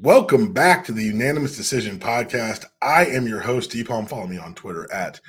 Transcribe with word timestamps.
Welcome 0.00 0.52
back 0.52 0.84
to 0.84 0.92
the 0.92 1.02
Unanimous 1.02 1.56
Decision 1.56 1.98
Podcast. 1.98 2.66
I 2.80 3.06
am 3.06 3.26
your 3.26 3.40
host, 3.40 3.72
DPalm. 3.72 4.08
Follow 4.08 4.28
me 4.28 4.38
on 4.38 4.54
Twitter 4.54 4.88
at 4.92 5.20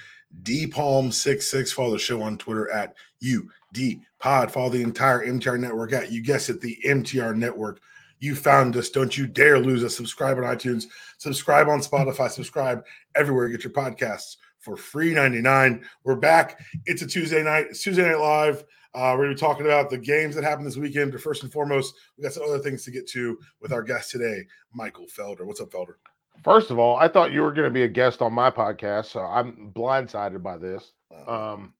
DPalm66. 0.44 1.74
Follow 1.74 1.94
the 1.94 1.98
show 1.98 2.22
on 2.22 2.38
Twitter 2.38 2.70
at 2.70 2.94
UDPod. 3.24 4.52
Follow 4.52 4.70
the 4.70 4.84
entire 4.84 5.26
MTR 5.26 5.60
network 5.60 5.92
at, 5.92 6.12
you 6.12 6.22
guess 6.22 6.50
it, 6.50 6.62
the 6.62 6.78
MTR 6.86 7.36
network. 7.36 7.82
You 8.20 8.36
found 8.36 8.78
us. 8.78 8.92
Don't 8.92 9.18
you 9.18 9.26
dare 9.26 9.58
lose 9.58 9.84
us. 9.84 9.98
Subscribe 9.98 10.38
on 10.38 10.44
iTunes, 10.44 10.86
subscribe 11.18 11.68
on 11.68 11.80
Spotify, 11.80 12.30
subscribe 12.30 12.86
everywhere 13.16 13.48
you 13.48 13.58
get 13.58 13.64
your 13.64 13.74
podcasts 13.74 14.36
for 14.60 14.78
free 14.78 15.16
99. 15.16 15.84
We're 16.04 16.16
back. 16.16 16.60
It's 16.86 17.02
a 17.02 17.08
Tuesday 17.08 17.42
night. 17.42 17.68
It's 17.72 17.82
Tuesday 17.82 18.08
Night 18.08 18.20
Live. 18.20 18.64
Uh, 18.96 19.14
we're 19.16 19.26
going 19.26 19.30
to 19.30 19.36
be 19.36 19.40
talking 19.40 19.66
about 19.66 19.90
the 19.90 19.98
games 19.98 20.36
that 20.36 20.44
happened 20.44 20.66
this 20.66 20.78
weekend. 20.78 21.12
But 21.12 21.22
first 21.22 21.44
and 21.44 21.52
foremost, 21.52 21.94
we 22.18 22.24
got 22.24 22.34
some 22.34 22.44
other 22.44 22.60
things 22.60 22.84
to 22.86 22.92
get 22.92 23.08
to 23.10 23.38
with 23.62 23.72
our 23.72 23.84
guest 23.84 24.12
today, 24.12 24.46
Michael 24.74 25.06
Felder. 25.06 25.46
What's 25.46 25.62
up, 25.62 25.70
Felder? 25.70 25.96
First 26.44 26.72
of 26.72 26.80
all, 26.80 26.96
I 26.96 27.08
thought 27.08 27.32
you 27.32 27.42
were 27.42 27.52
going 27.52 27.68
to 27.68 27.74
be 27.74 27.84
a 27.84 27.88
guest 27.88 28.22
on 28.22 28.34
my 28.34 28.50
podcast, 28.50 29.06
so 29.06 29.20
I'm 29.20 29.72
blindsided 29.76 30.42
by 30.42 30.58
this. 30.58 30.94
Um, 31.28 31.74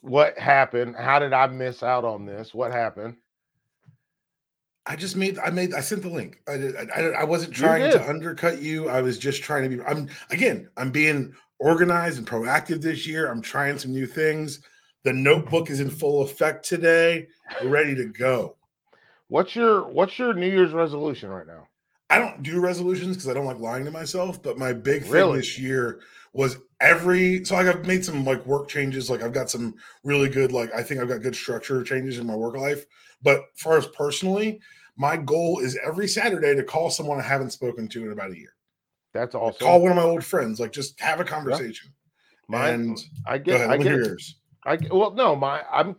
what 0.00 0.38
happened? 0.38 0.96
How 0.96 1.18
did 1.18 1.32
I 1.32 1.46
miss 1.48 1.82
out 1.82 2.04
on 2.04 2.24
this? 2.24 2.54
What 2.54 2.72
happened? 2.72 3.16
I 4.86 4.96
just 4.96 5.16
made 5.16 5.38
I 5.38 5.50
made 5.50 5.74
I 5.74 5.80
sent 5.80 6.02
the 6.02 6.08
link. 6.08 6.40
I 6.48 6.72
I, 6.96 7.00
I 7.20 7.24
wasn't 7.24 7.52
trying 7.52 7.90
to 7.90 8.08
undercut 8.08 8.62
you. 8.62 8.88
I 8.88 9.02
was 9.02 9.18
just 9.18 9.42
trying 9.42 9.68
to 9.68 9.76
be. 9.76 9.82
I'm 9.82 10.08
again. 10.30 10.70
I'm 10.78 10.90
being 10.90 11.34
organized 11.58 12.16
and 12.16 12.26
proactive 12.26 12.80
this 12.80 13.06
year. 13.06 13.30
I'm 13.30 13.42
trying 13.42 13.78
some 13.78 13.92
new 13.92 14.06
things. 14.06 14.60
The 15.04 15.12
notebook 15.12 15.70
is 15.70 15.80
in 15.80 15.90
full 15.90 16.22
effect 16.22 16.64
today. 16.64 17.28
We're 17.62 17.68
ready 17.68 17.94
to 17.94 18.06
go. 18.06 18.56
What's 19.28 19.54
your 19.54 19.86
What's 19.88 20.18
your 20.18 20.34
New 20.34 20.48
Year's 20.48 20.72
resolution 20.72 21.30
right 21.30 21.46
now? 21.46 21.68
I 22.10 22.18
don't 22.18 22.42
do 22.42 22.60
resolutions 22.60 23.16
because 23.16 23.28
I 23.28 23.34
don't 23.34 23.44
like 23.44 23.58
lying 23.58 23.84
to 23.84 23.90
myself. 23.90 24.42
But 24.42 24.58
my 24.58 24.72
big 24.72 25.02
thing 25.02 25.12
really? 25.12 25.38
this 25.38 25.58
year 25.58 26.00
was 26.32 26.58
every 26.80 27.44
so 27.44 27.56
I've 27.56 27.86
made 27.86 28.04
some 28.04 28.24
like 28.24 28.44
work 28.46 28.68
changes. 28.68 29.10
Like 29.10 29.22
I've 29.22 29.32
got 29.32 29.50
some 29.50 29.74
really 30.04 30.28
good 30.28 30.52
like 30.52 30.74
I 30.74 30.82
think 30.82 31.00
I've 31.00 31.08
got 31.08 31.22
good 31.22 31.36
structure 31.36 31.82
changes 31.82 32.18
in 32.18 32.26
my 32.26 32.36
work 32.36 32.56
life. 32.56 32.86
But 33.22 33.44
as 33.54 33.60
far 33.60 33.76
as 33.76 33.86
personally, 33.88 34.60
my 34.96 35.16
goal 35.16 35.60
is 35.60 35.78
every 35.86 36.08
Saturday 36.08 36.54
to 36.54 36.62
call 36.62 36.90
someone 36.90 37.18
I 37.18 37.22
haven't 37.22 37.50
spoken 37.50 37.88
to 37.88 38.04
in 38.06 38.12
about 38.12 38.30
a 38.30 38.38
year. 38.38 38.54
That's 39.12 39.34
awesome. 39.34 39.66
Call 39.66 39.80
one 39.80 39.92
of 39.92 39.96
my 39.96 40.02
old 40.02 40.24
friends, 40.24 40.60
like 40.60 40.72
just 40.72 41.00
have 41.00 41.20
a 41.20 41.24
conversation. 41.24 41.92
Yeah. 42.50 42.68
and 42.68 42.98
I 43.26 43.38
get, 43.38 43.68
I 43.68 43.76
get 43.76 43.86
yours. 43.86 44.36
I 44.68 44.78
well, 44.90 45.12
no, 45.12 45.34
my 45.34 45.62
I'm 45.72 45.96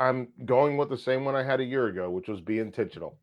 I'm 0.00 0.28
going 0.44 0.76
with 0.76 0.88
the 0.88 0.98
same 0.98 1.24
one 1.24 1.36
I 1.36 1.44
had 1.44 1.60
a 1.60 1.64
year 1.64 1.86
ago, 1.86 2.10
which 2.10 2.28
was 2.28 2.40
be 2.40 2.58
intentional. 2.58 3.16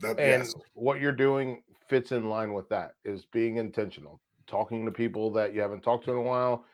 That, 0.00 0.20
and 0.20 0.44
yes. 0.44 0.54
what 0.74 1.00
you're 1.00 1.12
doing 1.12 1.62
fits 1.88 2.12
in 2.12 2.28
line 2.28 2.52
with 2.52 2.68
that 2.68 2.92
is 3.04 3.24
being 3.32 3.56
intentional, 3.56 4.20
talking 4.46 4.84
to 4.84 4.92
people 4.92 5.32
that 5.32 5.54
you 5.54 5.62
haven't 5.62 5.80
talked 5.80 6.04
to 6.04 6.10
in 6.10 6.18
a 6.18 6.22
while, 6.22 6.64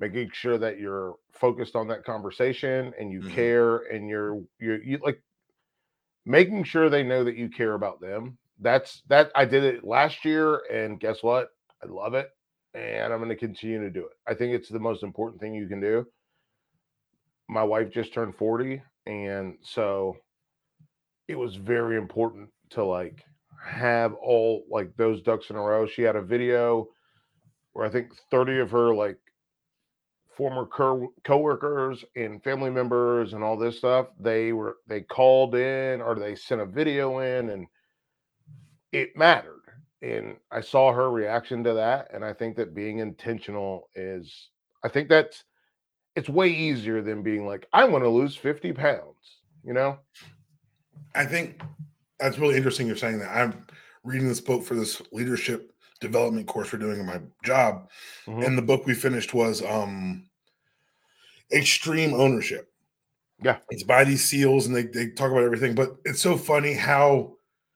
making 0.00 0.30
sure 0.32 0.56
that 0.56 0.80
you're 0.80 1.16
focused 1.32 1.76
on 1.76 1.86
that 1.88 2.04
conversation 2.04 2.94
and 2.98 3.12
you 3.12 3.20
mm-hmm. 3.20 3.34
care 3.34 3.76
and 3.92 4.08
you're 4.08 4.40
you're 4.58 4.82
you 4.82 4.98
like 5.02 5.22
making 6.24 6.64
sure 6.64 6.88
they 6.88 7.02
know 7.02 7.24
that 7.24 7.36
you 7.36 7.50
care 7.50 7.74
about 7.74 8.00
them. 8.00 8.38
That's 8.58 9.02
that 9.08 9.30
I 9.34 9.44
did 9.44 9.64
it 9.64 9.84
last 9.84 10.24
year 10.24 10.62
and 10.72 10.98
guess 10.98 11.22
what? 11.22 11.50
I 11.82 11.88
love 11.88 12.14
it 12.14 12.30
and 12.74 13.12
I'm 13.12 13.18
going 13.18 13.28
to 13.28 13.36
continue 13.36 13.80
to 13.80 13.90
do 13.90 14.06
it. 14.06 14.12
I 14.26 14.34
think 14.34 14.54
it's 14.54 14.68
the 14.68 14.78
most 14.78 15.02
important 15.02 15.42
thing 15.42 15.54
you 15.54 15.68
can 15.68 15.80
do. 15.80 16.06
My 17.52 17.62
wife 17.62 17.90
just 17.90 18.14
turned 18.14 18.34
40 18.34 18.82
and 19.06 19.58
so 19.60 20.16
it 21.28 21.38
was 21.38 21.56
very 21.56 21.98
important 21.98 22.48
to 22.70 22.82
like 22.82 23.22
have 23.62 24.14
all 24.14 24.64
like 24.70 24.96
those 24.96 25.20
ducks 25.20 25.50
in 25.50 25.56
a 25.56 25.60
row. 25.60 25.86
She 25.86 26.00
had 26.00 26.16
a 26.16 26.22
video 26.22 26.88
where 27.74 27.84
I 27.84 27.90
think 27.90 28.12
30 28.30 28.60
of 28.60 28.70
her 28.70 28.94
like 28.94 29.18
former 30.34 30.64
co- 30.64 31.12
coworkers 31.24 32.06
and 32.16 32.42
family 32.42 32.70
members 32.70 33.34
and 33.34 33.44
all 33.44 33.56
this 33.56 33.76
stuff 33.76 34.06
they 34.18 34.52
were 34.54 34.78
they 34.88 35.02
called 35.02 35.54
in 35.54 36.00
or 36.00 36.14
they 36.14 36.34
sent 36.34 36.60
a 36.60 36.66
video 36.66 37.18
in 37.18 37.50
and 37.50 37.66
it 38.92 39.14
mattered 39.14 39.60
and 40.00 40.36
i 40.50 40.58
saw 40.58 40.90
her 40.90 41.10
reaction 41.10 41.62
to 41.62 41.74
that 41.74 42.08
and 42.14 42.24
i 42.24 42.32
think 42.32 42.56
that 42.56 42.74
being 42.74 42.98
intentional 42.98 43.90
is 43.94 44.48
i 44.84 44.88
think 44.88 45.06
that's 45.06 45.44
it's 46.16 46.28
way 46.28 46.48
easier 46.48 47.02
than 47.02 47.22
being 47.22 47.46
like 47.46 47.66
i 47.72 47.84
want 47.84 48.04
to 48.04 48.08
lose 48.08 48.36
50 48.36 48.72
pounds 48.72 49.40
you 49.64 49.72
know 49.72 49.98
i 51.14 51.24
think 51.24 51.60
that's 52.18 52.38
really 52.38 52.56
interesting 52.56 52.86
you're 52.86 52.96
saying 52.96 53.18
that 53.18 53.34
i'm 53.34 53.66
reading 54.04 54.28
this 54.28 54.40
book 54.40 54.64
for 54.64 54.74
this 54.74 55.00
leadership 55.12 55.72
development 56.02 56.46
course 56.46 56.72
we're 56.72 56.78
doing 56.78 57.00
in 57.00 57.06
my 57.06 57.20
job. 57.44 57.88
Mm-hmm. 58.26 58.42
And 58.42 58.58
the 58.58 58.62
book 58.62 58.84
we 58.84 58.92
finished 58.92 59.32
was 59.32 59.62
um 59.62 60.24
Extreme 61.50 62.12
Ownership. 62.12 62.70
Yeah. 63.42 63.58
It's 63.70 63.82
by 63.82 64.04
these 64.04 64.24
SEALs 64.24 64.66
and 64.66 64.76
they, 64.76 64.84
they 64.84 65.10
talk 65.10 65.30
about 65.30 65.44
everything. 65.44 65.74
But 65.74 65.96
it's 66.04 66.20
so 66.20 66.36
funny 66.36 66.74
how 66.74 67.34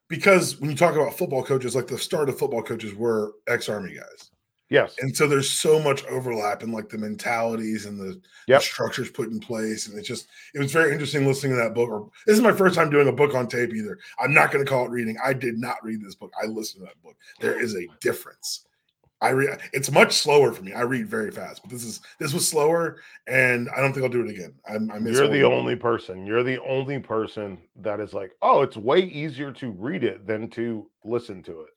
because 0.09 0.61
when 0.61 0.71
you 0.71 0.77
talk 0.77 0.95
about 0.95 1.17
football 1.17 1.43
coaches, 1.43 1.75
like 1.75 1.87
the 1.87 1.99
start 1.99 2.29
of 2.29 2.39
football 2.39 2.63
coaches 2.63 2.95
were 2.95 3.33
ex-army 3.49 3.95
guys. 3.95 4.31
Yes. 4.69 4.97
And 5.01 5.17
so 5.17 5.29
there's 5.29 5.49
so 5.49 5.79
much 5.79 6.05
overlap 6.07 6.63
in 6.63 6.73
like 6.73 6.89
the 6.89 6.99
mentalities 6.99 7.87
and 7.87 8.01
the, 8.01 8.21
yep. 8.49 8.61
the, 8.61 8.67
structures 8.67 9.11
put 9.11 9.29
in 9.29 9.39
place. 9.39 9.87
And 9.87 9.99
it's 9.99 10.09
just, 10.09 10.29
it 10.55 10.59
was 10.59 10.73
very 10.73 10.93
interesting 10.93 11.25
listening 11.27 11.53
to 11.53 11.63
that 11.63 11.75
book. 11.75 11.89
Or 11.89 12.11
this 12.27 12.37
is 12.37 12.43
my 12.43 12.53
first 12.53 12.75
time 12.75 12.91
doing 12.91 13.09
a 13.09 13.13
book 13.13 13.35
on 13.35 13.47
tape 13.47 13.73
either. 13.73 13.99
I'm 14.19 14.35
not 14.35 14.51
going 14.51 14.65
to 14.65 14.69
call 14.69 14.87
it 14.87 14.91
reading. 14.91 15.17
I 15.25 15.35
did 15.35 15.59
not 15.59 15.77
read 15.85 16.03
this 16.03 16.17
book. 16.17 16.33
I 16.43 16.47
listened 16.47 16.83
to 16.83 16.87
that 16.87 17.03
book. 17.03 17.17
There 17.41 17.61
is 17.61 17.77
a 17.77 17.87
difference. 18.01 18.67
I 19.21 19.31
read 19.31 19.61
it's 19.73 19.91
much 19.91 20.13
slower 20.13 20.53
for 20.53 20.63
me. 20.63 20.75
I 20.75 20.83
read 20.83 21.09
very 21.09 21.31
fast, 21.31 21.63
but 21.63 21.71
this 21.71 21.85
is 21.85 22.01
this 22.19 22.35
was 22.35 22.47
slower, 22.47 22.99
and 23.27 23.69
I 23.75 23.81
don't 23.81 23.95
think 23.95 24.05
I'll 24.05 24.13
do 24.13 24.23
it 24.23 24.31
again. 24.31 24.53
I'm, 24.69 24.91
I 24.91 24.99
You're 24.99 25.29
the 25.29 25.43
only 25.43 25.75
person. 25.75 26.27
You're 26.27 26.43
the 26.43 26.63
only 26.63 26.99
person 26.99 27.57
that 27.77 27.99
is 27.99 28.13
like, 28.13 28.33
oh, 28.43 28.61
it's 28.61 28.77
way 28.77 29.01
easier 29.01 29.53
to 29.53 29.71
read 29.71 30.05
it 30.05 30.27
than 30.27 30.51
to 30.51 30.91
listen 31.03 31.43
to 31.45 31.63
it. 31.63 31.71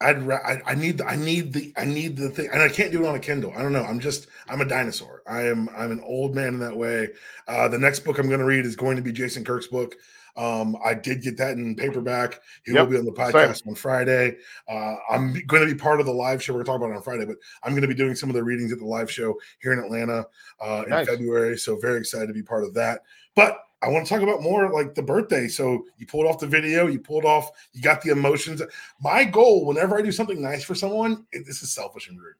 I'd 0.00 0.28
I, 0.30 0.62
I 0.66 0.74
need 0.74 1.02
I 1.02 1.16
need 1.16 1.52
the 1.52 1.72
I 1.76 1.84
need 1.84 2.16
the 2.16 2.30
thing 2.30 2.48
and 2.52 2.62
I 2.62 2.68
can't 2.68 2.90
do 2.90 3.04
it 3.04 3.08
on 3.08 3.14
a 3.14 3.20
Kindle. 3.20 3.52
I 3.56 3.62
don't 3.62 3.72
know. 3.72 3.84
I'm 3.84 4.00
just 4.00 4.28
I'm 4.48 4.60
a 4.60 4.64
dinosaur. 4.64 5.22
I 5.26 5.42
am 5.42 5.68
I'm 5.76 5.92
an 5.92 6.00
old 6.04 6.34
man 6.34 6.54
in 6.54 6.60
that 6.60 6.76
way. 6.76 7.08
Uh, 7.46 7.68
the 7.68 7.78
next 7.78 8.00
book 8.00 8.18
I'm 8.18 8.28
going 8.28 8.40
to 8.40 8.46
read 8.46 8.64
is 8.64 8.76
going 8.76 8.96
to 8.96 9.02
be 9.02 9.12
Jason 9.12 9.44
Kirk's 9.44 9.66
book. 9.66 9.96
Um, 10.36 10.76
I 10.82 10.94
did 10.94 11.22
get 11.22 11.36
that 11.38 11.58
in 11.58 11.74
paperback. 11.74 12.40
He 12.64 12.72
yep. 12.72 12.84
will 12.84 12.92
be 12.92 12.98
on 12.98 13.04
the 13.04 13.12
podcast 13.12 13.62
Same. 13.62 13.70
on 13.70 13.74
Friday. 13.74 14.36
Uh, 14.68 14.96
I'm 15.10 15.34
going 15.46 15.66
to 15.66 15.72
be 15.72 15.78
part 15.78 16.00
of 16.00 16.06
the 16.06 16.12
live 16.12 16.42
show. 16.42 16.54
We're 16.54 16.64
talking 16.64 16.82
about 16.82 16.94
it 16.94 16.96
on 16.96 17.02
Friday, 17.02 17.26
but 17.26 17.36
I'm 17.62 17.72
going 17.72 17.82
to 17.82 17.88
be 17.88 17.94
doing 17.94 18.14
some 18.14 18.30
of 18.30 18.34
the 18.34 18.42
readings 18.42 18.72
at 18.72 18.78
the 18.78 18.86
live 18.86 19.10
show 19.10 19.34
here 19.60 19.72
in 19.72 19.80
Atlanta 19.80 20.24
uh, 20.60 20.84
in 20.84 20.90
nice. 20.90 21.08
February. 21.08 21.58
So 21.58 21.76
very 21.76 21.98
excited 21.98 22.28
to 22.28 22.32
be 22.32 22.42
part 22.42 22.64
of 22.64 22.72
that. 22.74 23.02
But 23.34 23.58
I 23.82 23.88
want 23.88 24.06
to 24.06 24.12
talk 24.12 24.22
about 24.22 24.42
more 24.42 24.70
like 24.70 24.94
the 24.94 25.02
birthday. 25.02 25.48
So 25.48 25.86
you 25.96 26.06
pulled 26.06 26.26
off 26.26 26.38
the 26.38 26.46
video, 26.46 26.86
you 26.86 27.00
pulled 27.00 27.24
off, 27.24 27.50
you 27.72 27.80
got 27.80 28.02
the 28.02 28.10
emotions. 28.10 28.60
My 29.00 29.24
goal, 29.24 29.64
whenever 29.64 29.96
I 29.96 30.02
do 30.02 30.12
something 30.12 30.40
nice 30.40 30.64
for 30.64 30.74
someone, 30.74 31.26
it, 31.32 31.46
this 31.46 31.62
is 31.62 31.72
selfish 31.72 32.08
and 32.08 32.20
rude. 32.20 32.34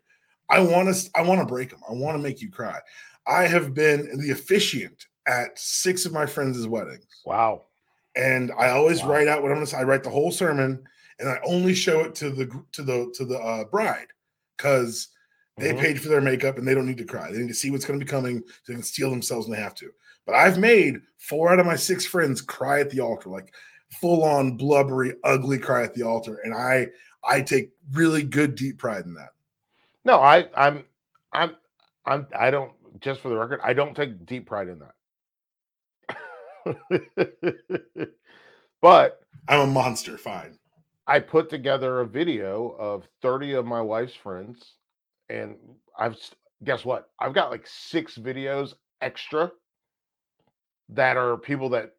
I 0.50 0.60
want 0.60 0.94
to, 0.94 1.10
I 1.14 1.22
want 1.22 1.40
to 1.40 1.46
break 1.46 1.70
them. 1.70 1.80
I 1.88 1.92
want 1.92 2.16
to 2.16 2.22
make 2.22 2.42
you 2.42 2.50
cry. 2.50 2.78
I 3.26 3.46
have 3.46 3.72
been 3.72 4.18
the 4.18 4.32
officiant 4.32 5.06
at 5.26 5.58
six 5.58 6.04
of 6.04 6.12
my 6.12 6.26
friends' 6.26 6.66
weddings. 6.66 7.06
Wow. 7.24 7.64
And 8.16 8.50
I 8.58 8.70
always 8.70 9.02
wow. 9.02 9.10
write 9.10 9.28
out 9.28 9.42
what 9.42 9.50
I'm 9.50 9.58
going 9.58 9.66
to 9.66 9.70
say. 9.70 9.78
I 9.78 9.84
write 9.84 10.02
the 10.02 10.10
whole 10.10 10.32
sermon, 10.32 10.82
and 11.18 11.28
I 11.28 11.38
only 11.44 11.74
show 11.74 12.00
it 12.00 12.14
to 12.16 12.30
the 12.30 12.50
to 12.72 12.82
the 12.82 13.12
to 13.14 13.24
the 13.24 13.38
uh, 13.38 13.64
bride 13.64 14.08
because 14.56 15.08
they 15.56 15.70
mm-hmm. 15.70 15.80
paid 15.80 16.00
for 16.00 16.08
their 16.08 16.20
makeup 16.20 16.58
and 16.58 16.66
they 16.66 16.74
don't 16.74 16.86
need 16.86 16.98
to 16.98 17.04
cry. 17.04 17.30
They 17.30 17.38
need 17.38 17.48
to 17.48 17.54
see 17.54 17.70
what's 17.70 17.84
going 17.84 18.00
to 18.00 18.04
be 18.04 18.10
coming 18.10 18.40
so 18.40 18.54
they 18.66 18.74
can 18.74 18.82
steel 18.82 19.10
themselves 19.10 19.46
when 19.46 19.56
they 19.56 19.62
have 19.62 19.74
to. 19.76 19.90
But 20.30 20.36
I've 20.36 20.58
made 20.58 21.00
four 21.18 21.52
out 21.52 21.58
of 21.58 21.66
my 21.66 21.74
six 21.74 22.06
friends 22.06 22.40
cry 22.40 22.78
at 22.78 22.90
the 22.90 23.00
altar, 23.00 23.28
like 23.28 23.52
full 24.00 24.22
on 24.22 24.56
blubbery, 24.56 25.14
ugly 25.24 25.58
cry 25.58 25.82
at 25.82 25.92
the 25.92 26.04
altar, 26.04 26.38
and 26.44 26.54
I 26.54 26.86
I 27.24 27.40
take 27.40 27.72
really 27.90 28.22
good 28.22 28.54
deep 28.54 28.78
pride 28.78 29.06
in 29.06 29.14
that. 29.14 29.30
No, 30.04 30.20
I 30.20 30.48
I'm 30.54 30.84
I'm 31.32 31.56
I'm 32.06 32.28
I 32.38 32.52
don't 32.52 32.70
just 33.00 33.20
for 33.20 33.28
the 33.28 33.36
record, 33.36 33.58
I 33.64 33.72
don't 33.72 33.96
take 33.96 34.24
deep 34.24 34.46
pride 34.46 34.68
in 34.68 34.80
that. 36.06 36.94
but 38.80 39.18
I'm 39.48 39.60
a 39.60 39.66
monster, 39.66 40.16
fine. 40.16 40.56
I 41.08 41.18
put 41.18 41.50
together 41.50 42.02
a 42.02 42.06
video 42.06 42.76
of 42.78 43.08
30 43.20 43.54
of 43.54 43.66
my 43.66 43.80
wife's 43.80 44.14
friends 44.14 44.74
and 45.28 45.56
I've 45.98 46.16
guess 46.62 46.84
what? 46.84 47.10
I've 47.18 47.34
got 47.34 47.50
like 47.50 47.66
six 47.66 48.16
videos 48.16 48.74
extra 49.00 49.50
that 50.92 51.16
are 51.16 51.36
people 51.36 51.68
that 51.68 51.92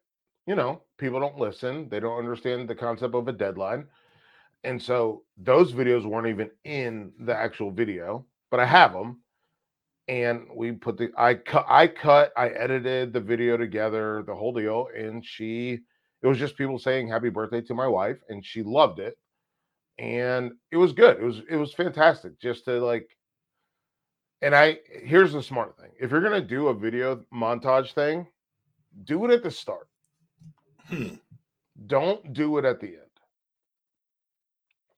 you 0.46 0.54
know 0.54 0.82
people 0.98 1.20
don't 1.20 1.38
listen 1.38 1.88
they 1.88 2.00
don't 2.00 2.18
understand 2.18 2.68
the 2.68 2.74
concept 2.74 3.14
of 3.14 3.28
a 3.28 3.32
deadline 3.32 3.86
and 4.64 4.80
so 4.80 5.22
those 5.36 5.72
videos 5.72 6.04
weren't 6.04 6.28
even 6.28 6.50
in 6.64 7.12
the 7.20 7.34
actual 7.34 7.70
video 7.70 8.24
but 8.50 8.60
i 8.60 8.66
have 8.66 8.92
them 8.92 9.20
and 10.08 10.46
we 10.54 10.72
put 10.72 10.96
the 10.96 11.10
i 11.16 11.34
cut 11.34 11.66
i 11.68 11.86
cut 11.86 12.32
i 12.36 12.48
edited 12.48 13.12
the 13.12 13.20
video 13.20 13.56
together 13.56 14.22
the 14.26 14.34
whole 14.34 14.52
deal 14.52 14.88
and 14.96 15.24
she 15.24 15.78
it 16.22 16.26
was 16.26 16.38
just 16.38 16.56
people 16.56 16.78
saying 16.78 17.08
happy 17.08 17.30
birthday 17.30 17.60
to 17.60 17.74
my 17.74 17.86
wife 17.86 18.18
and 18.28 18.44
she 18.44 18.62
loved 18.62 18.98
it 18.98 19.16
and 19.98 20.52
it 20.70 20.76
was 20.76 20.92
good. 20.92 21.18
It 21.18 21.24
was 21.24 21.40
it 21.48 21.56
was 21.56 21.72
fantastic 21.72 22.38
just 22.40 22.64
to 22.64 22.84
like. 22.84 23.08
And 24.40 24.54
I 24.54 24.78
here's 25.04 25.32
the 25.32 25.42
smart 25.42 25.76
thing: 25.78 25.90
if 26.00 26.10
you're 26.10 26.20
gonna 26.20 26.40
do 26.40 26.68
a 26.68 26.74
video 26.74 27.24
montage 27.32 27.92
thing, 27.92 28.26
do 29.04 29.24
it 29.24 29.30
at 29.30 29.42
the 29.42 29.50
start. 29.50 29.88
Hmm. 30.88 31.14
Don't 31.86 32.32
do 32.32 32.58
it 32.58 32.64
at 32.64 32.80
the 32.80 32.88
end. 32.88 32.96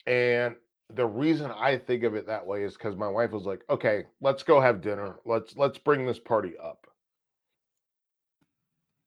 And 0.06 0.56
the 0.92 1.06
reason 1.06 1.50
I 1.50 1.78
think 1.78 2.04
of 2.04 2.14
it 2.14 2.26
that 2.26 2.46
way 2.46 2.62
is 2.62 2.74
because 2.74 2.96
my 2.96 3.08
wife 3.08 3.30
was 3.30 3.44
like, 3.44 3.62
"Okay, 3.70 4.04
let's 4.20 4.42
go 4.42 4.60
have 4.60 4.80
dinner. 4.80 5.16
Let's 5.24 5.56
let's 5.56 5.78
bring 5.78 6.06
this 6.06 6.18
party 6.18 6.54
up." 6.62 6.86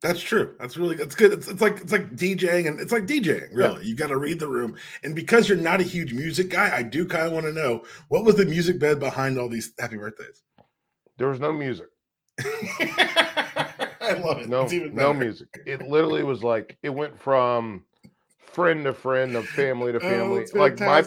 That's 0.02 0.22
true. 0.22 0.56
That's 0.60 0.78
really 0.78 0.96
that's 0.96 1.16
good. 1.16 1.34
It's, 1.34 1.48
it's 1.48 1.62
like 1.62 1.82
it's 1.82 1.92
like 1.92 2.16
DJing 2.16 2.68
and 2.68 2.80
it's 2.80 2.92
like 2.92 3.06
DJing. 3.06 3.50
Really, 3.52 3.82
yeah. 3.82 3.88
you 3.88 3.96
got 3.96 4.08
to 4.08 4.18
read 4.18 4.40
the 4.40 4.48
room. 4.48 4.76
And 5.04 5.16
because 5.16 5.50
you're 5.50 5.58
not 5.58 5.80
a 5.80 5.84
huge 5.84 6.14
music 6.14 6.50
guy, 6.50 6.76
I 6.76 6.84
do 6.84 7.06
kind 7.06 7.26
of 7.26 7.34
want 7.34 7.46
to 7.46 7.54
know 7.54 7.84
what 8.08 8.24
was 8.24 8.36
the 8.36 8.46
music 8.46 8.80
bed 8.80 9.00
behind 9.00 9.40
all 9.40 9.50
these 9.50 9.74
happy 9.80 9.98
birthdays. 9.98 10.44
There 11.18 11.30
was 11.30 11.40
no 11.40 11.52
music. 11.52 11.88
I 14.08 14.14
love 14.20 14.40
it. 14.40 14.50
No, 14.50 14.66
no 14.66 15.14
music. 15.14 15.48
It 15.66 15.82
literally 15.82 16.24
was 16.24 16.44
like 16.44 16.78
it 16.84 16.90
went 16.90 17.20
from 17.20 17.84
friend 18.40 18.84
to 18.86 18.94
friend, 18.94 19.36
of 19.36 19.48
family 19.48 19.92
to 19.92 19.98
oh, 20.02 20.02
family. 20.02 20.46
Oh, 20.54 20.58
like 20.58 20.80
my 20.80 21.04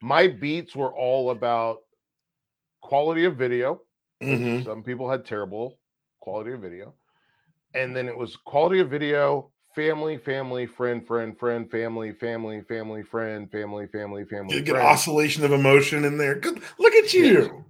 my 0.00 0.28
beats 0.28 0.76
were 0.76 0.92
all 0.94 1.30
about 1.30 1.78
quality 2.80 3.24
of 3.24 3.36
video. 3.36 3.82
Mm-hmm. 4.22 4.64
Some 4.64 4.82
people 4.82 5.10
had 5.10 5.24
terrible 5.24 5.78
quality 6.20 6.52
of 6.52 6.60
video 6.60 6.94
and 7.74 7.94
then 7.94 8.08
it 8.08 8.16
was 8.16 8.36
quality 8.36 8.80
of 8.80 8.88
video, 8.88 9.50
family, 9.74 10.16
family, 10.16 10.66
friend, 10.66 11.06
friend, 11.06 11.38
friend, 11.38 11.70
family, 11.70 12.12
family, 12.12 12.62
family, 12.62 13.02
friend, 13.02 13.50
family, 13.50 13.86
family, 13.88 14.24
family. 14.24 14.54
You 14.54 14.62
get 14.62 14.72
friend. 14.72 14.86
oscillation 14.86 15.44
of 15.44 15.52
emotion 15.52 16.04
in 16.04 16.16
there. 16.16 16.36
Good. 16.36 16.62
Look 16.78 16.94
at 16.94 17.12
you. 17.12 17.64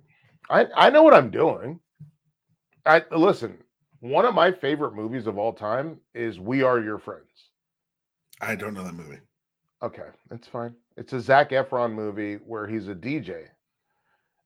I 0.51 0.67
I 0.77 0.91
know 0.91 1.03
what 1.03 1.15
I'm 1.15 1.31
doing. 1.31 1.81
I 2.87 3.03
listen. 3.11 3.59
One 4.05 4.27
of 4.27 4.35
my 4.35 4.53
favorite 4.53 4.95
movies 4.95 5.27
of 5.27 5.39
all 5.39 5.55
time 5.55 5.99
is 6.15 6.39
We 6.39 6.63
Are 6.63 6.79
Your 6.79 6.99
Friends. 6.99 7.49
I 8.39 8.55
don't 8.55 8.75
know 8.75 8.85
that 8.85 8.93
movie. 8.93 9.21
Okay, 9.83 10.09
that's 10.29 10.47
fine. 10.47 10.75
It's 10.99 11.15
a 11.15 11.21
Zac 11.23 11.53
Efron 11.53 11.95
movie 11.95 12.35
where 12.35 12.67
he's 12.67 12.89
a 12.89 12.95
DJ 12.95 13.45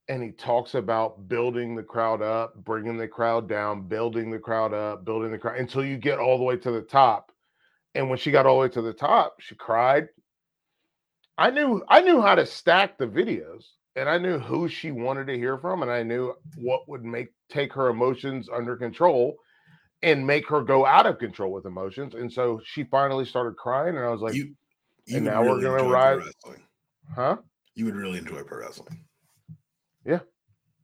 and 0.08 0.22
he 0.22 0.30
talks 0.30 0.76
about 0.76 1.26
building 1.26 1.74
the 1.74 1.82
crowd 1.82 2.22
up, 2.22 2.54
bringing 2.54 2.96
the 2.96 3.08
crowd 3.08 3.48
down, 3.48 3.88
building 3.88 4.30
the 4.30 4.38
crowd 4.38 4.72
up, 4.72 5.04
building 5.04 5.32
the 5.32 5.38
crowd 5.38 5.58
until 5.58 5.84
you 5.84 5.96
get 5.96 6.20
all 6.20 6.38
the 6.38 6.44
way 6.44 6.56
to 6.56 6.70
the 6.70 6.82
top. 6.82 7.32
And 7.96 8.08
when 8.08 8.18
she 8.18 8.30
got 8.30 8.46
all 8.46 8.58
the 8.58 8.60
way 8.60 8.68
to 8.68 8.82
the 8.82 8.92
top, 8.92 9.40
she 9.40 9.56
cried. 9.56 10.06
I 11.36 11.50
knew 11.50 11.82
I 11.88 12.02
knew 12.02 12.22
how 12.22 12.36
to 12.36 12.46
stack 12.46 12.96
the 12.96 13.08
videos 13.08 13.64
and 13.96 14.08
I 14.08 14.18
knew 14.18 14.38
who 14.38 14.68
she 14.68 14.92
wanted 14.92 15.26
to 15.26 15.36
hear 15.36 15.58
from 15.58 15.82
and 15.82 15.90
I 15.90 16.04
knew 16.04 16.32
what 16.54 16.88
would 16.88 17.02
make 17.02 17.30
take 17.50 17.72
her 17.72 17.88
emotions 17.88 18.48
under 18.48 18.76
control 18.76 19.36
and 20.02 20.26
make 20.26 20.48
her 20.48 20.62
go 20.62 20.86
out 20.86 21.06
of 21.06 21.18
control 21.18 21.52
with 21.52 21.66
emotions. 21.66 22.14
And 22.14 22.32
so 22.32 22.60
she 22.64 22.84
finally 22.84 23.24
started 23.24 23.56
crying 23.56 23.96
and 23.96 24.04
I 24.04 24.10
was 24.10 24.20
like, 24.20 24.34
you, 24.34 24.54
you 25.06 25.16
and 25.16 25.26
now 25.26 25.42
really 25.42 25.64
we're 25.64 25.78
gonna 25.78 25.90
ride. 25.90 26.20
Huh? 27.14 27.36
You 27.74 27.86
would 27.86 27.96
really 27.96 28.18
enjoy 28.18 28.42
pro 28.42 28.60
wrestling. 28.60 29.04
Yeah. 30.04 30.20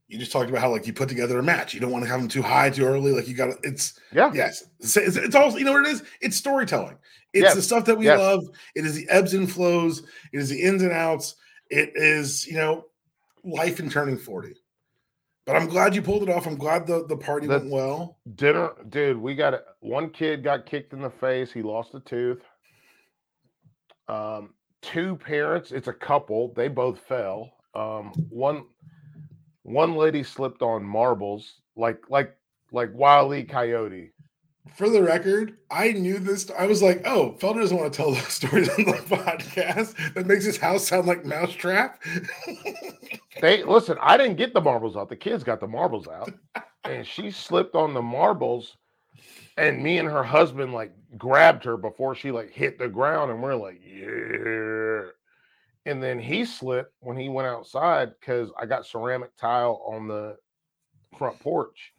You 0.08 0.18
just 0.18 0.32
talked 0.32 0.50
about 0.50 0.60
how 0.60 0.70
like 0.70 0.86
you 0.86 0.92
put 0.92 1.08
together 1.08 1.38
a 1.38 1.42
match. 1.42 1.74
You 1.74 1.80
don't 1.80 1.90
want 1.90 2.04
to 2.04 2.10
have 2.10 2.20
them 2.20 2.28
too 2.28 2.42
high 2.42 2.70
too 2.70 2.84
early. 2.84 3.12
Like 3.12 3.26
you 3.26 3.34
got 3.34 3.46
to. 3.46 3.68
It's 3.68 3.98
yeah. 4.12 4.30
Yes. 4.34 4.64
It's, 4.80 4.96
it's, 4.96 5.16
it's 5.16 5.34
also 5.34 5.56
you 5.56 5.64
know 5.64 5.72
what 5.72 5.86
it 5.86 5.92
is. 5.92 6.02
It's 6.20 6.36
storytelling. 6.36 6.98
It's 7.32 7.42
yes. 7.42 7.54
the 7.54 7.62
stuff 7.62 7.84
that 7.86 7.96
we 7.96 8.04
yes. 8.04 8.18
love. 8.18 8.44
It 8.74 8.84
is 8.84 8.94
the 8.94 9.08
ebbs 9.08 9.34
and 9.34 9.50
flows. 9.50 10.02
It 10.32 10.38
is 10.40 10.50
the 10.50 10.60
ins 10.60 10.82
and 10.82 10.92
outs. 10.92 11.36
It 11.70 11.92
is 11.94 12.46
you 12.46 12.54
know 12.54 12.84
life 13.44 13.80
in 13.80 13.88
turning 13.88 14.18
forty. 14.18 14.54
But 15.46 15.56
I'm 15.56 15.68
glad 15.68 15.94
you 15.94 16.00
pulled 16.02 16.22
it 16.22 16.30
off. 16.30 16.46
I'm 16.46 16.56
glad 16.56 16.86
the 16.86 17.06
the 17.06 17.16
party 17.16 17.46
the 17.46 17.58
went 17.58 17.70
well. 17.70 18.18
Dinner, 18.34 18.70
dude. 18.88 19.18
We 19.18 19.34
got 19.34 19.54
it. 19.54 19.64
One 19.80 20.10
kid 20.10 20.42
got 20.42 20.66
kicked 20.66 20.92
in 20.92 21.02
the 21.02 21.10
face. 21.10 21.52
He 21.52 21.62
lost 21.62 21.94
a 21.94 22.00
tooth. 22.00 22.42
Um, 24.08 24.54
two 24.80 25.16
parents. 25.16 25.70
It's 25.70 25.88
a 25.88 25.92
couple. 25.92 26.52
They 26.54 26.68
both 26.68 27.00
fell. 27.00 27.52
Um, 27.74 28.12
one 28.30 28.64
one 29.62 29.96
lady 29.96 30.22
slipped 30.22 30.62
on 30.62 30.82
marbles 30.82 31.60
like 31.76 31.98
like 32.08 32.34
like 32.72 32.90
Wile 32.94 33.34
E. 33.34 33.44
Coyote. 33.44 34.12
For 34.72 34.88
the 34.88 35.02
record, 35.02 35.58
I 35.70 35.92
knew 35.92 36.18
this. 36.18 36.50
I 36.58 36.66
was 36.66 36.82
like, 36.82 37.06
"Oh, 37.06 37.36
Felder 37.38 37.60
doesn't 37.60 37.76
want 37.76 37.92
to 37.92 37.96
tell 37.96 38.12
those 38.12 38.26
stories 38.32 38.68
on 38.70 38.84
the 38.86 38.92
podcast. 38.92 40.14
That 40.14 40.26
makes 40.26 40.44
his 40.44 40.56
house 40.56 40.88
sound 40.88 41.06
like 41.06 41.24
Mousetrap." 41.24 42.02
they 43.40 43.62
listen. 43.62 43.98
I 44.00 44.16
didn't 44.16 44.36
get 44.36 44.54
the 44.54 44.60
marbles 44.60 44.96
out. 44.96 45.08
The 45.08 45.16
kids 45.16 45.44
got 45.44 45.60
the 45.60 45.68
marbles 45.68 46.08
out, 46.08 46.32
and 46.84 47.06
she 47.06 47.30
slipped 47.30 47.74
on 47.74 47.94
the 47.94 48.02
marbles. 48.02 48.76
And 49.56 49.82
me 49.84 49.98
and 49.98 50.08
her 50.08 50.24
husband 50.24 50.72
like 50.72 50.92
grabbed 51.16 51.64
her 51.64 51.76
before 51.76 52.14
she 52.16 52.32
like 52.32 52.50
hit 52.50 52.78
the 52.78 52.88
ground, 52.88 53.30
and 53.30 53.42
we're 53.42 53.54
like, 53.54 53.80
"Yeah." 53.84 55.10
And 55.86 56.02
then 56.02 56.18
he 56.18 56.46
slipped 56.46 56.94
when 57.00 57.18
he 57.18 57.28
went 57.28 57.46
outside 57.46 58.12
because 58.18 58.50
I 58.58 58.64
got 58.64 58.86
ceramic 58.86 59.36
tile 59.36 59.82
on 59.86 60.08
the 60.08 60.36
front 61.18 61.38
porch. 61.40 61.92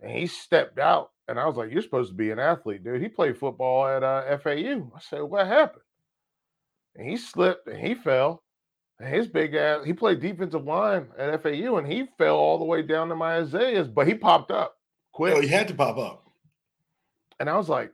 And 0.00 0.12
he 0.12 0.26
stepped 0.26 0.78
out. 0.78 1.10
And 1.28 1.38
I 1.38 1.46
was 1.46 1.56
like, 1.56 1.72
You're 1.72 1.82
supposed 1.82 2.10
to 2.10 2.16
be 2.16 2.30
an 2.30 2.38
athlete, 2.38 2.84
dude. 2.84 3.02
He 3.02 3.08
played 3.08 3.38
football 3.38 3.86
at 3.86 4.02
uh, 4.02 4.38
FAU. 4.38 4.90
I 4.94 5.00
said, 5.00 5.22
What 5.22 5.46
happened? 5.46 5.82
And 6.94 7.08
he 7.08 7.16
slipped 7.16 7.66
and 7.68 7.78
he 7.78 7.94
fell. 7.94 8.42
And 8.98 9.12
his 9.14 9.26
big 9.26 9.54
ass, 9.54 9.84
he 9.84 9.92
played 9.92 10.20
defensive 10.20 10.64
line 10.64 11.08
at 11.18 11.42
FAU 11.42 11.76
and 11.76 11.86
he 11.86 12.06
fell 12.16 12.36
all 12.36 12.58
the 12.58 12.64
way 12.64 12.82
down 12.82 13.10
to 13.10 13.16
my 13.16 13.36
Isaiah's, 13.38 13.88
but 13.88 14.06
he 14.06 14.14
popped 14.14 14.50
up 14.50 14.76
quick. 15.12 15.34
Oh, 15.36 15.40
he 15.40 15.48
had 15.48 15.68
to 15.68 15.74
pop 15.74 15.98
up. 15.98 16.24
And 17.38 17.50
I 17.50 17.56
was 17.56 17.68
like, 17.68 17.92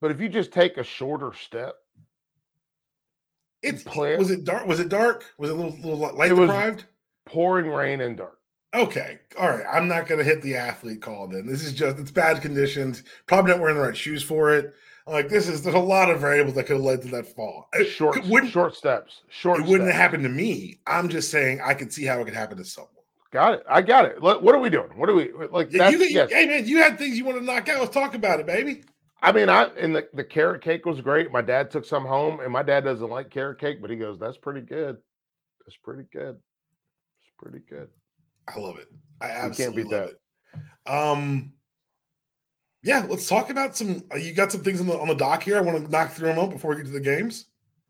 But 0.00 0.10
if 0.10 0.20
you 0.20 0.28
just 0.28 0.52
take 0.52 0.76
a 0.78 0.84
shorter 0.84 1.32
step, 1.32 1.76
it's. 3.62 3.84
Was 4.18 4.30
it 4.30 4.44
dark? 4.44 4.66
Was 4.66 4.80
it 4.80 4.88
dark? 4.88 5.24
Was 5.38 5.50
it 5.50 5.52
a 5.52 5.56
little, 5.56 5.76
little 5.78 6.16
light 6.16 6.32
it 6.32 6.34
deprived? 6.36 6.84
pouring 7.26 7.68
rain 7.68 8.00
and 8.00 8.16
dark. 8.16 8.37
Okay. 8.74 9.18
All 9.38 9.48
right. 9.48 9.64
I'm 9.70 9.88
not 9.88 10.06
going 10.06 10.18
to 10.18 10.24
hit 10.24 10.42
the 10.42 10.56
athlete 10.56 11.00
call 11.00 11.28
then. 11.28 11.46
This 11.46 11.64
is 11.64 11.72
just, 11.72 11.98
it's 11.98 12.10
bad 12.10 12.42
conditions. 12.42 13.02
Probably 13.26 13.52
not 13.52 13.60
wearing 13.60 13.76
the 13.76 13.82
right 13.82 13.96
shoes 13.96 14.22
for 14.22 14.54
it. 14.54 14.74
Like, 15.06 15.30
this 15.30 15.48
is, 15.48 15.62
there's 15.62 15.74
a 15.74 15.78
lot 15.78 16.10
of 16.10 16.20
variables 16.20 16.54
that 16.56 16.66
could 16.66 16.76
have 16.76 16.84
led 16.84 17.00
to 17.02 17.08
that 17.08 17.34
fall. 17.34 17.68
Short, 17.88 18.22
short 18.50 18.76
steps. 18.76 19.22
Short 19.30 19.60
It 19.60 19.66
wouldn't 19.66 19.90
have 19.90 19.98
happened 19.98 20.24
to 20.24 20.28
me. 20.28 20.80
I'm 20.86 21.08
just 21.08 21.30
saying 21.30 21.62
I 21.64 21.72
could 21.72 21.92
see 21.92 22.04
how 22.04 22.20
it 22.20 22.26
could 22.26 22.34
happen 22.34 22.58
to 22.58 22.64
someone. 22.64 22.92
Got 23.30 23.54
it. 23.54 23.62
I 23.68 23.82
got 23.82 24.04
it. 24.06 24.20
What 24.20 24.54
are 24.54 24.58
we 24.58 24.70
doing? 24.70 24.88
What 24.96 25.08
are 25.08 25.14
we 25.14 25.30
like? 25.50 25.70
Yeah, 25.70 25.90
you, 25.90 25.98
yes. 25.98 26.30
Hey, 26.30 26.46
man, 26.46 26.66
you 26.66 26.78
had 26.78 26.98
things 26.98 27.16
you 27.16 27.24
want 27.24 27.38
to 27.38 27.44
knock 27.44 27.68
out. 27.68 27.80
Let's 27.80 27.92
talk 27.92 28.14
about 28.14 28.40
it, 28.40 28.46
baby. 28.46 28.84
I 29.20 29.32
mean, 29.32 29.48
I 29.48 29.64
and 29.78 29.94
the, 29.96 30.08
the 30.14 30.24
carrot 30.24 30.62
cake 30.62 30.86
was 30.86 31.00
great. 31.00 31.30
My 31.32 31.42
dad 31.42 31.70
took 31.70 31.84
some 31.84 32.06
home, 32.06 32.40
and 32.40 32.52
my 32.52 32.62
dad 32.62 32.84
doesn't 32.84 33.10
like 33.10 33.30
carrot 33.30 33.60
cake, 33.60 33.82
but 33.82 33.90
he 33.90 33.96
goes, 33.96 34.18
"That's 34.18 34.38
pretty 34.38 34.60
good. 34.60 34.96
That's 35.66 35.76
pretty 35.82 36.04
good. 36.12 36.36
It's 36.36 37.32
pretty 37.38 37.58
good." 37.68 37.88
I 38.54 38.58
love 38.58 38.78
it. 38.78 38.88
I 39.20 39.30
absolutely 39.30 39.64
can't 39.64 39.76
beat 39.76 39.90
that. 39.90 40.10
It. 40.10 40.90
Um, 40.90 41.52
yeah, 42.82 43.04
let's 43.08 43.28
talk 43.28 43.50
about 43.50 43.76
some. 43.76 44.02
Uh, 44.12 44.16
you 44.16 44.32
got 44.32 44.52
some 44.52 44.62
things 44.62 44.80
on 44.80 44.86
the 44.86 44.98
on 44.98 45.08
the 45.08 45.14
dock 45.14 45.42
here. 45.42 45.56
I 45.56 45.60
want 45.60 45.84
to 45.84 45.90
knock 45.90 46.12
through 46.12 46.28
them 46.28 46.38
up 46.38 46.50
before 46.50 46.70
we 46.70 46.76
get 46.76 46.86
to 46.86 46.92
the 46.92 47.00
games. 47.00 47.46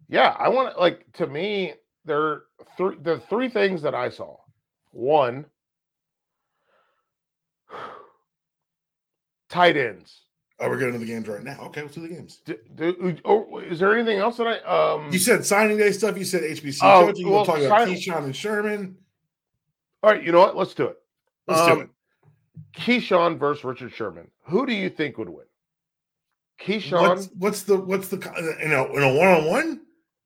Yeah, 0.09 0.35
I 0.39 0.49
want 0.49 0.75
to 0.75 0.81
like 0.81 1.05
to 1.15 1.27
me 1.27 1.75
there 2.05 2.21
are 2.21 2.45
three 2.77 2.97
the 3.03 3.21
three 3.29 3.49
things 3.49 3.83
that 3.83 3.95
I 3.95 4.09
saw. 4.09 4.37
One, 4.91 5.45
tight 9.51 9.77
ends. 9.77 10.23
Oh, 10.61 10.69
we're 10.69 10.79
getting 10.79 10.95
to 10.95 10.99
the 10.99 11.07
games 11.07 11.29
right 11.29 11.45
now. 11.45 11.61
Okay, 11.67 11.83
let's 11.83 11.95
do 11.95 12.01
the 12.01 12.09
games. 12.09 12.41
Do, 12.45 12.57
do, 12.75 13.17
oh, 13.25 13.59
is 13.59 13.79
there 13.79 13.97
anything 13.97 14.19
else 14.19 14.39
that 14.39 14.47
I 14.49 14.59
um 14.95 15.13
You 15.13 15.19
said 15.21 15.47
signing 15.47 15.77
day 15.77 15.93
stuff, 15.93 16.19
you 16.19 16.25
said 16.25 16.43
HBC 16.43 16.79
oh, 16.83 17.07
coaching, 17.07 17.27
well, 17.27 17.37
we'll 17.37 17.45
talk 17.45 17.61
about 17.61 17.87
Keyshawn 17.87 18.25
and 18.25 18.35
Sherman. 18.35 18.97
All 20.03 20.11
right, 20.11 20.23
you 20.23 20.33
know 20.33 20.41
what? 20.41 20.57
Let's 20.57 20.75
do 20.75 20.87
it. 20.87 20.99
Let's 21.47 21.61
um, 21.61 21.79
do 21.79 21.81
it. 21.83 21.91
Keyshawn 22.77 23.39
versus 23.39 23.65
Richard 23.65 23.93
Sherman. 23.93 24.31
Who 24.45 24.67
do 24.67 24.73
you 24.73 24.89
think 24.91 25.19
would 25.19 25.29
win? 25.29 25.47
Keyshawn. 26.61 27.09
What's, 27.09 27.27
what's 27.37 27.63
the 27.63 27.77
what's 27.77 28.09
the 28.09 28.17
in 28.63 28.73
a 28.73 28.85
in 28.93 29.03
a 29.03 29.15
one 29.15 29.29
on 29.29 29.45
one? 29.47 29.81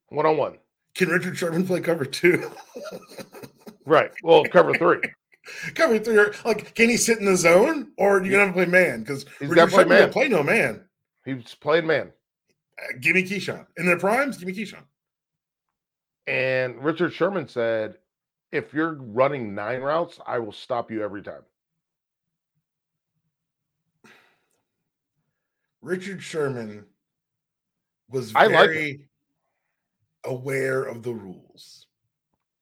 One 0.08 0.26
on 0.26 0.36
one. 0.36 0.58
Can 0.94 1.08
Richard 1.08 1.36
Sherman 1.36 1.66
play 1.66 1.80
cover 1.80 2.04
two? 2.04 2.50
right. 3.86 4.10
Well, 4.22 4.44
cover 4.44 4.74
three. 4.74 5.00
cover 5.74 5.98
three. 5.98 6.24
Like, 6.44 6.74
can 6.74 6.90
he 6.90 6.96
sit 6.96 7.18
in 7.18 7.24
the 7.24 7.36
zone, 7.36 7.92
or 7.96 8.18
are 8.18 8.24
you 8.24 8.30
gonna 8.30 8.46
have 8.46 8.54
to 8.54 8.60
play 8.60 8.66
man? 8.66 9.00
Because 9.00 9.24
to 9.24 9.66
play 9.66 9.84
man. 9.84 10.10
Play 10.10 10.28
no 10.28 10.42
man. 10.42 10.84
He's 11.24 11.54
playing 11.54 11.86
man. 11.86 12.12
Uh, 12.78 12.96
give 13.00 13.14
me 13.14 13.22
Keyshawn 13.22 13.66
in 13.76 13.86
their 13.86 13.98
primes. 13.98 14.36
Give 14.36 14.48
me 14.48 14.54
Keyshawn. 14.54 14.84
And 16.26 16.82
Richard 16.82 17.12
Sherman 17.12 17.48
said, 17.48 17.96
"If 18.52 18.72
you're 18.72 18.94
running 18.94 19.54
nine 19.54 19.80
routes, 19.80 20.20
I 20.26 20.38
will 20.38 20.52
stop 20.52 20.90
you 20.90 21.02
every 21.02 21.22
time." 21.22 21.42
Richard 25.80 26.22
Sherman 26.22 26.84
was 28.08 28.30
very. 28.30 28.92
Like 28.92 29.08
aware 30.24 30.82
of 30.82 31.02
the 31.02 31.12
rules. 31.12 31.86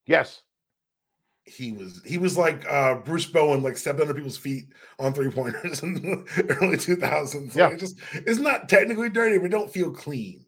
Yes. 0.06 0.42
He 1.44 1.72
was 1.72 2.00
he 2.04 2.18
was 2.18 2.38
like 2.38 2.64
uh 2.70 2.96
Bruce 2.96 3.26
Bowen, 3.26 3.62
like 3.62 3.76
stepped 3.76 4.00
under 4.00 4.14
people's 4.14 4.36
feet 4.36 4.66
on 4.98 5.12
three 5.12 5.30
pointers 5.30 5.82
in 5.82 5.94
the 5.94 6.56
early 6.60 6.76
2000s. 6.76 7.54
Yeah. 7.54 7.66
Like 7.66 7.74
it 7.74 7.80
just 7.80 7.96
it's 8.12 8.38
not 8.38 8.68
technically 8.68 9.08
dirty, 9.08 9.38
but 9.38 9.50
don't 9.50 9.72
feel 9.72 9.90
clean. 9.90 10.44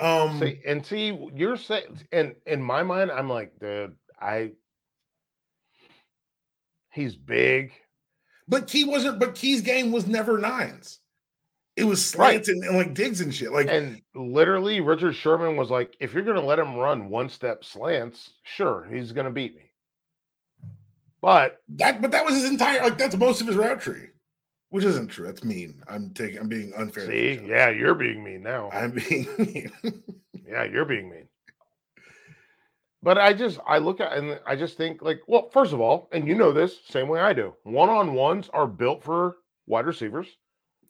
Um 0.00 0.40
see, 0.40 0.60
and 0.66 0.84
see, 0.84 1.28
you're 1.34 1.56
saying 1.56 2.00
and 2.12 2.34
in 2.46 2.62
my 2.62 2.82
mind, 2.82 3.10
I'm 3.10 3.28
like, 3.28 3.52
dude, 3.60 3.94
I 4.24 4.52
he's 6.92 7.14
big. 7.14 7.72
But 8.48 8.66
Key 8.66 8.84
wasn't 8.84 9.18
but 9.18 9.34
Key's 9.34 9.60
game 9.60 9.92
was 9.92 10.06
never 10.06 10.38
nines. 10.38 11.00
It 11.76 11.84
was 11.84 12.04
slants 12.04 12.48
right. 12.48 12.56
and, 12.56 12.64
and, 12.64 12.76
like 12.76 12.94
digs 12.94 13.20
and 13.20 13.34
shit. 13.34 13.52
Like 13.52 13.68
and 13.68 14.00
literally, 14.14 14.80
Richard 14.80 15.14
Sherman 15.14 15.56
was 15.56 15.70
like, 15.70 15.96
"If 15.98 16.14
you're 16.14 16.22
going 16.22 16.40
to 16.40 16.46
let 16.46 16.60
him 16.60 16.76
run 16.76 17.08
one 17.08 17.28
step 17.28 17.64
slants, 17.64 18.30
sure, 18.44 18.86
he's 18.92 19.10
going 19.10 19.24
to 19.24 19.32
beat 19.32 19.56
me." 19.56 19.72
But 21.20 21.62
that, 21.70 22.00
but 22.00 22.12
that 22.12 22.24
was 22.24 22.34
his 22.34 22.44
entire 22.44 22.82
like 22.82 22.98
that's 22.98 23.16
most 23.16 23.40
of 23.40 23.48
his 23.48 23.56
route 23.56 23.80
tree, 23.80 24.08
which 24.68 24.84
isn't 24.84 25.08
true. 25.08 25.26
That's 25.26 25.42
mean. 25.42 25.82
I'm 25.88 26.10
taking. 26.10 26.38
I'm 26.38 26.48
being 26.48 26.72
unfair. 26.76 27.06
See, 27.06 27.40
yeah, 27.44 27.70
you're 27.70 27.94
being 27.94 28.22
mean 28.22 28.42
now. 28.42 28.70
I'm 28.72 28.92
being 28.92 29.26
mean. 29.38 29.72
yeah, 30.46 30.62
you're 30.64 30.84
being 30.84 31.10
mean. 31.10 31.28
But 33.04 33.18
I 33.18 33.34
just 33.34 33.60
I 33.66 33.76
look 33.76 34.00
at 34.00 34.14
and 34.14 34.40
I 34.46 34.56
just 34.56 34.78
think 34.78 35.02
like, 35.02 35.20
well, 35.26 35.50
first 35.50 35.74
of 35.74 35.80
all, 35.80 36.08
and 36.10 36.26
you 36.26 36.34
know 36.34 36.52
this 36.52 36.80
same 36.88 37.06
way 37.06 37.20
I 37.20 37.34
do. 37.34 37.54
One 37.64 37.90
on 37.90 38.14
ones 38.14 38.48
are 38.54 38.66
built 38.66 39.04
for 39.04 39.36
wide 39.66 39.84
receivers 39.84 40.26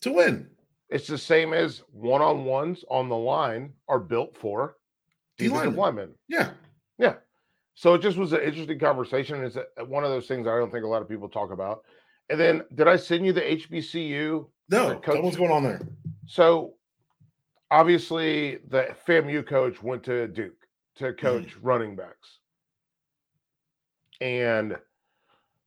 to 0.02 0.12
win. 0.12 0.49
It's 0.88 1.09
the 1.09 1.18
same 1.18 1.52
as 1.52 1.83
one 1.90 2.23
on 2.23 2.44
ones 2.44 2.85
on 2.88 3.09
the 3.09 3.16
line 3.16 3.73
are 3.88 3.99
built 3.99 4.37
for 4.37 4.76
defensive 5.38 5.75
linemen. 5.75 6.14
Yeah. 6.28 6.50
Yeah. 6.99 7.14
So 7.75 7.94
it 7.94 8.02
just 8.02 8.16
was 8.16 8.33
an 8.33 8.42
interesting 8.42 8.78
conversation. 8.78 9.42
It's 9.42 9.56
uh, 9.56 9.85
one 9.85 10.04
of 10.04 10.11
those 10.11 10.28
things 10.28 10.47
I 10.47 10.56
don't 10.56 10.71
think 10.71 10.85
a 10.85 10.88
lot 10.88 11.02
of 11.02 11.09
people 11.09 11.28
talk 11.28 11.50
about. 11.50 11.83
And 12.30 12.38
then 12.38 12.62
did 12.76 12.87
I 12.87 12.94
send 12.94 13.26
you 13.26 13.33
the 13.33 13.40
HBCU? 13.40 14.47
No, 14.71 15.00
coach? 15.00 15.21
what's 15.21 15.37
going 15.37 15.50
on 15.50 15.64
there? 15.64 15.80
So 16.26 16.75
obviously 17.73 18.59
the 18.68 18.94
FAMU 19.04 19.44
coach 19.44 19.83
went 19.83 20.04
to 20.04 20.28
Duke 20.28 20.63
to 20.96 21.04
mm-hmm. 21.04 21.26
coach 21.26 21.56
running 21.60 21.96
backs. 21.96 22.38
And 24.20 24.76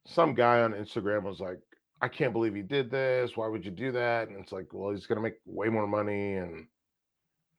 some 0.05 0.33
guy 0.33 0.61
on 0.61 0.73
Instagram 0.73 1.23
was 1.23 1.39
like, 1.39 1.59
I 2.01 2.07
can't 2.07 2.33
believe 2.33 2.53
he 2.53 2.61
did 2.61 2.91
this. 2.91 3.35
Why 3.35 3.47
would 3.47 3.65
you 3.65 3.71
do 3.71 3.91
that? 3.91 4.29
And 4.29 4.37
it's 4.37 4.51
like, 4.51 4.67
well, 4.71 4.91
he's 4.91 5.07
going 5.07 5.17
to 5.17 5.21
make 5.21 5.35
way 5.45 5.67
more 5.67 5.87
money 5.87 6.35
and 6.35 6.67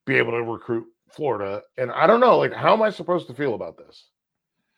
be 0.07 0.15
able 0.15 0.33
to 0.33 0.43
recruit 0.43 0.87
Florida. 1.11 1.63
And 1.77 1.91
I 1.91 2.07
don't 2.07 2.21
know, 2.21 2.39
like, 2.39 2.53
how 2.53 2.73
am 2.73 2.83
I 2.83 2.91
supposed 2.91 3.27
to 3.29 3.35
feel 3.35 3.55
about 3.55 3.77
this? 3.77 4.07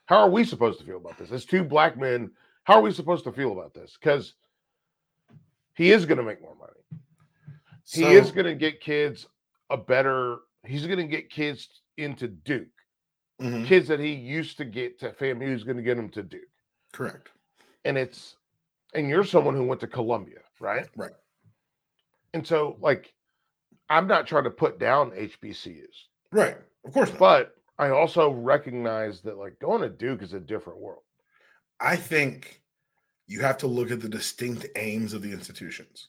How 0.06 0.16
are 0.16 0.30
we 0.30 0.44
supposed 0.44 0.80
to 0.80 0.85
feel 0.85 0.97
about 0.97 1.18
this? 1.18 1.30
As 1.30 1.44
two 1.44 1.62
black 1.62 1.97
men, 1.97 2.30
how 2.64 2.75
are 2.75 2.80
we 2.80 2.92
supposed 2.92 3.25
to 3.25 3.32
feel 3.32 3.52
about 3.52 3.75
this? 3.75 3.97
Because 4.00 4.35
he 5.75 5.92
is 5.92 6.06
going 6.06 6.18
to 6.18 6.25
make 6.25 6.40
more 6.40 6.56
money. 6.56 6.73
So, 7.85 8.00
he 8.00 8.14
is 8.14 8.30
going 8.30 8.47
to 8.47 8.54
get 8.54 8.80
kids 8.80 9.26
a 9.68 9.76
better, 9.76 10.38
he's 10.64 10.87
going 10.87 10.99
to 10.99 11.06
get 11.06 11.30
kids 11.30 11.68
into 11.97 12.28
Duke. 12.28 12.68
Mm-hmm. 13.40 13.64
Kids 13.64 13.88
that 13.88 14.00
he 14.00 14.12
used 14.12 14.59
to 14.59 14.64
get 14.64 15.00
to 15.00 15.11
FAMU, 15.12 15.50
he's 15.50 15.64
going 15.64 15.76
to 15.76 15.82
get 15.82 15.97
them 15.97 16.11
to 16.11 16.23
Duke. 16.23 16.42
Correct. 16.92 17.30
And 17.85 17.97
it's, 17.97 18.37
and 18.94 19.09
you're 19.09 19.25
someone 19.25 19.54
who 19.54 19.64
went 19.64 19.80
to 19.80 19.87
Columbia, 19.87 20.40
right? 20.61 20.87
Right. 20.97 21.12
And 22.35 22.47
so, 22.47 22.76
like, 22.80 23.12
I'm 23.88 24.06
not 24.06 24.26
trying 24.26 24.44
to 24.44 24.50
put 24.50 24.78
down 24.78 25.11
HBCUs. 25.12 25.85
Right. 26.32 26.56
Of 26.85 26.92
course 26.92 27.11
not. 27.11 27.18
But 27.18 27.54
I 27.78 27.90
also 27.90 28.30
recognize 28.30 29.23
that, 29.23 29.38
like, 29.38 29.59
going 29.59 29.80
to 29.82 29.88
Duke 29.88 30.23
is 30.23 30.35
a 30.35 30.40
different 30.40 30.80
world. 30.80 31.02
I 31.80 31.97
think 31.97 32.62
you 33.26 33.40
have 33.40 33.59
to 33.59 33.66
look 33.66 33.90
at 33.90 34.00
the 34.00 34.09
distinct 34.09 34.66
aims 34.76 35.14
of 35.14 35.23
the 35.23 35.32
institutions. 35.32 36.09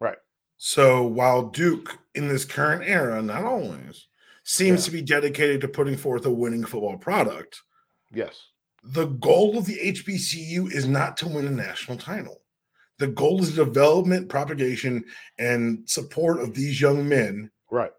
Right. 0.00 0.18
So 0.58 1.04
while 1.04 1.48
Duke 1.48 1.98
in 2.14 2.28
this 2.28 2.44
current 2.44 2.82
era, 2.84 3.22
not 3.22 3.44
always, 3.44 4.06
seems 4.48 4.80
yeah. 4.80 4.84
to 4.86 4.90
be 4.90 5.02
dedicated 5.02 5.60
to 5.60 5.68
putting 5.68 5.96
forth 5.96 6.24
a 6.26 6.30
winning 6.30 6.64
football 6.64 6.96
product. 6.96 7.62
Yes 8.12 8.48
the 8.82 9.06
goal 9.06 9.58
of 9.58 9.66
the 9.66 9.78
HBCU 9.78 10.72
is 10.72 10.86
not 10.86 11.16
to 11.18 11.28
win 11.28 11.46
a 11.46 11.50
national 11.50 11.98
title. 11.98 12.42
The 12.98 13.08
goal 13.08 13.42
is 13.42 13.54
development, 13.54 14.28
propagation, 14.28 15.04
and 15.38 15.88
support 15.88 16.40
of 16.40 16.54
these 16.54 16.80
young 16.80 17.08
men. 17.08 17.50
Right. 17.70 17.92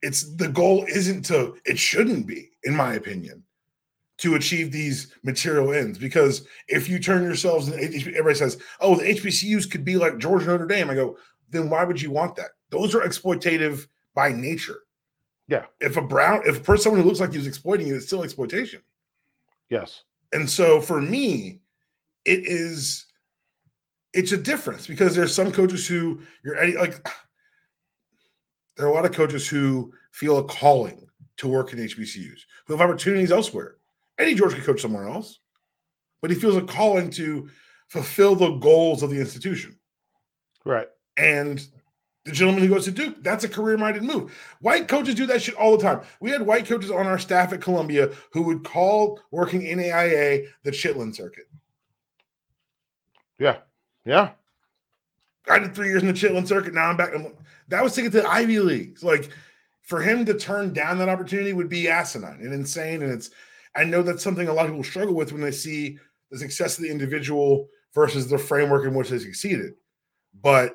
It's 0.00 0.34
the 0.36 0.48
goal 0.48 0.84
isn't 0.88 1.24
to, 1.26 1.56
it 1.64 1.78
shouldn't 1.78 2.26
be, 2.26 2.50
in 2.62 2.74
my 2.74 2.94
opinion, 2.94 3.42
to 4.18 4.36
achieve 4.36 4.70
these 4.70 5.12
material 5.22 5.72
ends. 5.72 5.98
Because 5.98 6.46
if 6.68 6.88
you 6.88 6.98
turn 6.98 7.24
yourselves, 7.24 7.68
and 7.68 7.80
everybody 7.80 8.34
says, 8.34 8.58
oh, 8.80 8.96
the 8.96 9.04
HBCUs 9.04 9.70
could 9.70 9.84
be 9.84 9.96
like 9.96 10.18
Georgia 10.18 10.46
Notre 10.46 10.66
Dame. 10.66 10.90
I 10.90 10.94
go, 10.94 11.18
then 11.50 11.68
why 11.68 11.84
would 11.84 12.00
you 12.00 12.10
want 12.10 12.36
that? 12.36 12.50
Those 12.70 12.94
are 12.94 13.02
exploitative 13.02 13.86
by 14.14 14.32
nature. 14.32 14.78
Yeah. 15.48 15.64
If 15.80 15.96
a 15.96 16.02
brown, 16.02 16.42
if 16.44 16.64
for 16.64 16.76
someone 16.76 17.00
who 17.02 17.08
looks 17.08 17.20
like 17.20 17.32
he 17.32 17.38
was 17.38 17.46
exploiting 17.46 17.86
you, 17.86 17.96
it's 17.96 18.06
still 18.06 18.22
exploitation. 18.22 18.82
Yes. 19.70 20.02
And 20.32 20.48
so 20.48 20.80
for 20.80 21.00
me, 21.00 21.60
it 22.24 22.46
is 22.46 23.06
it's 24.12 24.32
a 24.32 24.36
difference 24.36 24.86
because 24.86 25.14
there's 25.14 25.34
some 25.34 25.50
coaches 25.50 25.86
who 25.86 26.20
you're 26.44 26.78
like 26.78 27.06
there 28.76 28.86
are 28.86 28.90
a 28.90 28.94
lot 28.94 29.06
of 29.06 29.12
coaches 29.12 29.48
who 29.48 29.92
feel 30.12 30.38
a 30.38 30.44
calling 30.44 31.06
to 31.38 31.48
work 31.48 31.72
in 31.72 31.78
HBCUs, 31.78 32.40
who 32.66 32.76
have 32.76 32.80
opportunities 32.80 33.32
elsewhere. 33.32 33.76
Eddie 34.18 34.34
George 34.34 34.54
could 34.54 34.64
coach 34.64 34.80
somewhere 34.80 35.08
else, 35.08 35.38
but 36.20 36.30
he 36.30 36.36
feels 36.36 36.56
a 36.56 36.62
calling 36.62 37.10
to 37.10 37.48
fulfill 37.88 38.34
the 38.34 38.56
goals 38.56 39.02
of 39.02 39.10
the 39.10 39.18
institution. 39.18 39.78
Right. 40.64 40.88
And 41.16 41.64
the 42.28 42.34
gentleman 42.34 42.62
who 42.62 42.74
goes 42.74 42.84
to 42.84 42.90
Duke, 42.90 43.22
that's 43.22 43.44
a 43.44 43.48
career 43.48 43.78
minded 43.78 44.02
move. 44.02 44.36
White 44.60 44.86
coaches 44.86 45.14
do 45.14 45.24
that 45.26 45.42
shit 45.42 45.54
all 45.54 45.76
the 45.76 45.82
time. 45.82 46.02
We 46.20 46.30
had 46.30 46.42
white 46.42 46.66
coaches 46.66 46.90
on 46.90 47.06
our 47.06 47.18
staff 47.18 47.54
at 47.54 47.62
Columbia 47.62 48.10
who 48.32 48.42
would 48.42 48.64
call 48.64 49.20
working 49.30 49.62
in 49.62 49.80
AIA 49.80 50.42
the 50.62 50.70
Chitlin 50.70 51.14
circuit. 51.14 51.46
Yeah. 53.38 53.58
Yeah. 54.04 54.30
I 55.48 55.58
did 55.58 55.74
three 55.74 55.88
years 55.88 56.02
in 56.02 56.08
the 56.08 56.14
Chitlin 56.14 56.46
circuit. 56.46 56.74
Now 56.74 56.90
I'm 56.90 56.98
back. 56.98 57.12
That 57.68 57.82
was 57.82 57.94
to 57.94 58.02
get 58.02 58.12
to 58.12 58.20
the 58.20 58.28
Ivy 58.28 58.60
League. 58.60 59.02
Like 59.02 59.30
for 59.80 60.02
him 60.02 60.26
to 60.26 60.34
turn 60.34 60.74
down 60.74 60.98
that 60.98 61.08
opportunity 61.08 61.54
would 61.54 61.70
be 61.70 61.88
asinine 61.88 62.40
and 62.42 62.52
insane. 62.52 63.02
And 63.02 63.10
it's, 63.10 63.30
I 63.74 63.84
know 63.84 64.02
that's 64.02 64.22
something 64.22 64.48
a 64.48 64.52
lot 64.52 64.66
of 64.66 64.72
people 64.72 64.84
struggle 64.84 65.14
with 65.14 65.32
when 65.32 65.40
they 65.40 65.50
see 65.50 65.98
the 66.30 66.38
success 66.38 66.76
of 66.76 66.84
the 66.84 66.90
individual 66.90 67.68
versus 67.94 68.28
the 68.28 68.36
framework 68.36 68.84
in 68.84 68.92
which 68.92 69.08
they 69.08 69.18
succeeded. 69.18 69.72
But 70.42 70.74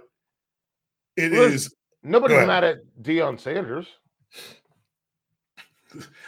it 1.18 1.32
well, 1.32 1.44
is. 1.44 1.74
Nobody's 2.04 2.46
mad 2.46 2.64
at 2.64 2.78
Deion 3.02 3.40
Sanders. 3.40 3.88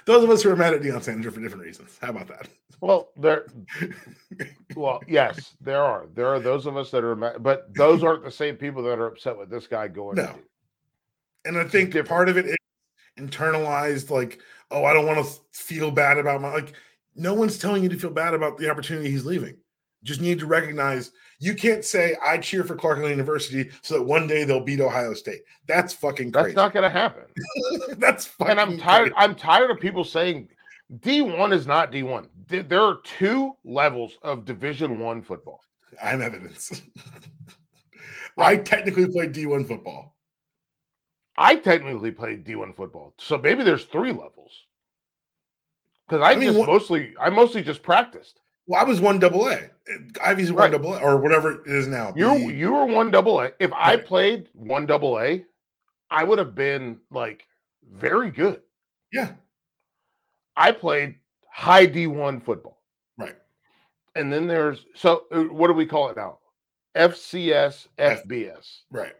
Those 0.05 0.23
of 0.23 0.29
us 0.29 0.43
who 0.43 0.51
are 0.51 0.55
mad 0.55 0.73
at 0.73 0.81
Deion 0.81 1.03
Sanders 1.03 1.33
for 1.33 1.41
different 1.41 1.63
reasons. 1.63 1.97
How 2.01 2.09
about 2.09 2.27
that? 2.27 2.47
Well, 2.81 3.09
there. 3.17 3.47
well, 4.75 5.01
yes, 5.07 5.55
there 5.59 5.81
are. 5.81 6.07
There 6.13 6.27
are 6.27 6.39
those 6.39 6.65
of 6.65 6.77
us 6.77 6.91
that 6.91 7.03
are 7.03 7.15
mad, 7.15 7.41
but 7.41 7.73
those 7.73 8.03
aren't 8.03 8.23
the 8.23 8.31
same 8.31 8.55
people 8.55 8.83
that 8.83 8.99
are 8.99 9.07
upset 9.07 9.37
with 9.37 9.49
this 9.49 9.67
guy 9.67 9.87
going. 9.87 10.17
No. 10.17 10.35
And 11.45 11.57
I 11.57 11.63
think 11.63 11.91
Different. 11.91 12.09
part 12.09 12.29
of 12.29 12.37
it 12.37 12.45
is 12.45 12.55
internalized, 13.19 14.09
like, 14.09 14.39
oh, 14.71 14.85
I 14.85 14.93
don't 14.93 15.05
want 15.05 15.25
to 15.25 15.31
feel 15.51 15.91
bad 15.91 16.17
about 16.17 16.41
my 16.41 16.53
like. 16.53 16.73
No 17.15 17.33
one's 17.33 17.57
telling 17.57 17.81
you 17.81 17.89
to 17.89 17.97
feel 17.97 18.11
bad 18.11 18.33
about 18.33 18.57
the 18.57 18.69
opportunity 18.69 19.09
he's 19.09 19.25
leaving. 19.25 19.57
Just 20.05 20.21
need 20.21 20.39
to 20.39 20.45
recognize 20.45 21.11
you 21.39 21.55
can't 21.55 21.83
say 21.83 22.15
I 22.25 22.37
cheer 22.37 22.63
for 22.63 22.75
Clark 22.75 22.99
University 22.99 23.69
so 23.81 23.95
that 23.95 24.03
one 24.03 24.27
day 24.27 24.43
they'll 24.45 24.61
beat 24.61 24.79
Ohio 24.79 25.13
State. 25.13 25.41
That's 25.67 25.93
fucking 25.93 26.31
crazy. 26.31 26.47
That's 26.47 26.55
not 26.55 26.73
going 26.73 26.83
to 26.83 26.89
happen. 26.89 27.23
That's 27.97 28.29
and 28.39 28.61
I'm 28.61 28.77
tired. 28.77 29.13
Crazy. 29.13 29.15
I'm 29.17 29.35
tired 29.35 29.71
of 29.71 29.79
people 29.79 30.03
saying 30.03 30.49
D1 30.99 31.51
is 31.51 31.67
not 31.67 31.91
D1. 31.91 32.27
There 32.47 32.81
are 32.81 32.99
two 33.03 33.57
levels 33.65 34.13
of 34.21 34.45
Division 34.45 34.99
One 34.99 35.21
football. 35.21 35.61
I'm 36.01 36.21
evidence. 36.21 36.81
I 38.37 38.57
technically 38.57 39.07
played 39.07 39.33
D1 39.33 39.67
football. 39.67 40.15
I 41.37 41.55
technically 41.55 42.11
played 42.11 42.45
D1 42.45 42.75
football. 42.75 43.13
So 43.17 43.37
maybe 43.37 43.63
there's 43.63 43.85
three 43.85 44.11
levels. 44.11 44.51
Because 46.07 46.21
I, 46.21 46.33
I 46.33 46.35
mean, 46.35 46.49
just 46.49 46.59
what, 46.59 46.67
mostly 46.67 47.13
I 47.19 47.29
mostly 47.29 47.63
just 47.63 47.81
practiced. 47.81 48.39
Well, 48.67 48.81
I 48.81 48.83
was 48.83 48.99
one 48.99 49.19
double 49.19 49.47
A. 49.47 49.69
Ivy's 50.23 50.51
one 50.51 50.71
double 50.71 50.93
A 50.95 50.99
or 50.99 51.17
whatever 51.17 51.51
it 51.51 51.67
is 51.67 51.87
now. 51.87 52.13
You 52.15 52.49
you 52.49 52.71
were 52.71 52.85
one 52.85 53.11
double 53.11 53.39
A. 53.41 53.51
If 53.59 53.71
I 53.73 53.97
played 53.97 54.49
one 54.53 54.85
double 54.85 55.19
A, 55.19 55.45
I 56.09 56.23
would 56.23 56.39
have 56.39 56.55
been 56.55 56.99
like 57.11 57.45
very 57.91 58.31
good. 58.31 58.61
Yeah. 59.11 59.33
I 60.55 60.71
played 60.71 61.15
high 61.51 61.85
D1 61.85 62.43
football. 62.43 62.81
Right. 63.17 63.35
And 64.15 64.31
then 64.31 64.47
there's 64.47 64.85
so 64.95 65.25
uh, 65.31 65.43
what 65.43 65.67
do 65.67 65.73
we 65.73 65.85
call 65.85 66.09
it 66.09 66.17
now? 66.17 66.39
FCS, 66.95 67.87
FBS. 67.99 68.79
Right. 68.89 69.13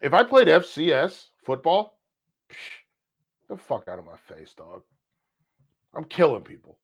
If 0.00 0.12
I 0.12 0.22
played 0.24 0.48
FCS 0.48 1.26
football, 1.44 1.98
The 3.48 3.56
fuck 3.56 3.88
out 3.88 3.98
of 3.98 4.04
my 4.04 4.16
face, 4.16 4.52
dog. 4.54 4.82
I'm 5.94 6.04
killing 6.04 6.42
people. 6.42 6.78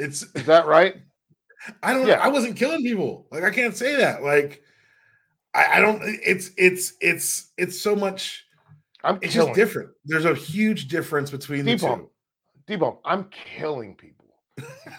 It's 0.00 0.22
is 0.34 0.46
that 0.46 0.66
right? 0.66 0.96
I 1.82 1.92
don't. 1.92 2.06
Yeah. 2.06 2.14
I 2.14 2.28
wasn't 2.28 2.56
killing 2.56 2.82
people. 2.82 3.26
Like 3.30 3.44
I 3.44 3.50
can't 3.50 3.76
say 3.76 3.96
that. 3.96 4.22
Like 4.22 4.62
I, 5.54 5.78
I 5.78 5.80
don't. 5.80 6.00
It's 6.04 6.50
it's 6.56 6.94
it's 7.00 7.50
it's 7.58 7.80
so 7.80 7.94
much. 7.94 8.46
I'm. 9.04 9.18
It's 9.22 9.34
just 9.34 9.52
different. 9.54 9.90
There's 10.04 10.24
a 10.24 10.34
huge 10.34 10.88
difference 10.88 11.30
between 11.30 11.64
the 11.64 11.76
two. 11.76 12.10
Debunk. 12.68 12.98
I'm 13.04 13.24
killing 13.30 13.94
people. 13.94 14.26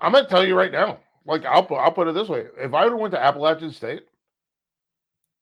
I'm 0.00 0.12
gonna 0.12 0.26
tell 0.28 0.44
you 0.46 0.54
right 0.54 0.72
now. 0.72 0.98
Like 1.24 1.44
I'll 1.44 1.64
put 1.64 1.76
I'll 1.76 1.92
put 1.92 2.08
it 2.08 2.14
this 2.14 2.28
way: 2.28 2.46
if 2.58 2.74
I 2.74 2.84
would 2.84 2.92
have 2.92 3.00
went 3.00 3.12
to 3.12 3.22
Appalachian 3.22 3.72
State, 3.72 4.02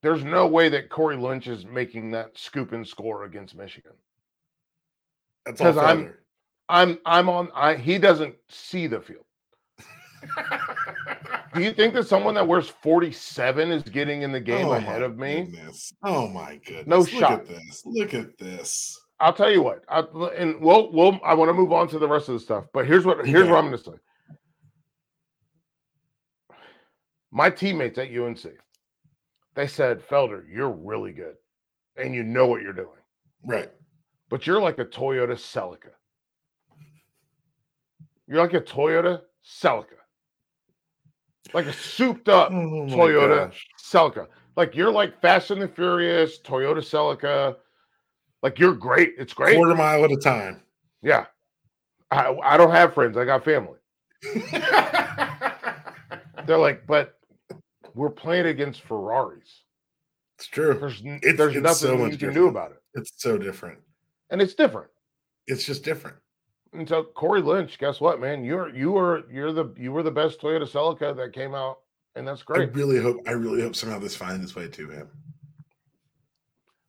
there's 0.03 0.23
no 0.23 0.47
way 0.47 0.69
that 0.69 0.91
Corey 0.91 1.17
Lynch 1.17 1.47
is 1.47 1.65
making 1.65 2.11
that 2.13 2.37
scoop 2.39 2.73
and 2.73 2.87
score 2.87 3.25
against 3.25 3.57
Michigan. 3.57 3.93
That's 5.45 5.59
because 5.59 5.79
I'm 5.79 6.15
I'm 6.71 6.99
I'm 7.05 7.29
on. 7.29 7.51
I 7.55 7.75
he 7.75 7.99
doesn't 7.99 8.37
see 8.49 8.87
the 8.87 9.01
field. 9.01 9.25
Do 11.55 11.63
you 11.63 11.73
think 11.73 11.95
that 11.95 12.07
someone 12.07 12.35
that 12.35 12.47
wears 12.47 12.69
47 12.69 13.73
is 13.73 13.83
getting 13.83 14.23
in 14.23 14.31
the 14.31 14.41
game 14.41 14.67
oh 14.67 14.73
ahead 14.73 15.03
of 15.03 15.19
me? 15.19 15.49
Goodness. 15.51 15.93
Oh 16.05 16.29
my 16.29 16.61
goodness. 16.65 16.87
No 16.87 16.99
Look 16.99 17.09
shot. 17.09 17.33
At 17.33 17.49
this. 17.49 17.83
Look 17.85 18.15
at 18.15 18.39
this. 18.39 19.01
I'll 19.19 19.33
tell 19.33 19.51
you 19.51 19.63
what. 19.63 19.83
I, 19.89 20.01
and 20.37 20.61
we'll 20.61 20.93
we'll 20.93 21.19
I 21.25 21.35
want 21.35 21.49
to 21.49 21.55
move 21.55 21.73
on 21.73 21.89
to 21.89 21.99
the 21.99 22.09
rest 22.09 22.29
of 22.29 22.35
the 22.35 22.41
stuff. 22.41 22.67
But 22.73 22.87
here's 22.87 23.05
what 23.05 23.27
here's 23.27 23.47
yeah. 23.47 23.53
what 23.53 23.59
I'm 23.59 23.71
going 23.71 23.79
to 23.79 23.85
say. 23.85 23.97
My 27.33 27.51
teammates 27.51 27.99
at 27.99 28.17
UNC, 28.17 28.45
they 29.55 29.67
said, 29.67 30.07
Felder, 30.09 30.43
you're 30.53 30.71
really 30.71 31.13
good, 31.13 31.35
and 31.97 32.15
you 32.15 32.25
know 32.25 32.47
what 32.47 32.63
you're 32.63 32.73
doing. 32.73 32.89
Right. 33.45 33.71
But 34.29 34.47
you're 34.47 34.61
like 34.61 34.79
a 34.79 34.85
Toyota 34.85 35.35
Celica. 35.35 35.91
You're 38.31 38.41
like 38.41 38.55
a 38.55 38.63
Toyota 38.63 39.21
Celica 39.45 40.01
like 41.55 41.67
a 41.67 41.73
souped 41.73 42.29
up 42.29 42.51
oh 42.53 42.87
Toyota 42.89 43.53
Celica. 43.79 44.27
Like 44.57 44.75
you're 44.75 44.91
like 44.91 45.21
Fast 45.21 45.51
and 45.51 45.63
the 45.63 45.69
Furious, 45.69 46.39
Toyota 46.41 46.79
Celica. 46.79 47.57
Like 48.43 48.59
you're 48.59 48.75
great. 48.75 49.15
It's 49.19 49.33
great. 49.33 49.57
Quarter 49.57 49.75
mile 49.75 50.05
at 50.05 50.11
a 50.11 50.17
time. 50.17 50.63
Yeah. 51.03 51.27
I, 52.11 52.35
I 52.43 52.57
don't 52.57 52.73
have 52.73 52.95
friends. 52.95 53.17
I 53.17 53.25
got 53.25 53.45
family. 53.45 53.79
They're 56.47 56.59
like, 56.59 56.87
but 56.87 57.19
we're 57.95 58.11
playing 58.11 58.47
against 58.47 58.83
Ferraris. 58.83 59.63
It's 60.39 60.49
true. 60.49 60.77
There's, 60.79 61.01
it's, 61.05 61.39
there's 61.39 61.55
it's 61.55 61.63
nothing 61.63 61.77
so 61.77 61.93
you 61.93 61.99
can 61.99 62.11
different. 62.11 62.35
do 62.35 62.49
about 62.49 62.73
it. 62.73 62.83
It's 62.95 63.13
so 63.17 63.39
different. 63.39 63.79
And 64.31 64.43
it's 64.43 64.55
different. 64.55 64.91
It's 65.47 65.65
just 65.65 65.85
different. 65.85 66.17
And 66.73 66.89
so 66.89 67.03
Corey 67.03 67.43
Lynch, 67.43 67.79
guess 67.79 68.01
what, 68.01 68.21
man? 68.21 68.45
You're 68.45 68.75
you 68.75 68.93
were 68.93 69.25
you're 69.31 69.53
the 69.53 69.73
you 69.77 69.91
were 69.91 70.05
the 70.05 70.11
best 70.11 70.41
Toyota 70.41 70.71
Celica 70.71 71.17
that 71.17 71.33
came 71.33 71.55
out, 71.55 71.79
and 72.15 72.27
that's 72.27 72.43
great. 72.43 72.69
I 72.69 72.73
really 72.73 72.99
hope 72.99 73.17
I 73.27 73.33
really 73.33 73.61
hope 73.61 73.75
somehow 73.75 73.99
this 73.99 74.15
finds 74.15 74.45
its 74.45 74.55
way 74.55 74.69
to 74.69 74.89
him. 74.89 75.09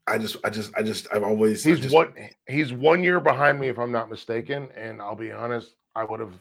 I 0.08 0.18
just 0.20 0.38
I 0.44 0.50
just 0.52 0.72
I 0.76 0.84
just 0.84 1.08
I've 1.12 1.24
always 1.24 1.64
he's 1.64 1.80
just, 1.80 1.94
one 1.94 2.14
he's 2.48 2.74
one 2.74 3.04
year 3.04 3.20
behind 3.20 3.60
me 3.60 3.70
if 3.70 3.80
I'm 3.80 3.92
not 3.92 4.10
mistaken, 4.10 4.70
and 4.76 5.02
I'll 5.02 5.16
be 5.16 5.32
honest, 5.32 5.76
I 5.96 6.04
would 6.04 6.20
have 6.20 6.34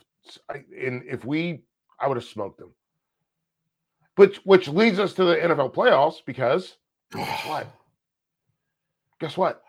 and 0.55 1.03
if 1.09 1.25
we 1.25 1.63
I 1.99 2.09
would 2.09 2.17
have 2.17 2.25
smoked 2.25 2.61
him. 2.61 2.75
Which 4.17 4.37
which 4.45 4.69
leads 4.69 4.99
us 4.99 5.15
to 5.15 5.25
the 5.25 5.37
NFL 5.37 5.73
playoffs 5.73 6.17
because 6.27 6.77
guess 7.13 7.47
what? 7.47 7.67
Guess 9.21 9.37
what? 9.37 9.63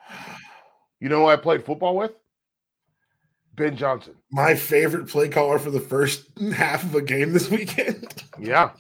You 1.02 1.10
know 1.10 1.24
who 1.24 1.26
I 1.26 1.36
played 1.36 1.66
football 1.66 1.98
with? 1.98 2.14
Ben 3.62 3.78
Johnson. 3.78 4.16
My 4.32 4.56
favorite 4.56 5.08
play 5.08 5.30
caller 5.30 5.60
for 5.60 5.70
the 5.70 5.80
first 5.80 6.26
half 6.56 6.84
of 6.84 6.96
a 6.96 7.02
game 7.02 7.32
this 7.32 7.48
weekend. 7.48 8.24
yeah. 8.40 8.72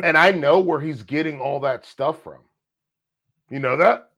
and 0.00 0.16
I 0.16 0.30
know 0.30 0.60
where 0.60 0.78
he's 0.78 1.02
getting 1.02 1.40
all 1.40 1.58
that 1.60 1.84
stuff 1.84 2.22
from. 2.22 2.38
You 3.50 3.58
know 3.58 3.76
that? 3.78 4.10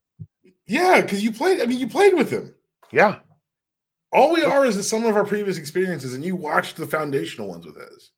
Yeah, 0.66 1.00
because 1.00 1.24
you 1.24 1.32
played, 1.32 1.62
I 1.62 1.64
mean, 1.64 1.78
you 1.78 1.88
played 1.88 2.12
with 2.14 2.30
him. 2.30 2.54
Yeah. 2.92 3.20
All 4.12 4.30
we 4.34 4.44
are 4.44 4.66
is 4.66 4.76
the 4.76 4.82
sum 4.82 5.06
of 5.06 5.16
our 5.16 5.24
previous 5.24 5.56
experiences, 5.56 6.12
and 6.12 6.22
you 6.22 6.36
watched 6.36 6.76
the 6.76 6.86
foundational 6.86 7.48
ones 7.48 7.64
with 7.64 7.78
us. 7.78 8.10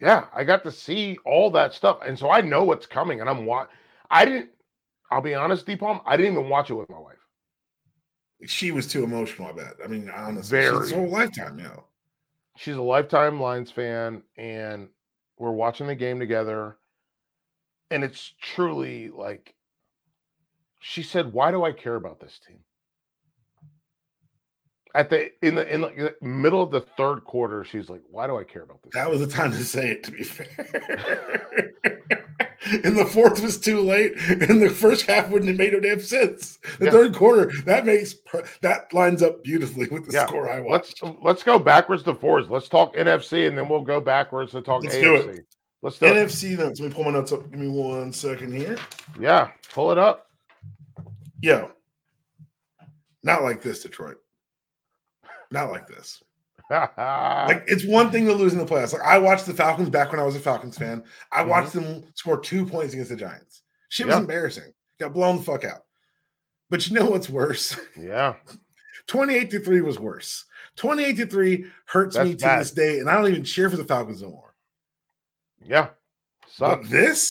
Yeah, 0.00 0.24
I 0.34 0.42
got 0.42 0.64
to 0.64 0.72
see 0.72 1.18
all 1.24 1.52
that 1.52 1.72
stuff. 1.72 1.98
And 2.04 2.18
so 2.18 2.30
I 2.30 2.40
know 2.40 2.64
what's 2.64 2.86
coming, 2.86 3.20
and 3.20 3.30
I'm 3.30 3.46
what 3.46 3.70
I 4.10 4.24
didn't, 4.24 4.50
I'll 5.12 5.20
be 5.20 5.34
honest, 5.34 5.66
DPalm, 5.66 6.02
I 6.04 6.16
didn't 6.16 6.32
even 6.32 6.48
watch 6.48 6.70
it 6.70 6.74
with 6.74 6.90
my 6.90 6.98
wife 6.98 7.21
she 8.46 8.70
was 8.70 8.86
too 8.86 9.04
emotional. 9.04 9.48
I 9.48 9.52
bet. 9.52 9.74
I 9.84 9.86
mean, 9.86 10.10
honestly, 10.10 10.58
Very. 10.58 10.84
she's 10.84 10.92
a 10.92 10.96
whole 10.96 11.08
lifetime, 11.08 11.58
you 11.58 11.64
know. 11.64 11.84
She's 12.56 12.76
a 12.76 12.82
lifetime 12.82 13.40
Lions 13.40 13.70
fan, 13.70 14.22
and 14.36 14.88
we're 15.38 15.52
watching 15.52 15.86
the 15.86 15.94
game 15.94 16.18
together. 16.18 16.76
And 17.90 18.04
it's 18.04 18.34
truly 18.40 19.10
like 19.10 19.54
she 20.80 21.02
said, 21.02 21.32
"Why 21.32 21.50
do 21.50 21.64
I 21.64 21.72
care 21.72 21.94
about 21.94 22.20
this 22.20 22.38
team?" 22.46 22.60
At 24.94 25.08
the 25.10 25.30
in 25.46 25.54
the 25.54 25.72
in 25.72 25.80
the 25.80 26.14
middle 26.20 26.62
of 26.62 26.70
the 26.70 26.80
third 26.80 27.24
quarter, 27.24 27.64
she's 27.64 27.88
like, 27.88 28.02
"Why 28.10 28.26
do 28.26 28.38
I 28.38 28.44
care 28.44 28.62
about 28.62 28.82
this?" 28.82 28.92
That 28.94 29.10
was 29.10 29.20
the 29.20 29.26
time 29.26 29.52
to 29.52 29.64
say 29.64 29.90
it. 29.90 30.02
To 30.04 30.10
be 30.10 30.22
fair. 30.22 31.46
and 32.84 32.96
the 32.96 33.06
fourth 33.06 33.40
was 33.42 33.58
too 33.58 33.80
late, 33.80 34.16
and 34.28 34.62
the 34.62 34.70
first 34.70 35.06
half 35.06 35.28
wouldn't 35.30 35.48
have 35.48 35.58
made 35.58 35.72
no 35.72 35.80
damn 35.80 36.00
sense. 36.00 36.58
The 36.78 36.86
yeah. 36.86 36.90
third 36.90 37.14
quarter 37.14 37.52
that 37.64 37.86
makes 37.86 38.14
that 38.60 38.92
lines 38.92 39.22
up 39.22 39.42
beautifully 39.42 39.88
with 39.88 40.06
the 40.06 40.12
yeah. 40.12 40.26
score 40.26 40.50
I 40.50 40.60
watched. 40.60 41.02
Let's 41.02 41.16
let's 41.22 41.42
go 41.42 41.58
backwards 41.58 42.02
to 42.04 42.14
fours. 42.14 42.48
Let's 42.48 42.68
talk 42.68 42.94
NFC, 42.94 43.48
and 43.48 43.56
then 43.56 43.68
we'll 43.68 43.82
go 43.82 44.00
backwards 44.00 44.52
to 44.52 44.62
talk 44.62 44.82
let's 44.82 44.96
AFC. 44.96 45.02
Do 45.02 45.14
it. 45.14 45.46
Let's 45.82 45.98
do 45.98 46.06
NFC 46.06 46.58
notes. 46.58 46.80
Let 46.80 46.88
me 46.88 46.94
pull 46.94 47.04
my 47.04 47.10
notes 47.10 47.32
up. 47.32 47.50
Give 47.50 47.58
me 47.58 47.68
one 47.68 48.12
second 48.12 48.54
here. 48.54 48.78
Yeah, 49.18 49.50
pull 49.72 49.90
it 49.90 49.98
up. 49.98 50.28
Yo, 51.40 51.70
not 53.22 53.42
like 53.42 53.62
this, 53.62 53.82
Detroit. 53.82 54.18
Not 55.50 55.70
like 55.70 55.86
this 55.86 56.22
like 56.70 57.64
it's 57.66 57.84
one 57.84 58.10
thing 58.10 58.26
to 58.26 58.32
lose 58.32 58.52
in 58.52 58.58
the 58.58 58.64
playoffs. 58.64 58.92
Like 58.92 59.02
I 59.02 59.18
watched 59.18 59.46
the 59.46 59.54
Falcons 59.54 59.90
back 59.90 60.10
when 60.10 60.20
I 60.20 60.24
was 60.24 60.36
a 60.36 60.40
Falcons 60.40 60.78
fan. 60.78 61.04
I 61.30 61.40
mm-hmm. 61.40 61.50
watched 61.50 61.72
them 61.72 62.04
score 62.14 62.40
two 62.40 62.64
points 62.64 62.94
against 62.94 63.10
the 63.10 63.16
Giants. 63.16 63.62
Shit 63.88 64.06
was 64.06 64.16
embarrassing. 64.16 64.72
Got 64.98 65.12
blown 65.12 65.38
the 65.38 65.42
fuck 65.42 65.64
out. 65.64 65.82
But 66.70 66.88
you 66.88 66.94
know 66.94 67.10
what's 67.10 67.28
worse? 67.28 67.78
Yeah. 67.98 68.34
28 69.08 69.50
to 69.50 69.58
3 69.60 69.80
was 69.82 69.98
worse. 69.98 70.44
28 70.76 71.16
to 71.16 71.26
3 71.26 71.64
hurts 71.86 72.16
That's 72.16 72.28
me 72.28 72.34
to 72.36 72.44
bad. 72.44 72.60
this 72.60 72.70
day, 72.70 72.98
and 73.00 73.10
I 73.10 73.14
don't 73.14 73.28
even 73.28 73.44
cheer 73.44 73.68
for 73.68 73.76
the 73.76 73.84
Falcons 73.84 74.22
no. 74.22 74.44
Yeah. 75.64 75.88
Sucks. 76.46 76.88
But 76.88 76.90
this 76.90 77.30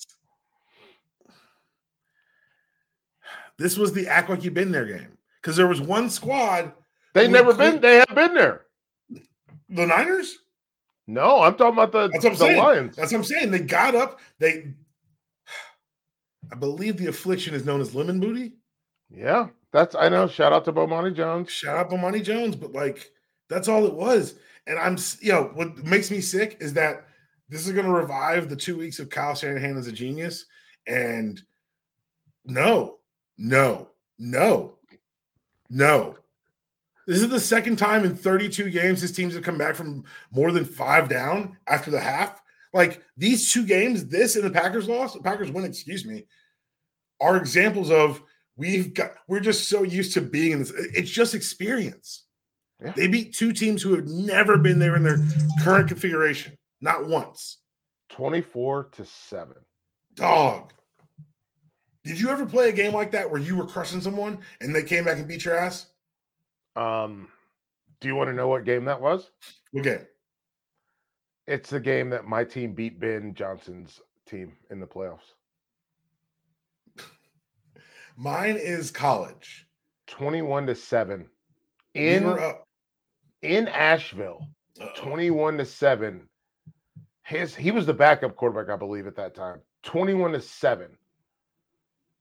this 3.57 3.77
was 3.77 3.93
the 3.93 4.07
act 4.07 4.29
like 4.29 4.43
you've 4.43 4.53
been 4.53 4.71
there 4.71 4.85
game. 4.85 5.17
Because 5.41 5.55
there 5.55 5.67
was 5.67 5.81
one 5.81 6.09
squad. 6.09 6.73
They 7.13 7.27
never 7.27 7.53
been, 7.53 7.81
they 7.81 7.97
have 7.97 8.15
been 8.15 8.33
there. 8.33 8.65
The 9.71 9.85
Niners? 9.85 10.37
No, 11.07 11.41
I'm 11.41 11.55
talking 11.55 11.79
about 11.79 11.91
the, 11.91 12.09
That's 12.09 12.23
what 12.23 12.33
I'm 12.33 12.37
the 12.37 12.45
saying. 12.45 12.57
Lions. 12.59 12.95
That's 12.95 13.11
what 13.11 13.17
I'm 13.19 13.23
saying. 13.23 13.51
They 13.51 13.59
got 13.59 13.95
up. 13.95 14.19
They, 14.39 14.73
I 16.51 16.55
believe 16.55 16.97
the 16.97 17.07
affliction 17.07 17.53
is 17.53 17.65
known 17.65 17.81
as 17.81 17.95
lemon 17.95 18.19
booty. 18.19 18.53
Yeah, 19.09 19.47
that's 19.73 19.95
I 19.95 20.09
know. 20.09 20.27
Shout 20.27 20.53
out 20.53 20.65
to 20.65 20.73
Bomani 20.73 21.15
Jones. 21.15 21.49
Shout 21.49 21.77
out 21.77 21.89
Bomani 21.89 22.23
Jones, 22.23 22.55
but 22.55 22.73
like 22.73 23.11
that's 23.49 23.67
all 23.67 23.85
it 23.85 23.93
was. 23.93 24.35
And 24.67 24.77
I'm, 24.77 24.97
you 25.21 25.31
know, 25.31 25.51
what 25.53 25.77
makes 25.77 26.11
me 26.11 26.21
sick 26.21 26.57
is 26.59 26.73
that 26.73 27.07
this 27.49 27.65
is 27.65 27.73
going 27.73 27.85
to 27.85 27.91
revive 27.91 28.47
the 28.47 28.55
two 28.55 28.77
weeks 28.77 28.99
of 28.99 29.09
Kyle 29.09 29.35
Shanahan 29.35 29.77
as 29.77 29.87
a 29.87 29.91
genius. 29.91 30.45
And 30.87 31.41
no, 32.45 32.99
no, 33.37 33.89
no, 34.17 34.75
no. 35.69 36.15
This 37.07 37.21
is 37.21 37.29
the 37.29 37.39
second 37.39 37.77
time 37.77 38.05
in 38.05 38.15
32 38.15 38.69
games 38.69 39.01
his 39.01 39.11
teams 39.11 39.33
have 39.33 39.43
come 39.43 39.57
back 39.57 39.75
from 39.75 40.03
more 40.31 40.51
than 40.51 40.65
five 40.65 41.09
down 41.09 41.57
after 41.67 41.91
the 41.91 41.99
half. 41.99 42.41
Like 42.73 43.01
these 43.17 43.51
two 43.51 43.65
games, 43.65 44.05
this 44.05 44.35
and 44.35 44.45
the 44.45 44.51
Packers 44.51 44.87
loss, 44.87 45.13
the 45.13 45.21
Packers 45.21 45.51
win, 45.51 45.65
excuse 45.65 46.05
me, 46.05 46.25
are 47.19 47.37
examples 47.37 47.91
of 47.91 48.21
we've 48.55 48.93
got 48.93 49.11
we're 49.27 49.39
just 49.39 49.67
so 49.67 49.83
used 49.83 50.13
to 50.13 50.21
being 50.21 50.53
in 50.53 50.59
this. 50.59 50.71
It's 50.75 51.11
just 51.11 51.35
experience. 51.35 52.25
Yeah. 52.81 52.93
They 52.95 53.07
beat 53.07 53.33
two 53.33 53.53
teams 53.53 53.81
who 53.81 53.95
have 53.95 54.07
never 54.07 54.57
been 54.57 54.79
there 54.79 54.95
in 54.95 55.03
their 55.03 55.19
current 55.63 55.87
configuration, 55.87 56.57
not 56.79 57.07
once. 57.07 57.57
24 58.09 58.89
to 58.93 59.05
7. 59.05 59.53
Dog. 60.15 60.73
Did 62.03 62.19
you 62.19 62.29
ever 62.29 62.45
play 62.45 62.69
a 62.69 62.73
game 62.73 62.93
like 62.93 63.11
that 63.11 63.29
where 63.29 63.39
you 63.39 63.55
were 63.55 63.67
crushing 63.67 64.01
someone 64.01 64.39
and 64.59 64.73
they 64.73 64.83
came 64.83 65.05
back 65.05 65.17
and 65.17 65.27
beat 65.27 65.45
your 65.45 65.55
ass? 65.55 65.90
Um, 66.75 67.27
do 67.99 68.07
you 68.07 68.15
want 68.15 68.29
to 68.29 68.35
know 68.35 68.47
what 68.47 68.65
game 68.65 68.85
that 68.85 69.01
was? 69.01 69.29
What 69.71 69.83
game? 69.83 70.05
It's 71.47 71.69
the 71.69 71.79
game 71.79 72.09
that 72.11 72.25
my 72.25 72.43
team 72.43 72.73
beat 72.73 72.99
Ben 72.99 73.33
Johnson's 73.33 73.99
team 74.27 74.53
in 74.69 74.79
the 74.79 74.87
playoffs. 74.87 75.33
Mine 78.17 78.57
is 78.57 78.91
college. 78.91 79.67
21 80.07 80.67
to 80.67 80.75
7. 80.75 81.27
In 81.93 82.33
we 82.33 82.39
in 83.41 83.67
Asheville. 83.67 84.47
Uh-oh. 84.79 84.91
21 84.95 85.57
to 85.57 85.65
7. 85.65 86.21
His 87.23 87.55
he 87.55 87.71
was 87.71 87.85
the 87.85 87.93
backup 87.93 88.35
quarterback, 88.35 88.73
I 88.73 88.77
believe, 88.77 89.07
at 89.07 89.15
that 89.15 89.35
time. 89.35 89.61
21 89.83 90.33
to 90.33 90.41
7. 90.41 90.87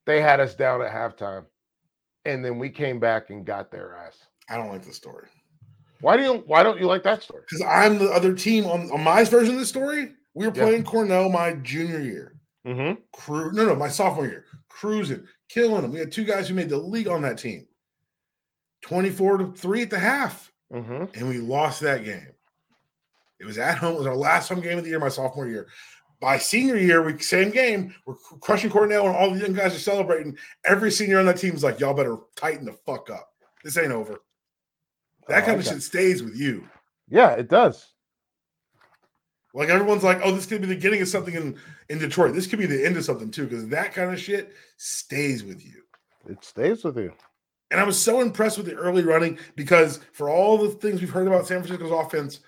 They 0.06 0.20
had 0.20 0.40
us 0.40 0.54
down 0.54 0.82
at 0.82 0.92
halftime. 0.92 1.44
And 2.24 2.44
then 2.44 2.58
we 2.58 2.70
came 2.70 3.00
back 3.00 3.30
and 3.30 3.46
got 3.46 3.70
their 3.70 3.96
ass. 3.96 4.18
I 4.50 4.56
don't 4.56 4.68
like 4.68 4.84
the 4.84 4.92
story. 4.92 5.28
Why 6.00 6.16
do 6.16 6.22
you 6.22 6.34
why 6.46 6.62
don't 6.62 6.80
you 6.80 6.86
like 6.86 7.02
that 7.04 7.22
story? 7.22 7.42
Because 7.48 7.64
I'm 7.66 7.98
the 7.98 8.10
other 8.10 8.34
team 8.34 8.66
on, 8.66 8.90
on 8.90 9.02
my 9.02 9.24
version 9.24 9.54
of 9.54 9.60
the 9.60 9.66
story. 9.66 10.12
We 10.34 10.46
were 10.46 10.52
playing 10.52 10.82
yeah. 10.82 10.90
Cornell 10.90 11.28
my 11.28 11.54
junior 11.54 12.00
year. 12.00 12.40
Mm-hmm. 12.66 13.00
Cru- 13.12 13.52
no, 13.52 13.66
no, 13.66 13.74
my 13.74 13.88
sophomore 13.88 14.26
year. 14.26 14.44
Cruising, 14.68 15.26
killing 15.48 15.82
them. 15.82 15.92
We 15.92 15.98
had 15.98 16.12
two 16.12 16.24
guys 16.24 16.48
who 16.48 16.54
made 16.54 16.68
the 16.68 16.78
league 16.78 17.08
on 17.08 17.22
that 17.22 17.38
team. 17.38 17.66
24 18.82 19.38
to 19.38 19.52
3 19.52 19.82
at 19.82 19.90
the 19.90 19.98
half. 19.98 20.50
Mm-hmm. 20.72 21.04
And 21.14 21.28
we 21.28 21.38
lost 21.38 21.80
that 21.80 22.04
game. 22.04 22.28
It 23.40 23.44
was 23.44 23.58
at 23.58 23.78
home. 23.78 23.94
It 23.94 23.98
was 23.98 24.06
our 24.06 24.16
last 24.16 24.48
home 24.48 24.60
game 24.60 24.78
of 24.78 24.84
the 24.84 24.90
year, 24.90 25.00
my 25.00 25.08
sophomore 25.08 25.48
year. 25.48 25.66
By 26.20 26.36
senior 26.36 26.76
year, 26.76 27.02
we 27.02 27.18
same 27.18 27.50
game. 27.50 27.94
We're 28.06 28.14
crushing 28.40 28.70
Cornell, 28.70 29.06
and 29.06 29.16
all 29.16 29.30
the 29.30 29.40
young 29.40 29.54
guys 29.54 29.74
are 29.74 29.78
celebrating. 29.78 30.36
Every 30.66 30.90
senior 30.90 31.18
on 31.18 31.26
that 31.26 31.38
team 31.38 31.54
is 31.54 31.64
like, 31.64 31.80
"Y'all 31.80 31.94
better 31.94 32.18
tighten 32.36 32.66
the 32.66 32.74
fuck 32.84 33.08
up. 33.08 33.30
This 33.64 33.78
ain't 33.78 33.90
over." 33.90 34.20
That 35.28 35.42
oh, 35.42 35.46
kind 35.46 35.60
of 35.60 35.66
shit 35.66 35.82
stays 35.82 36.22
with 36.22 36.36
you. 36.36 36.68
Yeah, 37.08 37.30
it 37.30 37.48
does. 37.48 37.92
Like 39.52 39.68
everyone's 39.68 40.04
like, 40.04 40.20
oh, 40.22 40.32
this 40.32 40.46
could 40.46 40.60
be 40.60 40.68
the 40.68 40.74
beginning 40.74 41.02
of 41.02 41.08
something 41.08 41.34
in, 41.34 41.56
in 41.88 41.98
Detroit. 41.98 42.34
This 42.34 42.46
could 42.46 42.58
be 42.58 42.66
the 42.66 42.84
end 42.86 42.96
of 42.96 43.04
something 43.04 43.30
too, 43.30 43.44
because 43.44 43.68
that 43.68 43.92
kind 43.92 44.12
of 44.12 44.20
shit 44.20 44.52
stays 44.76 45.42
with 45.42 45.64
you. 45.64 45.82
It 46.28 46.44
stays 46.44 46.84
with 46.84 46.96
you. 46.96 47.12
And 47.70 47.80
I 47.80 47.84
was 47.84 48.00
so 48.00 48.20
impressed 48.20 48.58
with 48.58 48.66
the 48.66 48.74
early 48.74 49.02
running 49.02 49.38
because 49.56 50.00
for 50.12 50.28
all 50.28 50.58
the 50.58 50.70
things 50.70 51.00
we've 51.00 51.10
heard 51.10 51.26
about 51.26 51.46
San 51.46 51.62
Francisco's 51.62 51.92
offense 51.92 52.40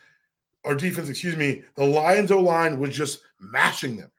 or 0.65 0.75
defense, 0.75 1.09
excuse 1.09 1.37
me, 1.37 1.63
the 1.75 1.85
Lions 1.85 2.31
O 2.31 2.41
line 2.41 2.79
was 2.79 2.97
just 2.97 3.21
mashing 3.41 3.97
them. 3.97 4.11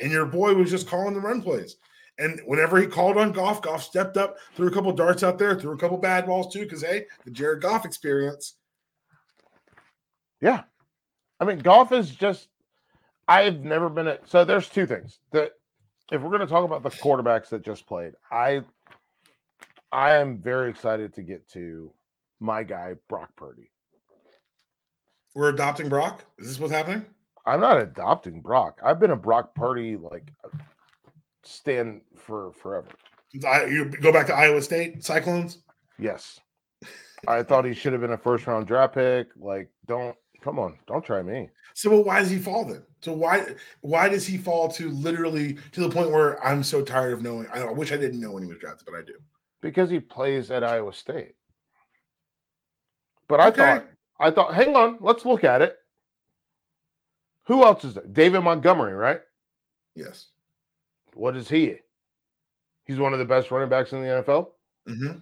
And 0.00 0.12
your 0.12 0.26
boy 0.26 0.54
was 0.54 0.70
just 0.70 0.88
calling 0.88 1.14
the 1.14 1.20
run 1.20 1.42
plays. 1.42 1.76
And 2.18 2.40
whenever 2.46 2.78
he 2.78 2.86
called 2.86 3.18
on 3.18 3.32
Goff, 3.32 3.60
Goff 3.60 3.82
stepped 3.82 4.16
up, 4.16 4.38
threw 4.54 4.68
a 4.68 4.70
couple 4.70 4.92
darts 4.92 5.22
out 5.22 5.38
there, 5.38 5.58
threw 5.58 5.72
a 5.72 5.78
couple 5.78 5.98
bad 5.98 6.26
balls 6.26 6.52
too, 6.52 6.64
because 6.64 6.82
hey, 6.82 7.06
the 7.24 7.30
Jared 7.30 7.62
Goff 7.62 7.84
experience. 7.84 8.56
Yeah. 10.40 10.62
I 11.40 11.44
mean, 11.44 11.58
Goff 11.58 11.92
is 11.92 12.10
just 12.10 12.48
I've 13.28 13.64
never 13.64 13.88
been 13.88 14.06
at 14.06 14.28
so 14.28 14.44
there's 14.44 14.68
two 14.68 14.86
things 14.86 15.18
that 15.32 15.52
if 16.12 16.22
we're 16.22 16.30
going 16.30 16.40
to 16.40 16.46
talk 16.46 16.64
about 16.64 16.82
the 16.82 16.90
quarterbacks 16.90 17.48
that 17.50 17.64
just 17.64 17.86
played, 17.86 18.12
I 18.30 18.62
I 19.92 20.14
am 20.14 20.38
very 20.38 20.70
excited 20.70 21.14
to 21.14 21.22
get 21.22 21.48
to 21.50 21.92
my 22.40 22.62
guy 22.62 22.94
Brock 23.08 23.30
Purdy. 23.36 23.70
We're 25.34 25.50
adopting 25.50 25.88
Brock. 25.88 26.24
Is 26.38 26.48
this 26.48 26.60
what's 26.60 26.72
happening? 26.72 27.04
I'm 27.44 27.60
not 27.60 27.80
adopting 27.80 28.40
Brock. 28.40 28.80
I've 28.82 28.98
been 28.98 29.10
a 29.10 29.16
Brock 29.16 29.54
Purdy 29.54 29.96
like 29.96 30.32
stand 31.46 32.02
for 32.16 32.52
forever. 32.52 32.88
I, 33.46 33.66
you 33.66 33.86
go 33.86 34.12
back 34.12 34.26
to 34.28 34.34
Iowa 34.34 34.62
State 34.62 35.04
Cyclones. 35.04 35.58
Yes, 35.98 36.40
I 37.26 37.42
thought 37.42 37.64
he 37.64 37.74
should 37.74 37.92
have 37.92 38.02
been 38.02 38.12
a 38.12 38.18
first 38.18 38.46
round 38.46 38.66
draft 38.66 38.94
pick. 38.94 39.28
Like, 39.36 39.70
don't 39.86 40.16
come 40.42 40.58
on, 40.58 40.78
don't 40.86 41.04
try 41.04 41.22
me. 41.22 41.50
So, 41.74 41.90
well, 41.90 42.04
why 42.04 42.20
does 42.20 42.30
he 42.30 42.38
fall 42.38 42.64
then? 42.64 42.82
So 43.02 43.12
why 43.12 43.46
why 43.82 44.08
does 44.08 44.26
he 44.26 44.38
fall 44.38 44.68
to 44.70 44.90
literally 44.90 45.58
to 45.72 45.80
the 45.80 45.90
point 45.90 46.10
where 46.10 46.44
I'm 46.44 46.62
so 46.62 46.82
tired 46.82 47.12
of 47.12 47.22
knowing? 47.22 47.46
I, 47.52 47.62
I 47.62 47.70
wish 47.70 47.92
I 47.92 47.96
didn't 47.96 48.20
know 48.20 48.32
when 48.32 48.42
he 48.42 48.48
was 48.48 48.58
drafted, 48.58 48.86
but 48.86 48.96
I 48.96 49.02
do. 49.02 49.14
Because 49.60 49.90
he 49.90 50.00
plays 50.00 50.50
at 50.50 50.64
Iowa 50.64 50.92
State. 50.92 51.34
But 53.28 53.40
I 53.40 53.48
okay. 53.48 53.56
thought 53.56 53.86
I 54.18 54.30
thought, 54.30 54.54
hang 54.54 54.74
on, 54.74 54.98
let's 55.00 55.24
look 55.24 55.44
at 55.44 55.62
it. 55.62 55.76
Who 57.44 57.62
else 57.64 57.84
is 57.84 57.94
there? 57.94 58.06
David 58.06 58.40
Montgomery, 58.40 58.94
right? 58.94 59.20
Yes. 59.94 60.28
What 61.16 61.34
is 61.34 61.48
he? 61.48 61.76
He's 62.84 62.98
one 62.98 63.14
of 63.14 63.18
the 63.18 63.24
best 63.24 63.50
running 63.50 63.70
backs 63.70 63.92
in 63.92 64.02
the 64.02 64.08
NFL. 64.08 64.48
Mm-hmm. 64.86 65.18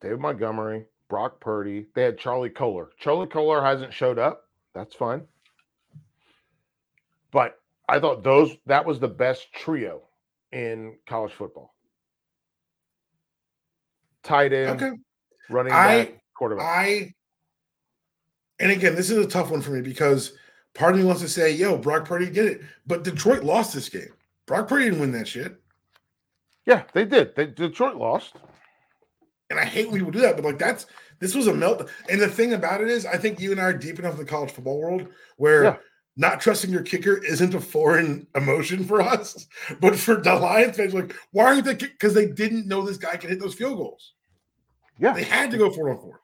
David 0.00 0.20
Montgomery, 0.20 0.86
Brock 1.08 1.40
Purdy. 1.40 1.86
They 1.94 2.04
had 2.04 2.16
Charlie 2.16 2.48
Kolar. 2.48 2.90
Charlie 2.98 3.26
Kolar 3.26 3.62
hasn't 3.62 3.92
showed 3.92 4.18
up. 4.18 4.44
That's 4.72 4.94
fine. 4.94 5.22
But 7.32 7.58
I 7.88 7.98
thought 7.98 8.22
those 8.22 8.56
that 8.66 8.86
was 8.86 9.00
the 9.00 9.08
best 9.08 9.52
trio 9.52 10.02
in 10.52 10.96
college 11.06 11.32
football. 11.32 11.74
Tight 14.22 14.52
end, 14.52 14.80
okay. 14.80 14.96
running 15.48 15.72
back, 15.72 16.08
I, 16.08 16.14
quarterback. 16.34 16.66
I 16.66 17.14
and 18.60 18.70
again, 18.70 18.94
this 18.94 19.10
is 19.10 19.18
a 19.18 19.26
tough 19.26 19.50
one 19.50 19.60
for 19.60 19.72
me 19.72 19.80
because 19.80 20.32
part 20.74 20.92
of 20.92 21.00
me 21.00 21.04
wants 21.04 21.22
to 21.22 21.28
say, 21.28 21.52
yo, 21.52 21.76
Brock 21.76 22.04
Purdy 22.04 22.30
did 22.30 22.46
it. 22.46 22.60
But 22.86 23.02
Detroit 23.02 23.42
lost 23.42 23.74
this 23.74 23.88
game. 23.88 24.12
Brock 24.50 24.66
Purdy 24.66 24.86
didn't 24.86 24.98
win 24.98 25.12
that 25.12 25.28
shit. 25.28 25.60
Yeah, 26.66 26.82
they 26.92 27.04
did. 27.04 27.36
They, 27.36 27.46
Detroit 27.46 27.94
lost. 27.94 28.34
And 29.48 29.60
I 29.60 29.64
hate 29.64 29.88
when 29.88 30.00
people 30.00 30.10
do 30.10 30.18
that, 30.22 30.34
but 30.34 30.44
like 30.44 30.58
that's 30.58 30.86
this 31.20 31.36
was 31.36 31.46
a 31.46 31.54
melt. 31.54 31.88
And 32.08 32.20
the 32.20 32.26
thing 32.26 32.54
about 32.54 32.80
it 32.80 32.88
is, 32.88 33.06
I 33.06 33.16
think 33.16 33.38
you 33.38 33.52
and 33.52 33.60
I 33.60 33.66
are 33.66 33.72
deep 33.72 34.00
enough 34.00 34.14
in 34.14 34.18
the 34.18 34.24
college 34.24 34.50
football 34.50 34.80
world 34.80 35.06
where 35.36 35.62
yeah. 35.62 35.76
not 36.16 36.40
trusting 36.40 36.70
your 36.72 36.82
kicker 36.82 37.22
isn't 37.24 37.54
a 37.54 37.60
foreign 37.60 38.26
emotion 38.34 38.82
for 38.82 39.00
us. 39.00 39.46
But 39.80 39.94
for 39.94 40.16
the 40.16 40.34
Lions 40.34 40.76
fans, 40.76 40.94
like, 40.94 41.14
why 41.30 41.44
aren't 41.44 41.64
they? 41.64 41.74
Because 41.74 42.14
they 42.14 42.26
didn't 42.26 42.66
know 42.66 42.82
this 42.82 42.96
guy 42.96 43.16
could 43.18 43.30
hit 43.30 43.38
those 43.38 43.54
field 43.54 43.76
goals. 43.76 44.14
Yeah, 44.98 45.12
they 45.12 45.22
had 45.22 45.52
to 45.52 45.58
go 45.58 45.70
four 45.70 45.90
on 45.90 45.98
four. 45.98 46.22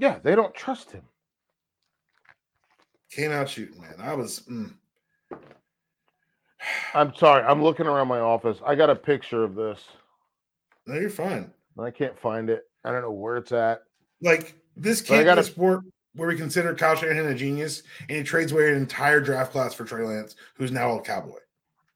Yeah, 0.00 0.18
they 0.20 0.34
don't 0.34 0.52
trust 0.52 0.90
him. 0.90 1.04
Came 3.12 3.30
out 3.30 3.48
shooting, 3.48 3.80
man. 3.80 3.94
I 4.00 4.14
was. 4.14 4.40
Mm. 4.50 4.74
I'm 6.94 7.14
sorry. 7.14 7.44
I'm 7.44 7.62
looking 7.62 7.86
around 7.86 8.08
my 8.08 8.20
office. 8.20 8.58
I 8.64 8.74
got 8.74 8.90
a 8.90 8.96
picture 8.96 9.44
of 9.44 9.54
this. 9.54 9.80
No, 10.86 10.98
you're 10.98 11.10
fine. 11.10 11.52
I 11.78 11.90
can't 11.90 12.18
find 12.18 12.48
it. 12.48 12.64
I 12.84 12.92
don't 12.92 13.02
know 13.02 13.10
where 13.10 13.36
it's 13.36 13.52
at. 13.52 13.82
Like 14.22 14.54
this 14.76 15.00
can't 15.00 15.24
be 15.24 15.40
a 15.40 15.44
sport 15.44 15.84
where 16.14 16.28
we 16.28 16.36
consider 16.36 16.74
Kyle 16.74 16.96
Shanahan 16.96 17.26
a 17.26 17.34
genius, 17.34 17.82
and 18.08 18.16
he 18.18 18.22
trades 18.22 18.52
away 18.52 18.70
an 18.70 18.76
entire 18.76 19.20
draft 19.20 19.52
class 19.52 19.74
for 19.74 19.84
Trey 19.84 20.04
Lance, 20.04 20.36
who's 20.54 20.72
now 20.72 20.98
a 20.98 21.02
Cowboy. 21.02 21.38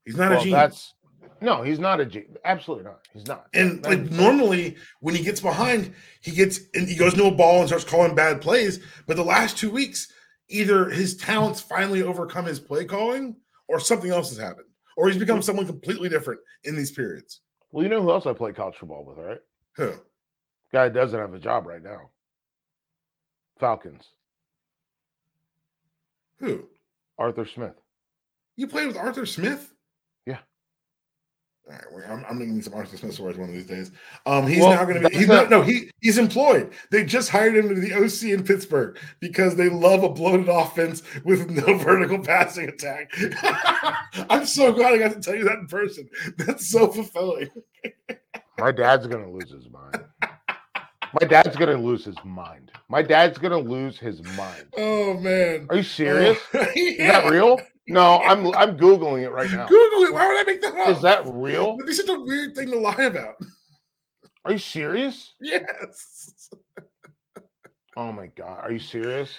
He's 0.05 0.17
not 0.17 0.31
well, 0.31 0.41
a 0.41 0.43
genius. 0.43 0.61
That's 0.61 0.95
no, 1.43 1.63
he's 1.63 1.79
not 1.79 2.01
a 2.01 2.05
G. 2.05 2.25
Absolutely 2.45 2.85
not. 2.85 3.01
He's 3.15 3.27
not. 3.27 3.47
And 3.55 3.83
like 3.85 4.11
normally, 4.11 4.77
when 5.01 5.15
he 5.15 5.23
gets 5.23 5.41
behind, 5.41 5.95
he 6.21 6.33
gets 6.33 6.61
and 6.75 6.87
he 6.87 6.97
goes 6.97 7.17
no 7.17 7.29
a 7.29 7.31
ball 7.31 7.61
and 7.61 7.69
starts 7.69 7.85
calling 7.85 8.15
bad 8.15 8.41
plays. 8.41 8.81
But 9.07 9.17
the 9.17 9.25
last 9.25 9.57
two 9.57 9.71
weeks, 9.71 10.13
either 10.49 10.91
his 10.91 11.17
talents 11.17 11.61
finally 11.61 12.03
overcome 12.03 12.45
his 12.45 12.61
play 12.61 12.85
calling, 12.85 13.37
or 13.71 13.79
something 13.79 14.11
else 14.11 14.29
has 14.31 14.39
happened, 14.39 14.67
or 14.97 15.09
he's 15.09 15.17
become 15.17 15.41
someone 15.41 15.65
completely 15.65 16.09
different 16.09 16.41
in 16.65 16.75
these 16.77 16.91
periods. 16.91 17.41
Well, 17.71 17.85
you 17.85 17.89
know 17.89 18.03
who 18.03 18.11
else 18.11 18.27
I 18.27 18.33
play 18.33 18.53
college 18.53 18.75
football 18.75 19.05
with, 19.05 19.19
right? 19.25 19.39
Who? 19.77 19.93
Guy 20.73 20.89
doesn't 20.89 21.19
have 21.19 21.35
a 21.35 21.39
job 21.39 21.67
right 21.67 21.83
now. 21.83 22.11
Falcons. 23.61 24.05
Who? 26.39 26.65
Arthur 27.17 27.47
Smith. 27.47 27.81
You 28.57 28.67
played 28.67 28.89
with 28.89 28.97
Arthur 28.97 29.25
Smith? 29.25 29.73
All 31.69 31.99
right, 31.99 32.11
I'm, 32.11 32.25
I'm 32.29 32.39
making 32.39 32.63
some 32.63 32.75
Arthur 32.75 32.97
Smith 32.97 33.15
stories 33.15 33.37
one 33.37 33.49
of 33.49 33.55
these 33.55 33.67
days. 33.67 33.93
Um, 34.27 34.47
he's 34.47 34.61
well, 34.61 34.71
now 34.71 34.85
going 34.85 35.03
to 35.03 35.09
be. 35.09 35.17
He's 35.17 35.29
not. 35.29 35.51
No, 35.51 35.63
he 35.63 35.91
he's 36.01 36.19
employed. 36.19 36.73
They 36.91 37.05
just 37.05 37.29
hired 37.29 37.57
him 37.57 37.69
to 37.69 37.81
the 37.81 37.95
OC 37.95 38.31
in 38.31 38.45
Pittsburgh 38.45 38.99
because 39.21 39.55
they 39.55 39.69
love 39.69 40.03
a 40.03 40.09
bloated 40.09 40.49
offense 40.49 41.03
with 41.25 41.49
no 41.51 41.75
vertical 41.79 42.19
passing 42.19 42.69
attack. 42.69 43.13
I'm 44.31 44.47
so 44.47 44.73
glad 44.73 44.95
I 44.95 44.99
got 44.99 45.13
to 45.13 45.21
tell 45.21 45.37
you 45.37 45.45
that 45.45 45.59
in 45.59 45.67
person. 45.67 46.09
That's 46.39 46.69
so 46.69 46.89
fulfilling. 46.89 47.51
My 48.59 48.73
dad's 48.73 49.07
going 49.07 49.25
to 49.25 49.31
lose 49.31 49.51
his 49.51 49.69
mind. 49.71 50.05
My 51.21 51.27
dad's 51.27 51.57
going 51.57 51.77
to 51.77 51.83
lose 51.83 52.05
his 52.05 52.17
mind. 52.25 52.71
My 52.89 53.03
dad's 53.03 53.39
going 53.39 53.53
to 53.53 53.71
lose 53.71 53.99
his 53.99 54.23
mind. 54.37 54.67
Oh 54.77 55.15
man, 55.15 55.67
are 55.71 55.77
you 55.77 55.83
serious? 55.83 56.39
yeah. 56.53 56.67
Is 56.75 56.99
that 56.99 57.31
real? 57.31 57.61
No, 57.91 58.21
I'm 58.23 58.47
I'm 58.55 58.77
googling 58.77 59.23
it 59.23 59.31
right 59.31 59.51
now. 59.51 59.67
Google 59.67 60.05
it. 60.05 60.13
Why 60.13 60.27
would 60.29 60.41
I 60.41 60.45
make 60.45 60.63
that 60.63 60.75
up? 60.75 60.89
Is 60.89 61.03
that 61.03 61.23
real? 61.27 61.77
This 61.87 61.99
is 61.99 62.09
a 62.09 62.21
weird 62.21 62.55
thing 62.55 62.71
to 62.71 62.79
lie 62.79 62.95
about. 62.95 63.35
Are 64.45 64.53
you 64.53 64.59
serious? 64.59 65.35
Yes. 65.41 66.51
Oh 67.97 68.13
my 68.13 68.29
god, 68.29 68.61
are 68.63 68.73
you 68.73 68.79
serious? 68.79 69.31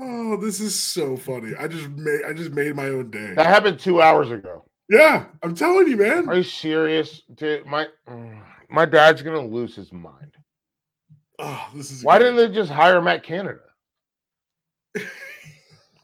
Oh, 0.00 0.36
this 0.36 0.60
is 0.60 0.74
so 0.74 1.16
funny. 1.16 1.54
I 1.58 1.68
just 1.68 1.88
made 1.90 2.20
I 2.26 2.32
just 2.32 2.52
made 2.52 2.74
my 2.74 2.86
own 2.88 3.10
day. 3.10 3.34
That 3.34 3.46
happened 3.46 3.78
two 3.78 4.00
hours 4.00 4.30
ago. 4.30 4.64
Yeah, 4.88 5.26
I'm 5.42 5.54
telling 5.54 5.88
you, 5.88 5.96
man. 5.96 6.28
Are 6.28 6.36
you 6.36 6.42
serious? 6.42 7.22
Dude, 7.34 7.66
my 7.66 7.86
my 8.70 8.86
dad's 8.86 9.22
gonna 9.22 9.44
lose 9.46 9.76
his 9.76 9.92
mind. 9.92 10.34
Oh, 11.38 11.68
this 11.74 11.90
is 11.92 12.02
why 12.02 12.18
didn't 12.18 12.36
they 12.36 12.48
just 12.48 12.70
hire 12.70 13.00
Matt 13.00 13.22
Canada? 13.22 13.60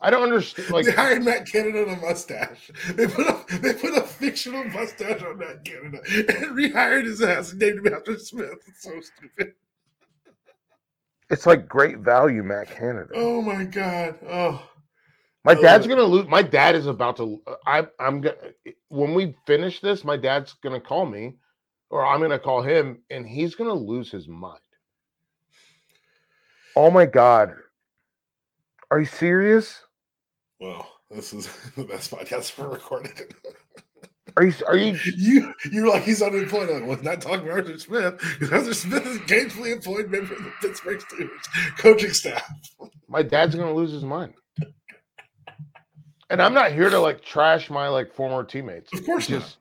I 0.05 0.11
don't 0.11 0.23
understand. 0.23 0.69
Like 0.75 0.85
they 0.85 0.93
hired 0.93 1.25
Matt 1.25 1.47
Canada 1.47 1.89
on 1.89 1.97
a 1.97 2.01
mustache. 2.01 2.71
They 2.95 3.07
put 3.07 3.27
a 3.27 3.59
they 3.59 3.73
put 3.73 3.97
a 3.97 4.03
fictional 4.03 4.65
mustache 4.65 5.23
on 5.23 5.39
Matt 5.39 5.65
Canada 5.65 5.99
and 6.07 6.57
rehired 6.57 7.05
his 7.05 7.23
ass 7.23 7.53
and 7.53 7.61
named 7.61 7.87
him 7.87 7.95
after 7.95 8.19
Smith. 8.19 8.59
It's 8.67 8.83
so 8.83 9.01
stupid. 9.01 9.55
It's 11.31 11.47
like 11.47 11.67
great 11.67 11.99
value, 11.99 12.43
Matt 12.43 12.71
Canada. 12.71 13.13
Oh 13.15 13.41
my 13.41 13.65
god. 13.65 14.17
Oh. 14.29 14.69
My 15.45 15.55
oh. 15.55 15.63
dad's 15.63 15.87
gonna 15.87 16.03
lose. 16.03 16.27
My 16.29 16.43
dad 16.43 16.75
is 16.75 16.87
about 16.87 17.17
to. 17.17 17.41
I, 17.67 17.87
I'm 17.99 18.21
gonna. 18.21 18.37
When 18.89 19.15
we 19.15 19.35
finish 19.47 19.81
this, 19.81 20.05
my 20.05 20.19
dad's 20.19 20.55
gonna 20.63 20.81
call 20.81 21.07
me, 21.07 21.37
or 21.89 22.05
I'm 22.05 22.21
gonna 22.21 22.39
call 22.39 22.63
him, 22.63 23.03
and 23.11 23.27
he's 23.27 23.55
gonna 23.55 23.73
lose 23.73 24.11
his 24.11 24.29
mind. 24.29 24.61
Oh 26.77 26.91
my 26.91 27.07
god. 27.07 27.55
Are 28.91 29.01
you 29.01 29.07
serious? 29.07 29.84
Well, 30.61 30.89
this 31.11 31.33
is 31.33 31.49
the 31.77 31.85
best 31.85 32.11
podcast 32.11 32.53
for 32.53 32.69
recorded. 32.69 33.35
Are 34.37 34.45
you? 34.45 34.55
Are 34.67 34.77
you? 34.77 34.99
You 35.17 35.55
you're 35.71 35.89
like 35.89 36.03
he's 36.03 36.23
unemployed. 36.23 36.71
Like, 36.71 36.87
well, 36.87 36.99
not 37.03 37.21
talking 37.21 37.47
about 37.47 37.59
Arthur 37.59 37.79
Smith 37.79 38.19
because 38.19 38.53
Arthur 38.53 38.75
Smith 38.75 39.07
is 39.07 39.19
gainfully 39.19 39.73
employed 39.73 40.11
member 40.11 40.35
of 40.35 40.43
the 40.45 40.53
Pittsburgh 40.61 40.99
Steelers 40.99 41.79
coaching 41.79 42.13
staff. 42.13 42.43
My 43.09 43.23
dad's 43.23 43.55
gonna 43.55 43.73
lose 43.75 43.93
his 43.93 44.05
mind. 44.05 44.35
And 46.31 46.43
I'm 46.43 46.55
not 46.55 46.73
here 46.73 46.91
to 46.91 46.99
like 46.99 47.23
trash 47.23 47.71
my 47.71 47.89
like 47.89 48.13
former 48.13 48.43
teammates. 48.45 48.93
Of 48.93 49.05
course, 49.05 49.27
he 49.27 49.35
just 49.35 49.59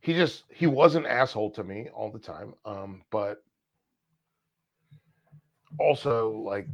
he 0.00 0.14
just 0.14 0.44
he 0.48 0.66
was 0.66 0.96
an 0.96 1.06
asshole 1.06 1.50
to 1.52 1.62
me 1.62 1.88
all 1.94 2.10
the 2.10 2.18
time. 2.18 2.54
Um, 2.64 3.02
but 3.10 3.42
also 5.78 6.30
like, 6.38 6.66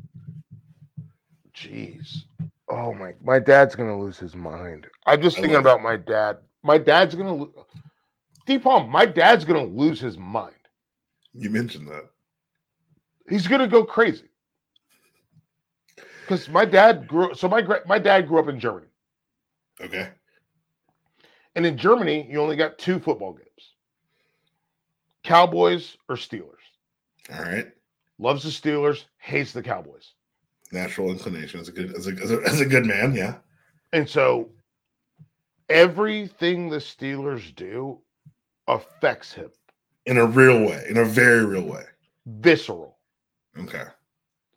jeez, 1.54 2.22
oh 2.70 2.92
my, 2.94 3.14
my 3.22 3.38
dad's 3.38 3.74
gonna 3.74 3.98
lose 3.98 4.18
his 4.18 4.34
mind. 4.34 4.86
I'm 5.06 5.22
just 5.22 5.36
thinking 5.36 5.56
about 5.56 5.82
my 5.82 5.96
dad 5.96 6.38
my 6.62 6.78
dad's 6.78 7.14
gonna 7.14 7.34
lo- 7.34 7.66
DPalm, 8.46 8.88
my 8.88 9.06
dad's 9.06 9.44
gonna 9.44 9.64
lose 9.64 10.00
his 10.00 10.18
mind. 10.18 10.54
You 11.34 11.50
mentioned 11.50 11.88
that. 11.88 12.08
He's 13.28 13.46
gonna 13.46 13.68
go 13.68 13.84
crazy. 13.84 14.28
Because 16.22 16.48
my 16.48 16.64
dad 16.64 17.06
grew 17.08 17.34
so 17.34 17.48
my 17.48 17.62
my 17.86 17.98
dad 17.98 18.28
grew 18.28 18.38
up 18.38 18.48
in 18.48 18.60
Germany. 18.60 18.88
Okay. 19.80 20.10
And 21.54 21.64
in 21.66 21.76
Germany, 21.76 22.28
you 22.30 22.40
only 22.40 22.56
got 22.56 22.78
two 22.78 22.98
football 23.00 23.32
games. 23.32 23.72
Cowboys 25.24 25.96
or 26.08 26.16
Steelers. 26.16 26.54
All 27.32 27.42
right. 27.42 27.68
Loves 28.18 28.42
the 28.42 28.50
Steelers, 28.50 29.04
hates 29.18 29.52
the 29.52 29.62
Cowboys. 29.62 30.12
Natural 30.72 31.10
inclination 31.10 31.60
as 31.60 31.68
a 31.68 31.72
good 31.72 31.94
as 31.94 32.06
a, 32.06 32.12
as 32.12 32.30
a, 32.30 32.40
as 32.42 32.60
a 32.60 32.66
good 32.66 32.84
man, 32.84 33.14
yeah. 33.14 33.36
And 33.92 34.08
so 34.08 34.50
everything 35.68 36.68
the 36.68 36.76
Steelers 36.76 37.54
do 37.54 37.98
affects 38.66 39.32
him 39.32 39.50
in 40.06 40.18
a 40.18 40.26
real 40.26 40.60
way, 40.60 40.84
in 40.88 40.98
a 40.98 41.04
very 41.04 41.44
real 41.44 41.62
way, 41.62 41.84
visceral. 42.26 42.96
Okay. 43.58 43.84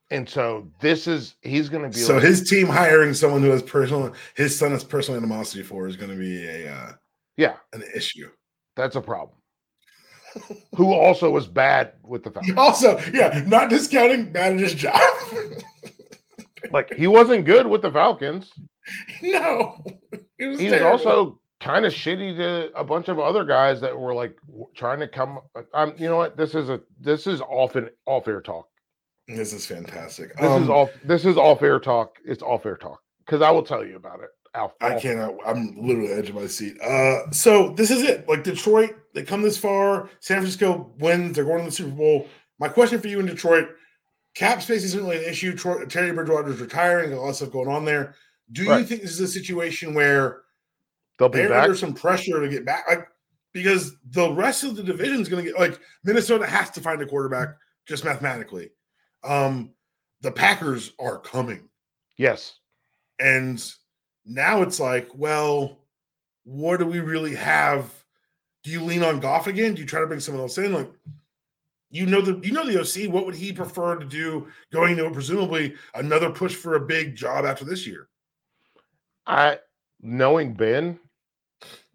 And 0.10 0.28
so 0.28 0.68
this 0.82 1.08
is 1.08 1.36
he's 1.42 1.70
going 1.70 1.84
to 1.84 1.90
be. 1.90 2.04
So 2.04 2.16
like, 2.16 2.24
his 2.24 2.50
team 2.50 2.68
hiring 2.68 3.14
someone 3.14 3.42
who 3.42 3.50
has 3.50 3.64
personal, 3.64 4.14
his 4.36 4.58
son 4.58 4.72
has 4.72 4.84
personal 4.84 5.18
animosity 5.18 5.64
for 5.64 5.88
is 5.88 5.96
going 5.96 6.12
to 6.12 6.18
be 6.18 6.46
a 6.46 6.74
uh, 6.74 6.92
yeah 7.38 7.56
an 7.72 7.84
issue. 7.96 8.30
That's 8.76 8.98
a 8.98 9.02
problem. 9.02 9.38
who 10.76 10.94
also 10.94 11.30
was 11.30 11.48
bad 11.48 11.94
with 12.04 12.24
the 12.24 12.32
Falcons. 12.32 12.58
Also, 12.58 13.00
yeah, 13.14 13.44
not 13.48 13.70
discounting 13.70 14.32
bad 14.32 14.54
at 14.54 14.60
his 14.60 14.74
job. 14.74 15.02
like 16.72 16.94
he 16.94 17.08
wasn't 17.08 17.46
good 17.46 17.68
with 17.68 17.82
the 17.82 17.92
Falcons. 17.92 18.52
No, 19.22 19.78
he 20.40 20.48
was, 20.48 20.60
he 20.60 20.72
was 20.72 20.82
also 20.82 21.40
kind 21.60 21.86
of 21.86 21.94
shitty 21.94 22.36
to 22.38 22.72
a 22.76 22.84
bunch 22.84 23.10
of 23.10 23.20
other 23.20 23.46
guys 23.46 23.80
that 23.82 23.98
were 23.98 24.14
like 24.14 24.36
trying 24.76 25.00
to 25.00 25.08
come. 25.08 25.40
Um, 25.76 25.94
you 25.98 26.10
know 26.10 26.18
what? 26.18 26.36
This 26.36 26.56
is 26.56 26.70
a 26.70 26.82
this 27.00 27.28
is 27.28 27.42
often 27.42 27.90
all 28.06 28.22
fair 28.22 28.42
talk. 28.42 28.68
This 29.28 29.54
is 29.54 29.66
fantastic. 29.66 30.36
This 30.36 30.50
um, 30.50 30.64
is 30.64 30.70
all 30.70 30.90
this 31.06 31.26
is 31.26 31.38
all 31.38 31.56
fair 31.56 31.80
talk. 31.80 32.18
It's 32.26 32.42
all 32.42 32.58
fair 32.58 32.76
talk 32.76 33.00
because 33.26 33.42
I 33.42 33.52
will 33.52 33.64
tell 33.64 33.86
you 33.86 33.96
about 33.96 34.20
it. 34.22 34.30
Al, 34.54 34.74
I 34.82 35.00
cannot. 35.00 35.36
I'm 35.46 35.76
literally 35.82 36.12
edge 36.12 36.30
of 36.30 36.36
my 36.36 36.48
seat. 36.48 36.82
Uh, 36.82 37.32
so 37.32 37.70
this 37.72 37.90
is 37.90 38.04
it. 38.04 38.28
Like 38.28 38.44
Detroit, 38.44 38.96
they 39.14 39.24
come 39.24 39.42
this 39.42 39.58
far. 39.58 40.10
San 40.20 40.38
Francisco 40.38 40.92
wins. 41.00 41.36
They're 41.36 41.46
going 41.46 41.60
to 41.60 41.66
the 41.66 41.72
Super 41.72 41.96
Bowl. 41.96 42.28
My 42.60 42.68
question 42.68 43.00
for 43.00 43.08
you 43.08 43.20
in 43.20 43.28
Detroit: 43.28 43.70
Cap 44.34 44.62
space 44.62 44.84
isn't 44.84 45.04
really 45.04 45.18
an 45.18 45.30
issue. 45.30 45.56
Troy, 45.56 45.86
Teddy 45.86 46.12
Bridgewater's 46.12 46.62
retiring. 46.62 47.14
A 47.14 47.20
lot 47.20 47.30
of 47.30 47.36
stuff 47.36 47.52
going 47.52 47.68
on 47.68 47.86
there. 47.86 48.16
Do 48.52 48.70
right. 48.70 48.80
you 48.80 48.86
think 48.86 49.02
this 49.02 49.12
is 49.12 49.20
a 49.20 49.28
situation 49.28 49.94
where 49.94 50.42
they'll 51.20 51.30
be 51.30 51.40
they're 51.40 51.54
under 51.54 51.76
some 51.76 51.94
pressure 51.94 52.40
to 52.40 52.50
get 52.50 52.66
back? 52.66 52.86
Like 52.88 53.08
because 53.54 53.96
the 54.12 54.32
rest 54.32 54.64
of 54.64 54.76
the 54.76 54.84
division 54.84 55.22
is 55.22 55.30
going 55.30 55.44
to 55.44 55.52
get 55.52 55.60
like 55.60 55.80
Minnesota 56.04 56.46
has 56.46 56.70
to 56.72 56.82
find 56.82 57.02
a 57.02 57.06
quarterback 57.06 57.50
just 57.86 58.06
mathematically. 58.06 58.70
Um, 59.24 59.72
the 60.22 60.32
Packers 60.32 60.94
are 61.00 61.20
coming. 61.20 61.70
Yes, 62.18 62.60
and 63.20 63.64
now 64.26 64.62
it's 64.62 64.80
like, 64.80 65.10
well, 65.16 65.80
what 66.44 66.78
do 66.78 66.86
we 66.86 67.00
really 67.00 67.36
have? 67.36 67.92
Do 68.64 68.72
you 68.72 68.84
lean 68.84 69.04
on 69.04 69.20
Goff 69.20 69.48
again? 69.48 69.74
Do 69.74 69.82
you 69.82 69.88
try 69.88 70.02
to 70.02 70.08
bring 70.08 70.20
someone 70.20 70.44
else 70.44 70.58
in? 70.58 70.74
Like, 70.74 70.92
you 71.92 72.06
know 72.06 72.22
the 72.22 72.40
you 72.46 72.54
know 72.54 72.66
the 72.66 72.80
OC. 72.80 73.12
What 73.14 73.26
would 73.26 73.36
he 73.36 73.54
prefer 73.54 73.96
to 73.96 74.06
do 74.06 74.48
going 74.72 74.98
to 74.98 75.10
presumably 75.12 75.76
another 75.94 76.30
push 76.30 76.56
for 76.56 76.76
a 76.76 76.86
big 76.86 77.16
job 77.16 77.46
after 77.46 77.66
this 77.66 77.86
year? 77.86 78.08
I 79.28 79.60
knowing 80.02 80.54
Ben, 80.54 81.00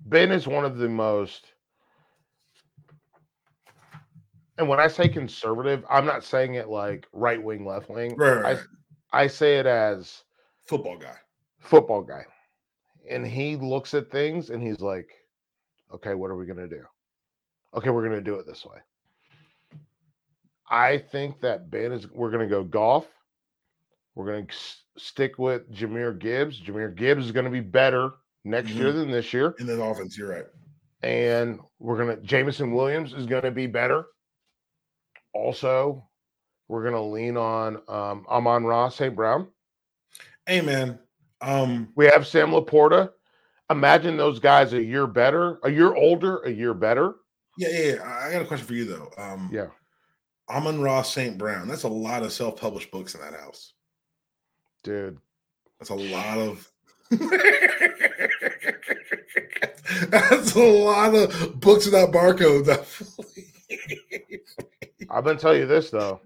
Ben 0.00 0.30
is 0.30 0.46
one 0.46 0.64
of 0.64 0.78
the 0.78 0.88
most 0.88 1.52
and 4.58 4.68
when 4.68 4.80
I 4.80 4.88
say 4.88 5.08
conservative, 5.08 5.84
I'm 5.90 6.06
not 6.06 6.24
saying 6.24 6.54
it 6.54 6.68
like 6.68 7.06
right 7.12 7.42
wing, 7.42 7.66
left 7.66 7.90
wing. 7.90 8.14
Right, 8.16 8.40
right, 8.40 8.58
I, 9.12 9.22
I 9.24 9.26
say 9.26 9.58
it 9.58 9.66
as 9.66 10.24
football 10.64 10.96
guy. 10.96 11.16
Football 11.60 12.02
guy. 12.02 12.24
And 13.08 13.26
he 13.26 13.56
looks 13.56 13.92
at 13.94 14.10
things 14.10 14.50
and 14.50 14.62
he's 14.62 14.80
like, 14.80 15.08
okay, 15.92 16.14
what 16.14 16.30
are 16.30 16.36
we 16.36 16.46
going 16.46 16.58
to 16.58 16.68
do? 16.68 16.82
Okay, 17.74 17.90
we're 17.90 18.08
going 18.08 18.18
to 18.18 18.24
do 18.24 18.36
it 18.36 18.46
this 18.46 18.64
way. 18.64 18.78
I 20.68 20.98
think 20.98 21.40
that 21.40 21.70
Ben 21.70 21.92
is, 21.92 22.10
we're 22.10 22.30
going 22.30 22.48
to 22.48 22.54
go 22.54 22.64
Goff. 22.64 23.06
We're 24.14 24.26
going 24.26 24.46
to 24.46 24.54
stick 24.96 25.38
with 25.38 25.70
Jahmyr 25.72 26.18
Gibbs. 26.18 26.60
Jahmyr 26.60 26.94
Gibbs 26.94 27.26
is 27.26 27.32
going 27.32 27.44
to 27.44 27.50
be 27.50 27.60
better 27.60 28.12
next 28.44 28.70
mm-hmm. 28.70 28.78
year 28.78 28.92
than 28.92 29.10
this 29.10 29.32
year. 29.32 29.54
In 29.58 29.66
the 29.66 29.80
offense, 29.80 30.16
you're 30.16 30.30
right. 30.30 30.44
And 31.02 31.60
we're 31.78 31.96
going 31.96 32.16
to, 32.16 32.22
Jameson 32.22 32.72
Williams 32.72 33.12
is 33.12 33.26
going 33.26 33.42
to 33.42 33.50
be 33.50 33.66
better. 33.66 34.06
Also, 35.32 36.08
we're 36.68 36.82
going 36.82 36.94
to 36.94 37.00
lean 37.00 37.36
on 37.36 37.76
um, 37.88 38.24
Amon-Ra 38.28 38.88
St. 38.88 39.14
Brown. 39.14 39.48
Hey, 40.46 40.62
man. 40.62 40.98
Um, 41.40 41.88
we 41.94 42.06
have 42.06 42.26
Sam 42.26 42.50
LaPorta. 42.50 43.10
Imagine 43.70 44.16
those 44.16 44.38
guys 44.38 44.72
a 44.72 44.82
year 44.82 45.06
better, 45.06 45.58
a 45.62 45.70
year 45.70 45.94
older, 45.94 46.38
a 46.38 46.50
year 46.50 46.72
better. 46.72 47.16
Yeah, 47.58 47.68
yeah, 47.70 47.94
yeah. 47.94 48.20
I 48.26 48.32
got 48.32 48.42
a 48.42 48.44
question 48.46 48.66
for 48.66 48.74
you 48.74 48.84
though. 48.84 49.10
Um, 49.18 49.50
yeah. 49.52 49.66
Amon-Ra 50.48 51.02
St. 51.02 51.36
Brown. 51.36 51.68
That's 51.68 51.82
a 51.82 51.88
lot 51.88 52.22
of 52.22 52.32
self-published 52.32 52.90
books 52.90 53.14
in 53.14 53.20
that 53.20 53.34
house. 53.34 53.72
Dude. 54.82 55.18
That's 55.78 55.90
a 55.90 55.94
lot 55.94 56.38
of 56.38 56.72
That's 60.08 60.54
a 60.54 60.60
lot 60.60 61.14
of 61.14 61.60
books 61.60 61.86
without 61.86 62.12
barcodes. 62.12 62.68
I'm 65.10 65.24
gonna 65.24 65.38
tell 65.38 65.56
you 65.56 65.66
this 65.66 65.90
though. 65.90 66.20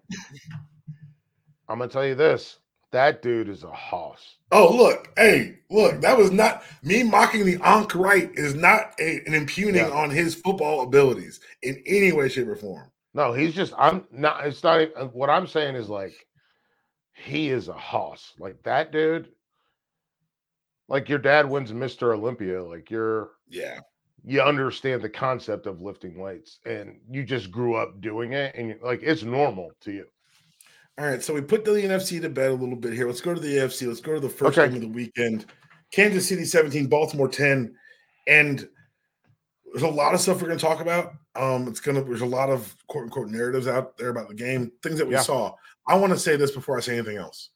I'm 1.68 1.78
gonna 1.78 1.90
tell 1.90 2.06
you 2.06 2.14
this. 2.14 2.58
That 2.92 3.22
dude 3.22 3.48
is 3.48 3.62
a 3.62 3.70
hoss. 3.70 4.36
Oh, 4.50 4.74
look, 4.74 5.12
hey, 5.16 5.58
look, 5.70 6.00
that 6.00 6.18
was 6.18 6.32
not 6.32 6.64
me 6.82 7.04
mocking 7.04 7.46
the 7.46 7.58
Ankh 7.62 7.94
right 7.94 8.30
is 8.34 8.54
not 8.54 8.94
a, 8.98 9.20
an 9.26 9.34
impugning 9.34 9.86
yeah. 9.86 9.90
on 9.90 10.10
his 10.10 10.34
football 10.34 10.82
abilities 10.82 11.38
in 11.62 11.80
any 11.86 12.10
way, 12.10 12.28
shape, 12.28 12.48
or 12.48 12.56
form. 12.56 12.90
No, 13.14 13.32
he's 13.32 13.54
just 13.54 13.72
I'm 13.76 14.04
not 14.12 14.46
it's 14.46 14.62
not 14.62 15.14
what 15.14 15.30
I'm 15.30 15.46
saying 15.46 15.74
is 15.74 15.88
like 15.88 16.14
he 17.14 17.50
is 17.50 17.68
a 17.68 17.72
hoss. 17.72 18.34
Like 18.38 18.62
that 18.62 18.92
dude, 18.92 19.28
like 20.88 21.08
your 21.08 21.18
dad 21.18 21.48
wins 21.48 21.72
Mr. 21.72 22.14
Olympia, 22.14 22.62
like 22.62 22.90
you're 22.90 23.30
yeah, 23.48 23.80
you 24.24 24.40
understand 24.40 25.02
the 25.02 25.08
concept 25.08 25.66
of 25.66 25.80
lifting 25.80 26.18
weights 26.18 26.58
and 26.64 27.00
you 27.10 27.24
just 27.24 27.50
grew 27.50 27.74
up 27.74 28.00
doing 28.00 28.32
it 28.32 28.54
and 28.54 28.76
like 28.82 29.00
it's 29.02 29.22
normal 29.22 29.70
to 29.80 29.92
you. 29.92 30.06
All 30.98 31.06
right, 31.06 31.22
so 31.22 31.32
we 31.32 31.40
put 31.40 31.64
the 31.64 31.70
NFC 31.70 32.20
to 32.20 32.28
bed 32.28 32.50
a 32.50 32.54
little 32.54 32.76
bit 32.76 32.92
here. 32.92 33.06
Let's 33.06 33.22
go 33.22 33.32
to 33.32 33.40
the 33.40 33.56
AFC. 33.56 33.88
Let's 33.88 34.00
go 34.00 34.14
to 34.14 34.20
the 34.20 34.28
first 34.28 34.58
okay. 34.58 34.68
game 34.68 34.76
of 34.76 34.82
the 34.82 34.88
weekend. 34.88 35.46
Kansas 35.92 36.28
City 36.28 36.44
17, 36.44 36.88
Baltimore 36.88 37.28
10. 37.28 37.74
And 38.28 38.68
there's 39.72 39.82
a 39.82 39.88
lot 39.88 40.14
of 40.14 40.20
stuff 40.20 40.40
we're 40.40 40.48
going 40.48 40.58
to 40.58 40.64
talk 40.64 40.80
about. 40.80 41.12
Um, 41.36 41.68
it's 41.68 41.80
gonna 41.80 42.02
there's 42.02 42.20
a 42.20 42.26
lot 42.26 42.50
of 42.50 42.74
quote 42.88 43.04
unquote 43.04 43.28
narratives 43.28 43.68
out 43.68 43.96
there 43.96 44.08
about 44.08 44.28
the 44.28 44.34
game, 44.34 44.72
things 44.82 44.98
that 44.98 45.06
we 45.06 45.14
yeah. 45.14 45.20
saw. 45.20 45.54
I 45.86 45.96
want 45.96 46.12
to 46.12 46.18
say 46.18 46.36
this 46.36 46.50
before 46.52 46.76
I 46.76 46.80
say 46.80 46.94
anything 46.98 47.16
else. 47.16 47.50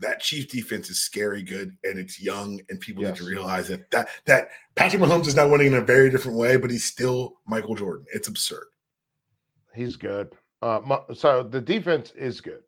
that 0.00 0.20
Chief 0.20 0.48
defense 0.48 0.90
is 0.90 1.00
scary 1.00 1.42
good 1.42 1.76
and 1.84 1.98
it's 1.98 2.20
young, 2.20 2.60
and 2.68 2.80
people 2.80 3.02
yes. 3.02 3.12
need 3.12 3.24
to 3.24 3.30
realize 3.30 3.68
that 3.68 3.90
that 3.90 4.08
that 4.26 4.48
Patrick 4.74 5.02
Mahomes 5.02 5.26
is 5.26 5.34
now 5.34 5.48
winning 5.48 5.68
in 5.68 5.74
a 5.74 5.80
very 5.80 6.10
different 6.10 6.38
way, 6.38 6.56
but 6.56 6.70
he's 6.70 6.84
still 6.84 7.38
Michael 7.46 7.74
Jordan. 7.74 8.06
It's 8.12 8.28
absurd. 8.28 8.66
He's 9.74 9.96
good. 9.96 10.32
Uh, 10.62 10.80
so 11.14 11.42
the 11.42 11.60
defense 11.60 12.12
is 12.16 12.40
good. 12.40 12.62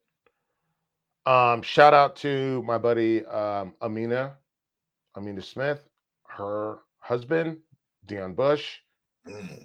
Um, 1.27 1.63
shout 1.63 1.93
out 1.93 2.17
to 2.17 2.63
my 2.63 2.79
buddy 2.79 3.25
um, 3.27 3.75
Amina, 3.83 4.37
Amina 5.17 5.43
Smith, 5.43 5.83
her 6.29 6.79
husband, 6.99 7.59
Deon 8.11 8.35
Bush, 8.35 8.79
mm. 9.27 9.65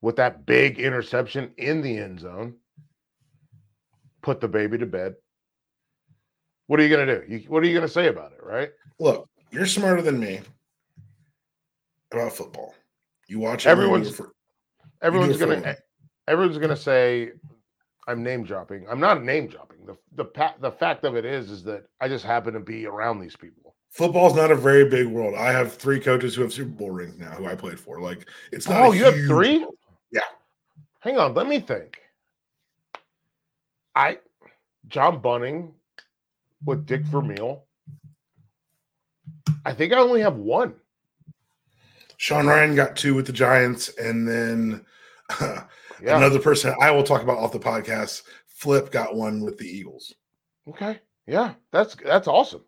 with 0.00 0.16
that 0.16 0.46
big 0.46 0.78
interception 0.78 1.52
in 1.56 1.82
the 1.82 1.98
end 1.98 2.20
zone. 2.20 2.54
Put 4.22 4.40
the 4.40 4.48
baby 4.48 4.78
to 4.78 4.86
bed. 4.86 5.14
What 6.66 6.80
are 6.80 6.82
you 6.82 6.94
going 6.94 7.06
to 7.06 7.20
do? 7.20 7.32
You, 7.32 7.38
what 7.48 7.62
are 7.62 7.66
you 7.66 7.74
going 7.74 7.86
to 7.86 7.92
say 7.92 8.08
about 8.08 8.32
it, 8.32 8.42
right? 8.42 8.70
Look, 9.00 9.28
you're 9.50 9.66
smarter 9.66 10.02
than 10.02 10.20
me 10.20 10.40
about 12.12 12.32
football. 12.32 12.74
You 13.26 13.38
watch 13.40 13.66
everyone's 13.66 14.10
for, 14.10 14.32
everyone's 15.02 15.36
going 15.36 15.62
to 15.62 15.76
everyone's 16.26 16.58
going 16.58 16.70
to 16.70 16.76
say 16.76 17.32
I'm 18.06 18.22
name 18.22 18.44
dropping. 18.44 18.86
I'm 18.88 19.00
not 19.00 19.22
name 19.22 19.48
dropping. 19.48 19.84
The 19.86 19.96
the 20.14 20.52
the 20.60 20.70
fact 20.70 21.04
of 21.04 21.16
it 21.16 21.24
is 21.24 21.50
is 21.50 21.62
that 21.64 21.84
I 22.00 22.08
just 22.08 22.24
happen 22.24 22.54
to 22.54 22.60
be 22.60 22.86
around 22.86 23.20
these 23.20 23.36
people. 23.36 23.67
Football's 23.90 24.34
not 24.34 24.50
a 24.50 24.54
very 24.54 24.88
big 24.88 25.06
world. 25.06 25.34
I 25.34 25.50
have 25.50 25.74
three 25.74 25.98
coaches 25.98 26.34
who 26.34 26.42
have 26.42 26.52
Super 26.52 26.70
Bowl 26.70 26.90
rings 26.90 27.18
now 27.18 27.30
who 27.30 27.46
I 27.46 27.54
played 27.54 27.80
for. 27.80 28.00
Like 28.00 28.28
it's 28.52 28.68
not. 28.68 28.80
Oh, 28.82 28.92
you 28.92 29.04
have 29.04 29.14
three? 29.26 29.66
Yeah. 30.10 30.20
Hang 31.00 31.18
on, 31.18 31.34
let 31.34 31.46
me 31.48 31.58
think. 31.58 31.98
I 33.94 34.18
John 34.86 35.20
Bunting 35.20 35.74
with 36.64 36.86
Dick 36.86 37.02
Vermeil. 37.02 37.64
I 39.64 39.72
think 39.72 39.92
I 39.92 39.98
only 39.98 40.20
have 40.20 40.36
one. 40.36 40.74
Sean 42.16 42.46
Ryan 42.46 42.74
got 42.74 42.96
two 42.96 43.14
with 43.14 43.26
the 43.26 43.32
Giants, 43.32 43.90
and 43.96 44.28
then 44.28 44.84
uh, 45.40 45.62
yeah. 46.02 46.16
another 46.16 46.40
person 46.40 46.74
I 46.80 46.90
will 46.90 47.02
talk 47.02 47.22
about 47.22 47.38
off 47.38 47.52
the 47.52 47.58
podcast. 47.58 48.22
Flip 48.46 48.90
got 48.90 49.14
one 49.14 49.42
with 49.42 49.56
the 49.56 49.66
Eagles. 49.66 50.14
Okay, 50.68 50.98
yeah, 51.26 51.54
that's 51.70 51.96
that's 51.96 52.28
awesome. 52.28 52.64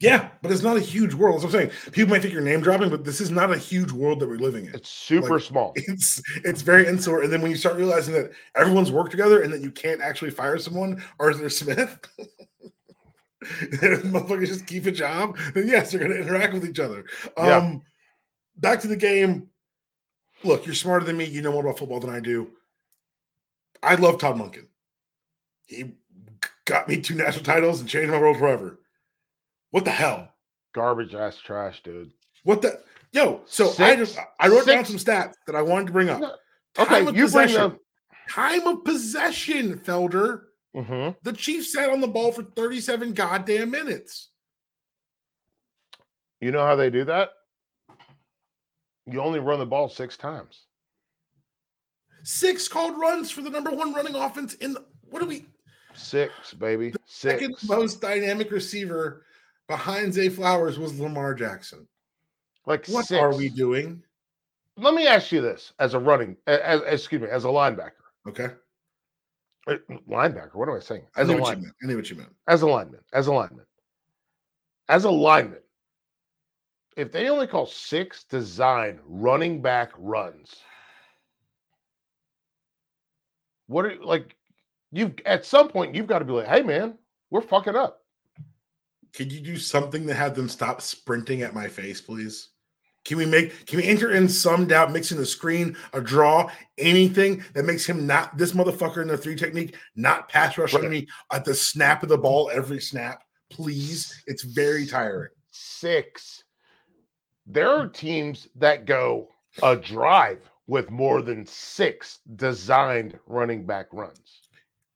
Yeah, 0.00 0.30
but 0.40 0.50
it's 0.50 0.62
not 0.62 0.78
a 0.78 0.80
huge 0.80 1.12
world. 1.12 1.42
That's 1.42 1.52
what 1.52 1.62
I'm 1.62 1.70
saying. 1.70 1.92
People 1.92 2.10
might 2.10 2.22
think 2.22 2.32
you're 2.32 2.42
name 2.42 2.62
dropping, 2.62 2.88
but 2.88 3.04
this 3.04 3.20
is 3.20 3.30
not 3.30 3.52
a 3.52 3.58
huge 3.58 3.92
world 3.92 4.18
that 4.20 4.28
we're 4.28 4.38
living 4.38 4.64
in. 4.64 4.74
It's 4.74 4.88
super 4.88 5.34
like, 5.34 5.42
small. 5.42 5.72
It's 5.76 6.22
it's 6.36 6.62
very 6.62 6.86
insular. 6.88 7.20
And 7.20 7.30
then 7.30 7.42
when 7.42 7.50
you 7.50 7.56
start 7.58 7.76
realizing 7.76 8.14
that 8.14 8.30
everyone's 8.56 8.90
worked 8.90 9.10
together 9.10 9.42
and 9.42 9.52
that 9.52 9.60
you 9.60 9.70
can't 9.70 10.00
actually 10.00 10.30
fire 10.30 10.56
someone, 10.56 11.04
Arthur 11.18 11.50
Smith, 11.50 11.98
motherfuckers 13.44 14.46
just 14.46 14.66
keep 14.66 14.86
a 14.86 14.90
job, 14.90 15.36
then 15.52 15.68
yes, 15.68 15.90
they're 15.90 16.00
going 16.00 16.12
to 16.12 16.20
interact 16.20 16.54
with 16.54 16.64
each 16.64 16.80
other. 16.80 17.04
Yeah. 17.36 17.58
Um, 17.58 17.82
back 18.56 18.80
to 18.80 18.88
the 18.88 18.96
game. 18.96 19.48
Look, 20.42 20.64
you're 20.64 20.74
smarter 20.74 21.04
than 21.04 21.18
me. 21.18 21.26
You 21.26 21.42
know 21.42 21.52
more 21.52 21.62
about 21.62 21.78
football 21.78 22.00
than 22.00 22.08
I 22.08 22.20
do. 22.20 22.50
I 23.82 23.96
love 23.96 24.18
Todd 24.18 24.36
Monken. 24.36 24.66
He 25.66 25.92
got 26.64 26.88
me 26.88 27.00
two 27.00 27.14
national 27.14 27.44
titles 27.44 27.80
and 27.80 27.88
changed 27.88 28.10
my 28.10 28.18
world 28.18 28.38
forever. 28.38 28.79
What 29.70 29.84
the 29.84 29.90
hell? 29.90 30.28
Garbage 30.74 31.14
ass 31.14 31.38
trash, 31.38 31.82
dude. 31.82 32.12
What 32.44 32.62
the 32.62 32.80
yo? 33.12 33.42
So 33.46 33.68
six, 33.68 33.80
I 33.80 33.96
just 33.96 34.18
I 34.38 34.48
wrote 34.48 34.64
six. 34.64 34.66
down 34.66 34.84
some 34.84 34.96
stats 34.96 35.34
that 35.46 35.56
I 35.56 35.62
wanted 35.62 35.86
to 35.88 35.92
bring 35.92 36.08
up. 36.08 36.22
Okay, 36.78 37.04
you 37.04 37.24
possession. 37.24 37.54
bring 37.56 37.72
up 37.72 37.78
time 38.30 38.66
of 38.66 38.84
possession, 38.84 39.78
Felder. 39.78 40.42
Mm-hmm. 40.76 41.10
The 41.22 41.32
Chiefs 41.32 41.72
sat 41.72 41.90
on 41.90 42.00
the 42.00 42.06
ball 42.08 42.30
for 42.30 42.44
37 42.44 43.12
goddamn 43.12 43.70
minutes. 43.70 44.30
You 46.40 46.52
know 46.52 46.64
how 46.64 46.76
they 46.76 46.90
do 46.90 47.04
that? 47.04 47.30
You 49.06 49.20
only 49.20 49.40
run 49.40 49.58
the 49.58 49.66
ball 49.66 49.88
six 49.88 50.16
times. 50.16 50.62
Six 52.22 52.68
called 52.68 52.98
runs 52.98 53.30
for 53.30 53.42
the 53.42 53.50
number 53.50 53.70
one 53.70 53.92
running 53.92 54.14
offense 54.14 54.54
in 54.54 54.74
the, 54.74 54.84
what 55.10 55.22
are 55.22 55.26
we? 55.26 55.46
Six, 55.94 56.54
baby. 56.54 56.92
Six. 57.06 57.40
Second 57.40 57.56
most 57.64 58.00
dynamic 58.00 58.52
receiver 58.52 59.24
behind 59.70 60.12
Zay 60.12 60.28
Flowers 60.28 60.80
was 60.80 60.98
Lamar 60.98 61.32
Jackson. 61.32 61.86
Like 62.66 62.86
what 62.88 63.06
six. 63.06 63.20
are 63.20 63.32
we 63.32 63.48
doing? 63.48 64.02
Let 64.76 64.94
me 64.94 65.06
ask 65.06 65.30
you 65.30 65.40
this: 65.40 65.72
as 65.78 65.94
a 65.94 65.98
running, 65.98 66.36
as, 66.48 66.82
excuse 66.86 67.22
me, 67.22 67.28
as 67.28 67.44
a 67.44 67.48
linebacker. 67.48 67.92
Okay. 68.28 68.48
Uh, 69.68 69.76
linebacker. 70.08 70.56
What 70.56 70.68
am 70.68 70.74
I 70.74 70.80
saying? 70.80 71.06
As 71.16 71.30
I 71.30 71.34
a 71.34 71.36
lineman. 71.36 71.72
I 71.82 71.86
knew 71.86 71.96
what 71.96 72.10
you 72.10 72.16
meant. 72.16 72.34
As 72.48 72.62
a 72.62 72.66
lineman. 72.66 73.00
As 73.12 73.28
a 73.28 73.32
lineman. 73.32 73.64
As 74.88 75.04
a 75.04 75.10
lineman. 75.10 75.60
If 76.96 77.12
they 77.12 77.28
only 77.28 77.46
call 77.46 77.66
six 77.66 78.24
design 78.24 78.98
running 79.06 79.62
back 79.62 79.92
runs, 79.96 80.56
what 83.68 83.84
are 83.84 83.94
like? 84.02 84.34
You 84.90 85.14
at 85.24 85.46
some 85.46 85.68
point 85.68 85.94
you've 85.94 86.08
got 86.08 86.18
to 86.18 86.24
be 86.24 86.32
like, 86.32 86.48
hey 86.48 86.62
man, 86.62 86.98
we're 87.30 87.40
fucking 87.40 87.76
up. 87.76 87.99
Could 89.14 89.32
you 89.32 89.40
do 89.40 89.56
something 89.56 90.06
to 90.06 90.14
have 90.14 90.34
them 90.34 90.48
stop 90.48 90.80
sprinting 90.80 91.42
at 91.42 91.54
my 91.54 91.68
face, 91.68 92.00
please? 92.00 92.48
Can 93.04 93.16
we 93.16 93.26
make 93.26 93.66
can 93.66 93.78
we 93.78 93.86
enter 93.86 94.12
in 94.12 94.28
some 94.28 94.66
doubt, 94.66 94.92
mixing 94.92 95.16
the 95.16 95.26
screen, 95.26 95.76
a 95.92 96.00
draw, 96.00 96.50
anything 96.76 97.42
that 97.54 97.64
makes 97.64 97.86
him 97.86 98.06
not 98.06 98.36
this 98.36 98.52
motherfucker 98.52 99.00
in 99.00 99.08
the 99.08 99.16
three 99.16 99.36
technique, 99.36 99.76
not 99.96 100.28
pass 100.28 100.58
rushing 100.58 100.82
right. 100.82 100.90
me 100.90 101.08
at 101.32 101.44
the 101.44 101.54
snap 101.54 102.02
of 102.02 102.08
the 102.08 102.18
ball 102.18 102.50
every 102.52 102.80
snap? 102.80 103.22
Please. 103.50 104.22
It's 104.26 104.42
very 104.42 104.86
tiring. 104.86 105.30
Six. 105.50 106.44
There 107.46 107.70
are 107.70 107.88
teams 107.88 108.48
that 108.56 108.84
go 108.84 109.28
a 109.62 109.76
drive 109.76 110.48
with 110.66 110.90
more 110.90 111.22
than 111.22 111.46
six 111.46 112.20
designed 112.36 113.18
running 113.26 113.66
back 113.66 113.86
runs. 113.92 114.42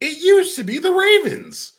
It 0.00 0.18
used 0.18 0.57
to 0.57 0.62
be 0.62 0.79
the 0.79 0.92
Ravens. 0.92 1.72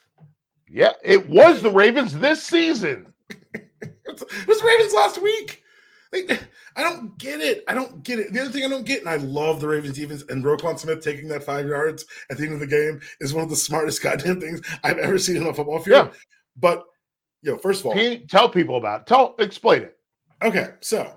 Yeah, 0.75 0.91
it 1.05 1.29
was 1.29 1.61
the 1.61 1.71
Ravens 1.71 2.17
this 2.17 2.43
season. 2.43 3.13
it 3.29 4.45
was 4.45 4.61
Ravens 4.61 4.93
last 4.93 5.21
week. 5.21 5.63
I 6.13 6.83
don't 6.83 7.17
get 7.17 7.39
it. 7.39 7.63
I 7.69 7.73
don't 7.73 8.03
get 8.03 8.19
it. 8.19 8.33
The 8.33 8.41
other 8.41 8.51
thing 8.51 8.65
I 8.65 8.67
don't 8.67 8.85
get, 8.85 8.99
and 8.99 9.07
I 9.07 9.15
love 9.15 9.61
the 9.61 9.69
Ravens 9.69 9.95
defense, 9.95 10.25
and 10.27 10.43
Roquan 10.43 10.77
Smith 10.77 11.01
taking 11.01 11.29
that 11.29 11.45
five 11.45 11.65
yards 11.65 12.03
at 12.29 12.37
the 12.37 12.43
end 12.43 12.55
of 12.55 12.59
the 12.59 12.67
game 12.67 12.99
is 13.21 13.33
one 13.33 13.45
of 13.45 13.49
the 13.49 13.55
smartest 13.55 14.03
goddamn 14.03 14.41
things 14.41 14.61
I've 14.83 14.97
ever 14.97 15.17
seen 15.17 15.41
on 15.41 15.47
a 15.47 15.53
football 15.53 15.79
field. 15.79 16.07
Yeah. 16.07 16.19
But 16.57 16.83
you 17.41 17.53
know, 17.53 17.57
first 17.57 17.79
of 17.79 17.85
all, 17.85 18.17
tell 18.27 18.49
people 18.49 18.75
about 18.75 19.01
it. 19.01 19.07
Tell 19.07 19.33
explain 19.39 19.83
it. 19.83 19.97
Okay, 20.43 20.71
so 20.81 21.09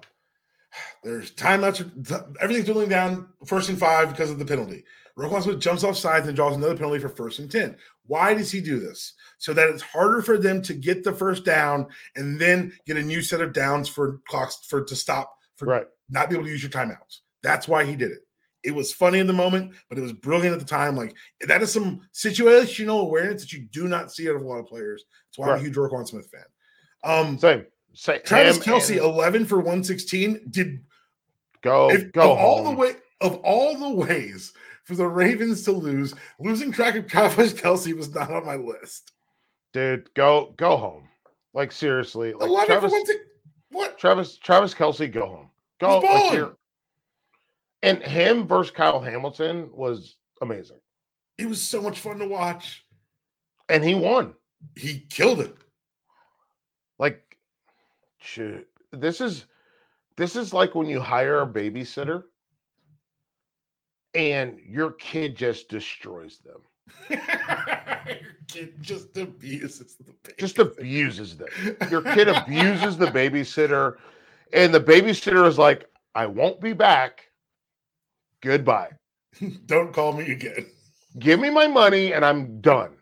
there's 1.03 1.33
timeouts. 1.33 1.81
Everything's 2.40 2.66
dwindling 2.66 2.90
down. 2.90 3.29
First 3.44 3.71
and 3.71 3.79
five 3.79 4.11
because 4.11 4.31
of 4.31 4.38
the 4.38 4.44
penalty. 4.44 4.85
Roquan 5.19 5.43
Smith 5.43 5.59
jumps 5.59 5.83
off 5.83 5.97
sides 5.97 6.29
and 6.29 6.37
draws 6.37 6.55
another 6.55 6.77
penalty 6.77 7.01
for 7.01 7.09
first 7.09 7.41
and 7.41 7.51
ten. 7.51 7.77
Why 8.07 8.35
does 8.35 8.53
he 8.53 8.61
do 8.61 8.79
this? 8.79 9.15
So 9.39 9.53
that 9.53 9.69
it's 9.69 9.83
harder 9.83 10.23
for 10.23 10.39
them 10.39 10.63
to 10.63 10.75
get 10.75 11.03
the 11.03 11.13
first 11.13 11.45
down 11.45 11.89
and 12.15 12.41
then 12.41 12.73
get 12.87 12.97
a 12.97 13.03
new 13.03 13.21
set 13.21 13.41
of 13.41 13.53
downs 13.53 13.89
for 13.89 14.21
clocks 14.29 14.61
for 14.69 14.85
to 14.85 14.97
stop 14.97 15.37
for 15.57 15.67
right. 15.67 15.87
not 16.09 16.31
be 16.31 16.37
able 16.37 16.45
to 16.45 16.51
use 16.51 16.63
your 16.63 16.71
timeouts. 16.71 17.19
That's 17.43 17.67
why 17.67 17.85
he 17.85 17.97
did 17.97 18.13
it. 18.13 18.21
It 18.63 18.71
was 18.75 18.93
funny 18.93 19.19
in 19.19 19.27
the 19.27 19.33
moment, 19.33 19.73
but 19.89 19.99
it 19.99 20.03
was 20.03 20.13
brilliant 20.13 20.55
at 20.55 20.61
the 20.61 20.65
time. 20.65 20.97
Like 20.97 21.17
that 21.47 21.63
is 21.63 21.73
some 21.73 22.01
situational 22.15 23.03
awareness 23.03 23.43
that 23.43 23.53
you 23.53 23.67
do 23.73 23.89
not 23.89 24.13
see 24.13 24.29
out 24.29 24.37
of 24.37 24.43
a 24.43 24.47
lot 24.47 24.59
of 24.59 24.67
players. 24.67 25.05
That's 25.27 25.39
why 25.39 25.49
right. 25.49 25.55
I'm 25.55 25.61
a 25.61 25.65
huge 25.65 25.75
Roquan 25.75 26.07
Smith 26.07 26.31
fan. 26.31 26.45
Um, 27.03 27.39
Same. 27.39 27.67
Same. 27.93 28.21
Travis 28.25 28.59
Kelce, 28.59 28.91
and... 28.91 29.01
11 29.01 29.47
for 29.47 29.57
116. 29.57 30.47
Did 30.51 30.85
go 31.63 31.91
if, 31.91 32.13
go 32.13 32.37
all 32.37 32.63
the 32.63 32.71
way 32.71 32.93
of 33.21 33.37
all 33.43 33.77
the 33.77 33.91
ways 33.91 34.53
for 34.88 34.94
the 34.94 35.07
Ravens 35.07 35.64
to 35.64 35.72
lose. 35.72 36.14
Losing 36.40 36.72
track 36.72 36.96
of 36.96 37.07
Travis 37.07 37.53
Kelce 37.53 37.94
was 37.94 38.14
not 38.14 38.31
on 38.31 38.46
my 38.46 38.57
list. 38.57 39.12
Dude, 39.74 40.12
go 40.14 40.55
go 40.57 40.79
home. 40.79 41.09
Like 41.53 41.72
seriously, 41.72 42.33
like 42.33 42.66
Travis, 42.66 42.94
what? 43.70 43.99
Travis 43.99 44.39
Travis 44.39 44.72
Kelce, 44.72 45.12
go 45.12 45.26
home. 45.26 45.51
Go 45.78 45.99
like, 45.99 46.53
and 47.82 48.03
him 48.03 48.49
versus 48.49 48.70
Kyle 48.70 48.99
Hamilton 48.99 49.68
was 49.74 50.16
amazing. 50.41 50.80
It 51.36 51.47
was 51.47 51.61
so 51.61 51.82
much 51.82 52.01
fun 52.01 52.18
to 52.18 52.26
watch. 52.26 52.86
And 53.68 53.84
he 53.84 53.95
won. 53.95 54.34
He 54.74 55.01
killed 55.11 55.41
it. 55.41 55.55
Like, 56.99 57.36
shoot, 58.18 58.66
this 58.91 59.20
is 59.20 59.45
this 60.16 60.34
is 60.34 60.55
like 60.55 60.74
when 60.74 60.89
you 60.89 60.99
hire 60.99 61.43
a 61.43 61.47
babysitter 61.47 62.24
and 64.15 64.59
your 64.67 64.93
kid 64.93 65.37
just 65.37 65.69
destroys 65.69 66.39
them. 66.39 66.61
your 67.11 67.19
kid 68.47 68.75
just 68.81 69.17
abuses 69.17 69.97
the 69.97 70.13
babysitter. 70.13 70.39
Just 70.39 70.59
abuses 70.59 71.37
them. 71.37 71.49
Your 71.91 72.03
kid 72.03 72.29
abuses 72.29 72.97
the 72.97 73.07
babysitter, 73.07 73.97
and 74.53 74.73
the 74.73 74.81
babysitter 74.81 75.47
is 75.47 75.59
like, 75.59 75.89
I 76.15 76.27
won't 76.27 76.61
be 76.61 76.73
back. 76.73 77.29
Goodbye. 78.41 78.91
Don't 79.67 79.93
call 79.93 80.13
me 80.13 80.33
again. 80.33 80.67
Give 81.19 81.41
me 81.41 81.51
my 81.51 81.67
money 81.67 82.13
and 82.13 82.25
I'm 82.25 82.61
done. 82.61 82.97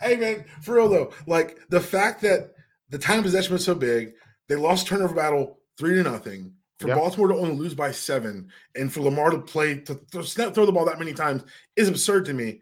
Hey 0.00 0.16
man, 0.16 0.44
for 0.62 0.74
real 0.74 0.88
though, 0.88 1.12
like 1.26 1.58
the 1.68 1.80
fact 1.80 2.20
that 2.22 2.54
the 2.90 2.98
time 2.98 3.22
possession 3.22 3.52
was 3.52 3.64
so 3.64 3.74
big, 3.74 4.12
they 4.48 4.56
lost 4.56 4.86
turnover 4.86 5.14
battle 5.14 5.58
three 5.78 5.94
to 5.94 6.02
nothing. 6.02 6.52
For 6.78 6.88
yep. 6.88 6.98
Baltimore 6.98 7.28
to 7.28 7.34
only 7.34 7.56
lose 7.56 7.74
by 7.74 7.90
seven, 7.90 8.50
and 8.74 8.92
for 8.92 9.00
Lamar 9.00 9.30
to 9.30 9.38
play 9.38 9.78
to 9.78 9.94
throw, 10.12 10.22
throw 10.22 10.66
the 10.66 10.72
ball 10.72 10.84
that 10.84 10.98
many 10.98 11.14
times 11.14 11.42
is 11.74 11.88
absurd 11.88 12.26
to 12.26 12.34
me. 12.34 12.60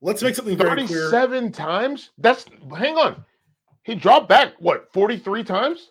Let's 0.00 0.20
make 0.20 0.34
something 0.34 0.56
very 0.56 0.84
clear. 0.84 1.10
Seven 1.10 1.52
times? 1.52 2.10
That's 2.18 2.44
hang 2.76 2.96
on. 2.98 3.24
He 3.84 3.94
dropped 3.94 4.28
back 4.28 4.54
what 4.58 4.92
43 4.92 5.44
times? 5.44 5.90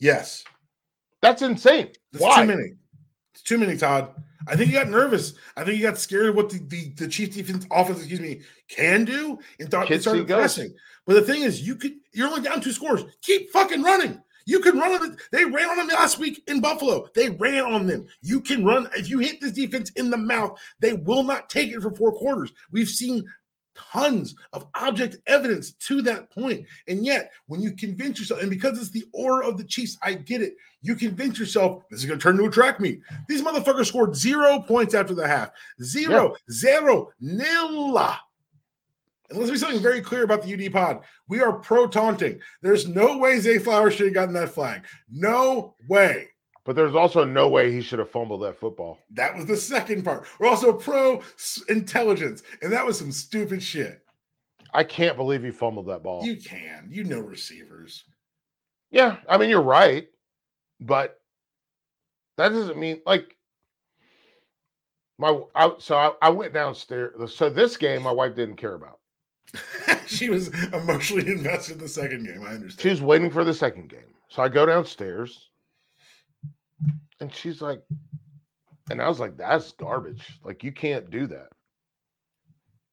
Yes. 0.00 0.42
That's 1.20 1.42
insane. 1.42 1.90
That's 2.12 2.24
Why? 2.24 2.40
too 2.40 2.48
many. 2.48 2.72
It's 3.34 3.42
too 3.42 3.58
many, 3.58 3.76
Todd. 3.76 4.10
I 4.48 4.56
think 4.56 4.68
he 4.68 4.72
got 4.74 4.88
nervous. 4.88 5.34
I 5.56 5.62
think 5.62 5.76
he 5.76 5.82
got 5.82 5.98
scared 5.98 6.26
of 6.26 6.34
what 6.34 6.50
the, 6.50 6.58
the, 6.58 6.92
the 6.96 7.08
Chief 7.08 7.32
defense 7.32 7.66
offense, 7.70 7.98
excuse 7.98 8.20
me, 8.20 8.40
can 8.68 9.04
do 9.04 9.38
and 9.60 9.70
thought 9.70 9.88
he 9.88 9.98
started 9.98 10.26
pressing. 10.26 10.74
But 11.06 11.14
the 11.14 11.22
thing 11.22 11.42
is, 11.42 11.66
you 11.66 11.76
could 11.76 11.92
you're 12.12 12.28
only 12.28 12.42
down 12.42 12.60
two 12.60 12.72
scores. 12.72 13.04
Keep 13.22 13.50
fucking 13.50 13.82
running. 13.82 14.20
You 14.44 14.60
can 14.60 14.78
run 14.78 14.92
on 14.92 15.12
it. 15.12 15.18
They 15.30 15.44
ran 15.44 15.70
on 15.70 15.76
them 15.76 15.88
last 15.88 16.18
week 16.18 16.42
in 16.46 16.60
Buffalo. 16.60 17.08
They 17.14 17.30
ran 17.30 17.64
on 17.64 17.86
them. 17.86 18.06
You 18.20 18.40
can 18.40 18.64
run. 18.64 18.88
If 18.96 19.08
you 19.08 19.18
hit 19.18 19.40
this 19.40 19.52
defense 19.52 19.90
in 19.90 20.10
the 20.10 20.16
mouth, 20.16 20.58
they 20.80 20.94
will 20.94 21.22
not 21.22 21.50
take 21.50 21.70
it 21.70 21.80
for 21.80 21.94
four 21.94 22.12
quarters. 22.12 22.52
We've 22.70 22.88
seen 22.88 23.24
tons 23.74 24.34
of 24.52 24.66
object 24.74 25.16
evidence 25.26 25.72
to 25.72 26.02
that 26.02 26.30
point. 26.30 26.66
And 26.88 27.04
yet, 27.04 27.30
when 27.46 27.60
you 27.60 27.72
convince 27.72 28.18
yourself, 28.18 28.42
and 28.42 28.50
because 28.50 28.78
it's 28.78 28.90
the 28.90 29.04
aura 29.12 29.48
of 29.48 29.58
the 29.58 29.64
Chiefs, 29.64 29.96
I 30.02 30.14
get 30.14 30.42
it. 30.42 30.54
You 30.82 30.94
convince 30.94 31.38
yourself 31.38 31.84
this 31.90 32.00
is 32.00 32.06
going 32.06 32.18
to 32.18 32.22
turn 32.22 32.36
into 32.36 32.48
a 32.48 32.50
track 32.50 32.80
meet. 32.80 33.00
These 33.28 33.42
motherfuckers 33.42 33.86
scored 33.86 34.16
zero 34.16 34.60
points 34.60 34.94
after 34.94 35.14
the 35.14 35.26
half. 35.26 35.50
Zero, 35.82 36.30
yeah. 36.30 36.54
zero, 36.54 37.12
nil. 37.20 37.98
And 39.32 39.40
let's 39.40 39.50
be 39.50 39.58
something 39.58 39.80
very 39.80 40.00
clear 40.00 40.24
about 40.24 40.42
the 40.42 40.52
UD 40.52 40.72
pod. 40.72 41.00
We 41.28 41.40
are 41.40 41.54
pro 41.54 41.86
taunting. 41.86 42.38
There's 42.60 42.86
no 42.86 43.16
way 43.18 43.40
Zay 43.40 43.58
Flowers 43.58 43.94
should 43.94 44.06
have 44.06 44.14
gotten 44.14 44.34
that 44.34 44.50
flag. 44.50 44.84
No 45.10 45.74
way. 45.88 46.28
But 46.64 46.76
there's 46.76 46.94
also 46.94 47.24
no 47.24 47.48
way 47.48 47.72
he 47.72 47.80
should 47.80 47.98
have 47.98 48.10
fumbled 48.10 48.42
that 48.42 48.60
football. 48.60 48.98
That 49.10 49.34
was 49.34 49.46
the 49.46 49.56
second 49.56 50.04
part. 50.04 50.26
We're 50.38 50.48
also 50.48 50.72
pro 50.72 51.22
intelligence, 51.68 52.42
and 52.60 52.72
that 52.72 52.86
was 52.86 52.98
some 52.98 53.10
stupid 53.10 53.62
shit. 53.62 54.00
I 54.72 54.84
can't 54.84 55.16
believe 55.16 55.42
he 55.42 55.50
fumbled 55.50 55.88
that 55.88 56.02
ball. 56.02 56.24
You 56.24 56.36
can. 56.36 56.88
You 56.90 57.04
know 57.04 57.20
receivers. 57.20 58.04
Yeah, 58.90 59.16
I 59.28 59.38
mean 59.38 59.50
you're 59.50 59.60
right, 59.60 60.08
but 60.80 61.20
that 62.36 62.50
doesn't 62.50 62.78
mean 62.78 63.00
like 63.06 63.36
my. 65.18 65.40
I, 65.54 65.72
so 65.78 65.96
I, 65.96 66.12
I 66.22 66.28
went 66.28 66.54
downstairs. 66.54 67.34
So 67.34 67.50
this 67.50 67.76
game, 67.76 68.02
my 68.02 68.12
wife 68.12 68.36
didn't 68.36 68.56
care 68.56 68.74
about. 68.74 69.00
she 70.06 70.30
was 70.30 70.48
emotionally 70.72 71.28
invested 71.30 71.74
in 71.74 71.78
the 71.78 71.88
second 71.88 72.26
game. 72.26 72.42
I 72.42 72.54
understand. 72.54 72.80
She 72.80 72.88
was 72.90 73.02
waiting 73.02 73.30
for 73.30 73.44
the 73.44 73.54
second 73.54 73.88
game. 73.88 74.14
So 74.28 74.42
I 74.42 74.48
go 74.48 74.64
downstairs 74.64 75.50
and 77.20 77.34
she's 77.34 77.60
like, 77.60 77.82
and 78.90 79.00
I 79.00 79.08
was 79.08 79.20
like, 79.20 79.36
that's 79.36 79.72
garbage. 79.72 80.38
Like, 80.42 80.64
you 80.64 80.72
can't 80.72 81.10
do 81.10 81.26
that. 81.28 81.48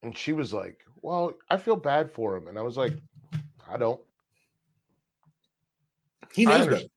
And 0.02 0.16
she 0.16 0.32
was 0.32 0.52
like, 0.52 0.78
well, 1.02 1.34
I 1.50 1.56
feel 1.56 1.76
bad 1.76 2.10
for 2.10 2.36
him. 2.36 2.48
And 2.48 2.58
I 2.58 2.62
was 2.62 2.76
like, 2.76 2.94
I 3.68 3.76
don't. 3.76 4.00
He 6.32 6.46
knows 6.46 6.66
that. 6.68 6.88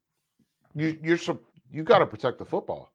You, 0.75 0.97
you're 1.01 1.17
so 1.17 1.39
you 1.71 1.83
got 1.83 1.99
to 1.99 2.05
protect 2.05 2.37
the 2.37 2.45
football. 2.45 2.91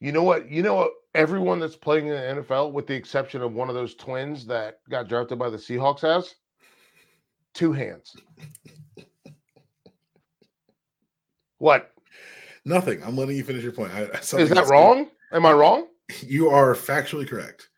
You 0.00 0.12
know 0.12 0.22
what? 0.22 0.50
You 0.50 0.62
know 0.62 0.74
what? 0.74 0.90
Everyone 1.14 1.60
that's 1.60 1.76
playing 1.76 2.08
in 2.08 2.14
the 2.14 2.42
NFL, 2.42 2.72
with 2.72 2.86
the 2.86 2.94
exception 2.94 3.40
of 3.40 3.52
one 3.52 3.68
of 3.68 3.74
those 3.74 3.94
twins 3.94 4.46
that 4.46 4.80
got 4.90 5.08
drafted 5.08 5.38
by 5.38 5.48
the 5.48 5.56
Seahawks, 5.56 6.00
has 6.00 6.34
two 7.54 7.72
hands. 7.72 8.16
what? 11.58 11.92
Nothing. 12.64 13.02
I'm 13.04 13.16
letting 13.16 13.36
you 13.36 13.44
finish 13.44 13.62
your 13.62 13.72
point. 13.72 13.92
I, 13.92 14.02
Is 14.18 14.30
that 14.30 14.66
wrong? 14.68 15.08
Am 15.32 15.46
I 15.46 15.52
wrong? 15.52 15.88
You 16.20 16.50
are 16.50 16.74
factually 16.74 17.28
correct. 17.28 17.68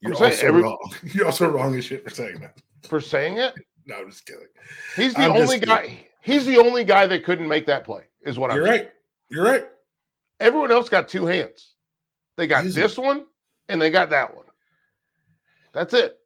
You're 0.00 0.12
also 0.14 0.46
every... 0.46 0.62
wrong. 0.62 0.94
You're 1.02 1.26
also 1.26 1.48
wrong 1.48 1.76
as 1.76 1.84
shit 1.86 2.04
for 2.04 2.10
saying 2.10 2.40
that. 2.40 2.60
For 2.88 3.00
saying 3.00 3.38
it? 3.38 3.54
No, 3.86 3.96
I'm 3.96 4.08
just 4.08 4.24
kidding. 4.24 4.46
He's 4.96 5.12
the 5.12 5.24
I'm 5.24 5.32
only 5.32 5.58
guy. 5.58 6.06
He's 6.22 6.46
the 6.46 6.56
only 6.56 6.84
guy 6.84 7.06
that 7.06 7.22
couldn't 7.22 7.46
make 7.46 7.66
that 7.66 7.84
play. 7.84 8.04
Is 8.22 8.38
what 8.38 8.50
I'm. 8.50 8.56
You're 8.56 8.66
saying. 8.66 8.80
right. 8.80 8.90
You're 9.28 9.44
right. 9.44 9.66
Everyone 10.40 10.72
else 10.72 10.88
got 10.88 11.06
two 11.06 11.26
hands. 11.26 11.73
They 12.36 12.46
got 12.46 12.64
this 12.64 12.98
one 12.98 13.26
and 13.68 13.80
they 13.80 13.90
got 13.90 14.10
that 14.10 14.34
one. 14.34 14.46
That's 15.72 15.94
it. 15.94 16.18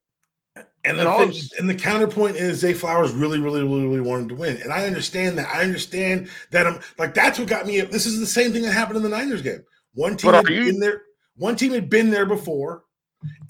And 0.85 0.99
the, 0.99 1.05
thing, 1.05 1.33
and 1.59 1.69
the 1.69 1.75
counterpoint 1.75 2.37
is 2.37 2.59
Zay 2.59 2.73
Flowers 2.73 3.13
really, 3.13 3.39
really, 3.39 3.63
really, 3.63 3.87
really 3.87 4.01
wanted 4.01 4.29
to 4.31 4.35
win. 4.35 4.57
And 4.63 4.73
I 4.73 4.87
understand 4.87 5.37
that. 5.39 5.49
I 5.55 5.63
understand 5.63 6.31
that 6.51 6.67
I'm 6.67 6.81
like 6.99 7.15
that's 7.15 7.39
what 7.39 7.49
got 7.49 7.67
me. 7.67 7.81
This 7.81 8.07
is 8.07 8.21
the 8.21 8.27
same 8.27 8.53
thing 8.53 8.63
that 8.63 8.73
happened 8.73 8.97
in 8.97 9.03
the 9.03 9.09
Niners 9.09 9.43
game. 9.43 9.65
One 9.95 10.17
team 10.17 10.33
had 10.33 10.49
you, 10.49 10.65
been 10.65 10.81
there, 10.81 11.03
one 11.37 11.57
team 11.57 11.73
had 11.73 11.91
been 11.91 12.11
there 12.11 12.27
before 12.27 12.85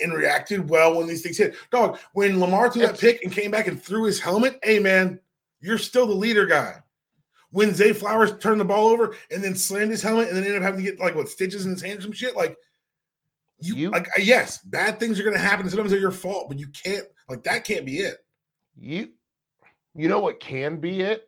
and 0.00 0.12
reacted 0.12 0.68
well 0.68 0.96
when 0.96 1.06
these 1.06 1.22
things 1.22 1.38
hit. 1.38 1.54
Dog, 1.70 1.98
when 2.12 2.40
Lamar 2.40 2.70
threw 2.70 2.82
that 2.82 2.98
pick 2.98 3.22
and 3.22 3.32
came 3.32 3.50
back 3.50 3.66
and 3.66 3.80
threw 3.80 4.04
his 4.04 4.18
helmet, 4.18 4.59
hey 4.62 4.78
man, 4.78 5.20
you're 5.61 5.78
still 5.78 6.06
the 6.06 6.14
leader 6.14 6.46
guy. 6.46 6.76
When 7.51 7.74
Zay 7.74 7.92
Flowers 7.92 8.36
turned 8.38 8.61
the 8.61 8.64
ball 8.64 8.88
over 8.88 9.16
and 9.30 9.42
then 9.42 9.55
slammed 9.55 9.90
his 9.90 10.03
helmet 10.03 10.28
and 10.28 10.36
then 10.36 10.44
ended 10.44 10.59
up 10.59 10.62
having 10.62 10.84
to 10.84 10.90
get 10.90 11.01
like 11.01 11.14
what 11.14 11.28
stitches 11.28 11.64
in 11.64 11.72
his 11.72 11.82
hand, 11.82 12.03
some 12.03 12.12
shit, 12.12 12.36
like 12.36 12.57
you, 13.61 13.74
you 13.74 13.90
like 13.90 14.09
uh, 14.09 14.20
yes, 14.20 14.59
bad 14.59 15.01
things 15.01 15.18
are 15.18 15.24
gonna 15.24 15.38
happen. 15.38 15.68
Sometimes 15.68 15.90
they're 15.90 16.01
your 16.01 16.11
fault, 16.11 16.49
but 16.49 16.59
you 16.59 16.68
can't 16.68 17.07
like 17.28 17.42
that 17.44 17.64
can't 17.64 17.86
be 17.86 17.99
it. 17.99 18.18
You 18.76 19.11
you 19.94 20.09
know 20.09 20.20
what 20.20 20.40
can 20.40 20.76
be 20.76 21.01
it? 21.01 21.24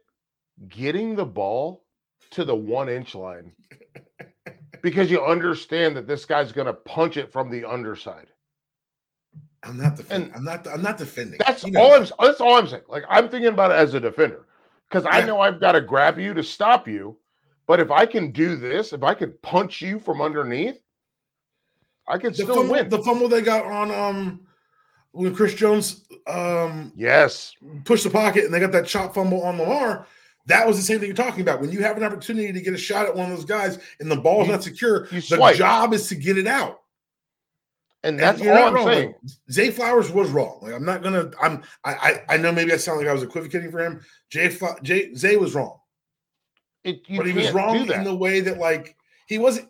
Getting 0.68 1.16
the 1.16 1.24
ball 1.24 1.84
to 2.32 2.44
the 2.44 2.54
one 2.54 2.88
inch 2.88 3.14
line. 3.14 3.52
because 4.82 5.10
you 5.10 5.24
understand 5.24 5.96
that 5.96 6.06
this 6.06 6.24
guy's 6.24 6.52
gonna 6.52 6.72
punch 6.72 7.16
it 7.16 7.32
from 7.32 7.50
the 7.50 7.64
underside. 7.64 8.28
I'm 9.62 9.76
not 9.76 9.96
defending. 9.96 10.32
I'm 10.34 10.44
not. 10.44 10.66
I'm 10.68 10.82
not 10.82 10.98
defending. 10.98 11.40
That's 11.44 11.64
you 11.64 11.72
know 11.72 11.82
all 11.82 11.94
I'm. 11.94 12.06
That's 12.20 12.40
all 12.40 12.54
I'm 12.54 12.66
saying. 12.66 12.82
Like 12.88 13.04
I'm 13.08 13.28
thinking 13.28 13.48
about 13.48 13.70
it 13.70 13.74
as 13.74 13.94
a 13.94 14.00
defender 14.00 14.46
because 14.90 15.06
I 15.08 15.24
know 15.24 15.40
I've 15.40 15.60
got 15.60 15.72
to 15.72 15.80
grab 15.80 16.18
you 16.18 16.34
to 16.34 16.42
stop 16.42 16.88
you. 16.88 17.16
But 17.66 17.78
if 17.78 17.90
I 17.90 18.04
can 18.04 18.32
do 18.32 18.56
this, 18.56 18.92
if 18.92 19.04
I 19.04 19.14
can 19.14 19.32
punch 19.42 19.80
you 19.80 20.00
from 20.00 20.20
underneath, 20.20 20.80
I 22.08 22.18
can 22.18 22.30
the 22.30 22.42
still 22.42 22.54
fumble, 22.56 22.72
win. 22.72 22.88
The 22.88 23.02
fumble 23.02 23.28
they 23.28 23.42
got 23.42 23.64
on 23.64 23.92
um 23.92 24.40
when 25.12 25.34
Chris 25.34 25.54
Jones 25.54 26.04
um 26.26 26.92
yes 26.96 27.54
pushed 27.84 28.04
the 28.04 28.10
pocket 28.10 28.44
and 28.44 28.52
they 28.52 28.58
got 28.58 28.72
that 28.72 28.86
chop 28.86 29.14
fumble 29.14 29.42
on 29.44 29.58
Lamar. 29.58 30.06
That 30.46 30.66
was 30.66 30.76
the 30.78 30.82
same 30.82 30.98
thing 30.98 31.06
you're 31.06 31.14
talking 31.14 31.42
about. 31.42 31.60
When 31.60 31.70
you 31.70 31.82
have 31.82 31.96
an 31.96 32.02
opportunity 32.02 32.52
to 32.52 32.60
get 32.60 32.74
a 32.74 32.78
shot 32.78 33.06
at 33.06 33.14
one 33.14 33.30
of 33.30 33.36
those 33.36 33.44
guys 33.44 33.78
and 34.00 34.10
the 34.10 34.16
ball's 34.16 34.46
you, 34.46 34.52
not 34.52 34.64
secure, 34.64 35.06
the 35.06 35.20
swipe. 35.20 35.54
job 35.54 35.94
is 35.94 36.08
to 36.08 36.16
get 36.16 36.38
it 36.38 36.48
out. 36.48 36.80
And 38.02 38.18
that's 38.18 38.40
and 38.40 38.50
all 38.50 38.68
I'm 38.68 38.74
wrong. 38.74 38.86
saying. 38.86 39.14
Zay 39.50 39.70
Flowers 39.70 40.10
was 40.10 40.30
wrong. 40.30 40.58
Like 40.62 40.72
I'm 40.72 40.84
not 40.84 41.02
gonna. 41.02 41.30
I'm. 41.40 41.62
I. 41.84 41.92
I, 41.92 42.34
I 42.34 42.36
know 42.38 42.50
maybe 42.52 42.72
I 42.72 42.76
sound 42.76 42.98
like 42.98 43.08
I 43.08 43.12
was 43.12 43.22
equivocating 43.22 43.70
for 43.70 43.80
him. 43.80 44.00
Jay. 44.30 44.56
Jay. 44.82 45.14
Zay 45.14 45.36
was 45.36 45.54
wrong. 45.54 45.78
It, 46.82 47.02
but 47.14 47.26
he 47.26 47.32
was 47.32 47.52
wrong 47.52 47.76
in 47.76 48.04
the 48.04 48.14
way 48.14 48.40
that 48.40 48.58
like 48.58 48.96
he 49.26 49.36
wasn't 49.36 49.68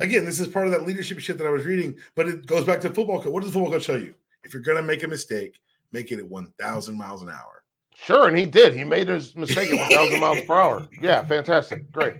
again, 0.00 0.24
this 0.24 0.40
is 0.40 0.48
part 0.48 0.66
of 0.66 0.72
that 0.72 0.86
leadership 0.86 1.18
shit 1.20 1.38
that 1.38 1.46
I 1.46 1.50
was 1.50 1.64
reading, 1.64 1.96
but 2.14 2.28
it 2.28 2.46
goes 2.46 2.64
back 2.64 2.80
to 2.82 2.90
football 2.90 3.20
coach. 3.20 3.32
What 3.32 3.42
does 3.42 3.52
football 3.52 3.72
coach 3.72 3.86
tell 3.86 4.00
you? 4.00 4.14
If 4.44 4.52
you're 4.52 4.62
going 4.62 4.76
to 4.76 4.82
make 4.82 5.02
a 5.02 5.08
mistake, 5.08 5.60
make 5.92 6.12
it 6.12 6.18
at 6.18 6.28
1,000 6.28 6.96
miles 6.96 7.22
an 7.22 7.30
hour. 7.30 7.62
Sure, 7.96 8.28
and 8.28 8.36
he 8.36 8.44
did. 8.44 8.74
He 8.74 8.84
made 8.84 9.08
his 9.08 9.36
mistake 9.36 9.72
at 9.72 9.90
1,000 9.90 10.20
miles 10.20 10.40
per 10.42 10.54
hour. 10.54 10.88
Yeah, 11.00 11.24
fantastic. 11.24 11.90
Great. 11.92 12.16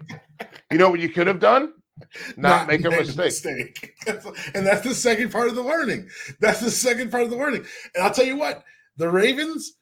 You 0.70 0.78
know 0.78 0.90
what 0.90 1.00
you 1.00 1.08
could 1.08 1.26
have 1.26 1.40
done? 1.40 1.72
Not, 2.36 2.66
Not 2.66 2.68
make 2.68 2.84
a 2.84 2.90
mistake. 2.90 3.16
mistake. 3.16 3.94
and 4.54 4.66
that's 4.66 4.82
the 4.82 4.94
second 4.94 5.30
part 5.30 5.48
of 5.48 5.54
the 5.54 5.62
learning. 5.62 6.08
That's 6.40 6.60
the 6.60 6.70
second 6.70 7.10
part 7.10 7.22
of 7.22 7.30
the 7.30 7.36
learning. 7.36 7.64
And 7.94 8.04
I'll 8.04 8.12
tell 8.12 8.24
you 8.24 8.36
what, 8.36 8.64
the 8.96 9.08
Ravens, 9.08 9.74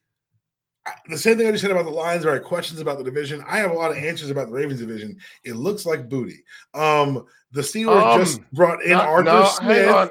the 1.08 1.18
same 1.18 1.38
thing 1.38 1.46
I 1.46 1.52
just 1.52 1.62
said 1.62 1.70
about 1.70 1.84
the 1.84 1.90
Lions, 1.90 2.24
or 2.24 2.34
I 2.34 2.38
questions 2.38 2.80
about 2.80 2.98
the 2.98 3.04
division. 3.04 3.42
I 3.46 3.58
have 3.58 3.70
a 3.70 3.74
lot 3.74 3.90
of 3.90 3.96
answers 3.96 4.30
about 4.30 4.48
the 4.48 4.54
Ravens 4.54 4.80
division. 4.80 5.16
It 5.44 5.56
looks 5.56 5.86
like 5.86 6.08
booty. 6.08 6.42
Um, 6.74 7.24
the 7.52 7.62
Steelers 7.62 8.02
um, 8.02 8.20
just 8.20 8.40
brought 8.52 8.82
in 8.82 8.92
not, 8.92 9.06
Arthur 9.06 9.24
no, 9.24 9.44
Smith. 9.46 10.10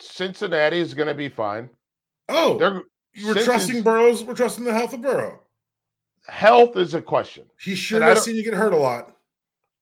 Cincinnati 0.00 0.78
is 0.78 0.94
going 0.94 1.08
to 1.08 1.14
be 1.14 1.28
fine. 1.28 1.68
Oh, 2.28 2.58
They're, 2.58 2.82
we're 3.24 3.42
trusting 3.42 3.82
Burrows. 3.82 4.22
We're 4.22 4.34
trusting 4.34 4.64
the 4.64 4.72
health 4.72 4.92
of 4.92 5.02
Burrow. 5.02 5.40
Health 6.28 6.76
is 6.76 6.94
a 6.94 7.02
question. 7.02 7.46
He 7.58 7.74
sure 7.74 8.02
has 8.02 8.22
seen 8.22 8.36
you 8.36 8.44
get 8.44 8.54
hurt 8.54 8.74
a 8.74 8.76
lot. 8.76 9.16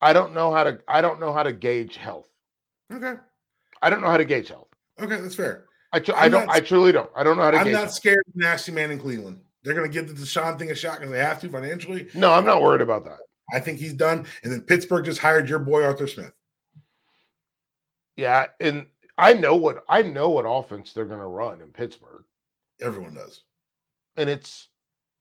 I 0.00 0.12
don't 0.12 0.34
know 0.34 0.52
how 0.52 0.64
to. 0.64 0.78
I 0.88 1.00
don't 1.00 1.20
know 1.20 1.32
how 1.32 1.42
to 1.42 1.52
gauge 1.52 1.96
health. 1.96 2.28
Okay. 2.92 3.14
I 3.82 3.90
don't 3.90 4.00
know 4.00 4.10
how 4.10 4.16
to 4.16 4.24
gauge 4.24 4.48
health. 4.48 4.68
Okay, 5.00 5.20
that's 5.20 5.34
fair. 5.34 5.64
I, 5.92 6.00
tr- 6.00 6.12
I 6.14 6.28
don't. 6.28 6.46
Not, 6.46 6.56
I 6.56 6.60
truly 6.60 6.92
don't. 6.92 7.10
I 7.16 7.22
don't 7.22 7.36
know 7.36 7.44
how 7.44 7.50
to. 7.50 7.58
Gauge 7.58 7.66
I'm 7.66 7.72
not 7.72 7.82
health. 7.84 7.92
scared 7.92 8.24
of 8.28 8.36
nasty 8.36 8.72
man 8.72 8.90
in 8.90 8.98
Cleveland. 8.98 9.40
They're 9.62 9.74
going 9.74 9.90
to 9.90 9.92
give 9.92 10.08
the 10.08 10.14
Deshaun 10.14 10.58
thing 10.58 10.70
a 10.70 10.74
shot 10.74 10.98
because 10.98 11.12
they 11.12 11.18
have 11.18 11.40
to 11.40 11.48
financially. 11.48 12.08
No, 12.14 12.32
I'm 12.32 12.44
not 12.44 12.62
worried 12.62 12.82
about 12.82 13.04
that. 13.04 13.18
I 13.52 13.60
think 13.60 13.78
he's 13.78 13.94
done. 13.94 14.26
And 14.42 14.52
then 14.52 14.60
Pittsburgh 14.62 15.04
just 15.04 15.20
hired 15.20 15.48
your 15.48 15.58
boy 15.58 15.82
Arthur 15.82 16.06
Smith. 16.06 16.32
Yeah, 18.16 18.46
and 18.60 18.86
I 19.18 19.32
know 19.32 19.56
what 19.56 19.84
I 19.88 20.02
know 20.02 20.30
what 20.30 20.42
offense 20.42 20.92
they're 20.92 21.04
going 21.04 21.20
to 21.20 21.26
run 21.26 21.60
in 21.60 21.68
Pittsburgh. 21.68 22.24
Everyone 22.80 23.14
does, 23.14 23.42
and 24.16 24.28
it's 24.28 24.68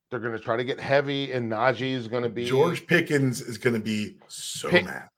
they're 0.10 0.20
going 0.20 0.34
to 0.34 0.40
try 0.40 0.56
to 0.58 0.64
get 0.64 0.80
heavy, 0.80 1.32
and 1.32 1.52
Najee 1.52 1.94
is 1.94 2.08
going 2.08 2.24
to 2.24 2.30
be 2.30 2.46
George 2.46 2.86
Pickens 2.88 3.42
is 3.42 3.58
going 3.58 3.74
to 3.74 3.80
be 3.80 4.18
so 4.28 4.70
Pick, 4.70 4.86
mad. 4.86 5.10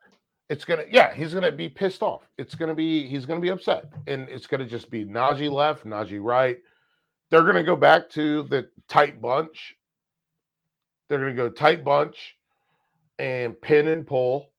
It's 0.49 0.63
gonna, 0.63 0.83
yeah, 0.89 1.13
he's 1.13 1.33
gonna 1.33 1.51
be 1.51 1.67
pissed 1.67 2.01
off. 2.01 2.21
It's 2.37 2.55
gonna 2.55 2.73
be, 2.73 3.05
he's 3.05 3.25
gonna 3.25 3.41
be 3.41 3.49
upset, 3.49 3.91
and 4.07 4.29
it's 4.29 4.47
gonna 4.47 4.65
just 4.65 4.89
be 4.89 5.03
Najee 5.03 5.51
left, 5.51 5.85
Najee 5.85 6.23
right. 6.23 6.57
They're 7.29 7.43
gonna 7.43 7.63
go 7.63 7.75
back 7.75 8.09
to 8.11 8.43
the 8.43 8.69
tight 8.87 9.21
bunch. 9.21 9.75
They're 11.09 11.19
gonna 11.19 11.33
go 11.33 11.49
tight 11.49 11.83
bunch, 11.83 12.37
and 13.19 13.59
pin 13.59 13.89
and 13.89 14.07
pull. 14.07 14.49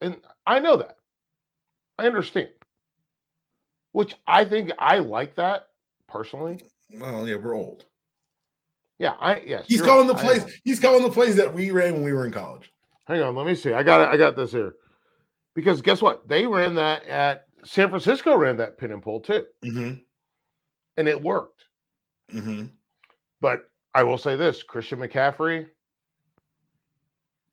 And 0.00 0.16
I 0.46 0.58
know 0.60 0.76
that. 0.78 0.96
I 1.98 2.06
understand. 2.06 2.48
Which 3.92 4.14
I 4.26 4.46
think 4.46 4.70
I 4.78 5.00
like 5.00 5.34
that 5.36 5.68
personally. 6.08 6.62
Well, 6.94 7.28
yeah, 7.28 7.36
we're 7.36 7.54
old. 7.54 7.84
Yeah, 8.98 9.14
I 9.20 9.42
yes. 9.46 9.64
He's 9.68 9.82
calling 9.82 10.06
the 10.06 10.14
plays. 10.14 10.44
He's 10.64 10.80
calling 10.80 11.02
the 11.02 11.10
plays 11.10 11.36
that 11.36 11.52
we 11.52 11.70
ran 11.70 11.94
when 11.94 12.04
we 12.04 12.12
were 12.12 12.24
in 12.24 12.32
college. 12.32 12.72
Hang 13.06 13.22
on, 13.22 13.36
let 13.36 13.46
me 13.46 13.54
see. 13.54 13.72
I 13.72 13.82
got 13.82 14.00
it. 14.00 14.08
I 14.08 14.16
got 14.16 14.36
this 14.36 14.52
here. 14.52 14.74
Because 15.54 15.82
guess 15.82 16.00
what? 16.00 16.26
They 16.28 16.46
ran 16.46 16.74
that 16.76 17.06
at 17.06 17.46
San 17.64 17.88
Francisco. 17.88 18.36
Ran 18.36 18.56
that 18.56 18.78
pin 18.78 18.92
and 18.92 19.02
pull 19.02 19.20
too, 19.20 19.44
mm-hmm. 19.64 19.94
and 20.96 21.08
it 21.08 21.20
worked. 21.20 21.64
Mm-hmm. 22.32 22.66
But 23.40 23.68
I 23.94 24.02
will 24.02 24.18
say 24.18 24.34
this: 24.36 24.62
Christian 24.62 24.98
McCaffrey, 24.98 25.66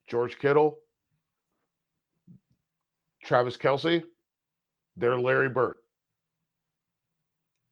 George 0.08 0.39
Kittle, 0.39 0.78
Travis 3.24 3.58
Kelce, 3.58 4.04
they're 4.96 5.20
Larry 5.20 5.50
Bird. 5.50 5.76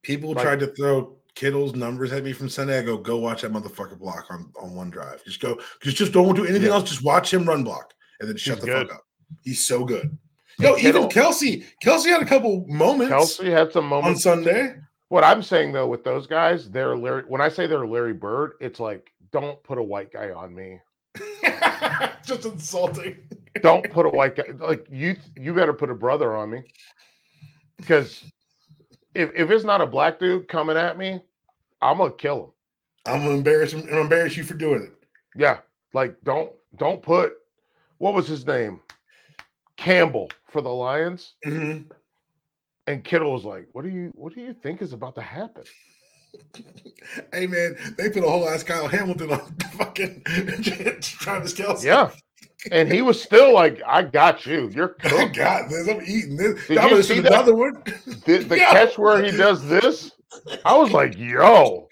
People 0.02 0.32
like, 0.32 0.42
tried 0.42 0.60
to 0.60 0.66
throw 0.68 1.16
Kittle's 1.34 1.74
numbers 1.74 2.12
at 2.12 2.24
me 2.24 2.32
from 2.32 2.48
Sunday. 2.48 2.78
I 2.78 2.82
go, 2.82 2.96
go 2.96 3.16
watch 3.16 3.42
that 3.42 3.52
motherfucker 3.52 3.98
block 3.98 4.26
on, 4.30 4.52
on 4.60 4.74
one 4.74 4.90
drive. 4.90 5.24
Just 5.24 5.40
go, 5.40 5.58
just 5.82 5.96
just 5.96 6.12
don't 6.12 6.34
do 6.34 6.44
anything 6.44 6.68
yeah. 6.68 6.74
else. 6.74 6.88
Just 6.88 7.04
watch 7.04 7.32
him 7.32 7.46
run 7.46 7.64
block 7.64 7.94
and 8.20 8.28
then 8.28 8.36
shut 8.36 8.56
He's 8.56 8.64
the 8.64 8.70
good. 8.70 8.88
fuck 8.88 8.96
up. 8.96 9.06
He's 9.42 9.66
so 9.66 9.84
good. 9.84 10.16
Yo, 10.58 10.76
even 10.76 11.04
Kelce, 11.04 11.64
Kelce 11.82 12.06
had 12.06 12.22
a 12.22 12.26
couple 12.26 12.66
moments. 12.68 13.38
Kelce 13.38 13.50
had 13.50 13.72
some 13.72 13.86
moments 13.86 14.26
on 14.26 14.44
Sunday. 14.44 14.76
What 15.08 15.24
I'm 15.24 15.42
saying 15.42 15.72
though 15.72 15.86
with 15.86 16.04
those 16.04 16.26
guys, 16.26 16.70
they're 16.70 16.96
Larry. 16.96 17.24
When 17.28 17.40
I 17.40 17.48
say 17.48 17.66
they're 17.66 17.86
Larry 17.86 18.14
Bird, 18.14 18.52
it's 18.60 18.80
like 18.80 19.10
don't 19.30 19.62
put 19.62 19.78
a 19.78 19.82
white 19.82 20.12
guy 20.12 20.30
on 20.30 20.54
me. 20.54 20.78
Just 22.24 22.44
insulting. 22.44 23.16
don't 23.62 23.90
put 23.90 24.06
a 24.06 24.08
white 24.08 24.36
guy 24.36 24.44
like 24.58 24.86
you. 24.90 25.16
You 25.36 25.54
better 25.54 25.72
put 25.72 25.90
a 25.90 25.94
brother 25.94 26.34
on 26.36 26.50
me 26.50 26.62
because 27.76 28.22
if 29.14 29.30
if 29.34 29.50
it's 29.50 29.64
not 29.64 29.80
a 29.80 29.86
black 29.86 30.18
dude 30.18 30.48
coming 30.48 30.76
at 30.76 30.98
me, 30.98 31.20
I'm 31.80 31.98
gonna 31.98 32.12
kill 32.12 32.44
him. 32.44 32.50
I'm 33.06 33.22
gonna 33.22 33.36
embarrass 33.36 33.72
him 33.72 33.80
and 33.80 33.98
embarrass 33.98 34.36
you 34.36 34.44
for 34.44 34.54
doing 34.54 34.82
it. 34.82 34.92
Yeah, 35.36 35.58
like 35.92 36.16
don't 36.24 36.52
don't 36.76 37.02
put 37.02 37.34
what 37.98 38.14
was 38.14 38.26
his 38.26 38.46
name 38.46 38.80
Campbell 39.76 40.30
for 40.48 40.60
the 40.60 40.68
Lions, 40.68 41.34
mm-hmm. 41.44 41.90
and 42.86 43.04
Kittle 43.04 43.32
was 43.32 43.44
like, 43.44 43.68
"What 43.72 43.82
do 43.82 43.90
you 43.90 44.12
what 44.14 44.34
do 44.34 44.40
you 44.40 44.54
think 44.54 44.82
is 44.82 44.92
about 44.92 45.14
to 45.16 45.22
happen?" 45.22 45.64
hey 47.32 47.46
man, 47.46 47.76
they 47.98 48.08
put 48.10 48.24
a 48.24 48.28
whole 48.28 48.48
ass 48.48 48.62
Kyle 48.62 48.88
Hamilton 48.88 49.32
on 49.32 49.54
fucking 49.76 50.22
Travis 51.00 51.54
Kelce. 51.54 51.84
Yeah, 51.84 52.10
and 52.70 52.90
he 52.90 53.02
was 53.02 53.20
still 53.20 53.52
like, 53.52 53.82
"I 53.86 54.02
got 54.02 54.46
you. 54.46 54.70
You're 54.74 54.88
cooked. 55.00 55.14
I 55.14 55.28
got 55.28 55.68
this. 55.68 55.88
I'm 55.88 56.02
eating 56.02 56.36
this." 56.36 56.66
Did 56.66 56.90
you 56.90 57.02
see 57.02 57.20
that? 57.20 57.32
another 57.32 57.54
one? 57.54 57.82
The, 58.26 58.44
the 58.48 58.56
catch 58.70 58.98
where 58.98 59.22
he 59.22 59.30
does 59.30 59.66
this, 59.66 60.12
I 60.64 60.76
was 60.76 60.92
like, 60.92 61.16
"Yo." 61.16 61.88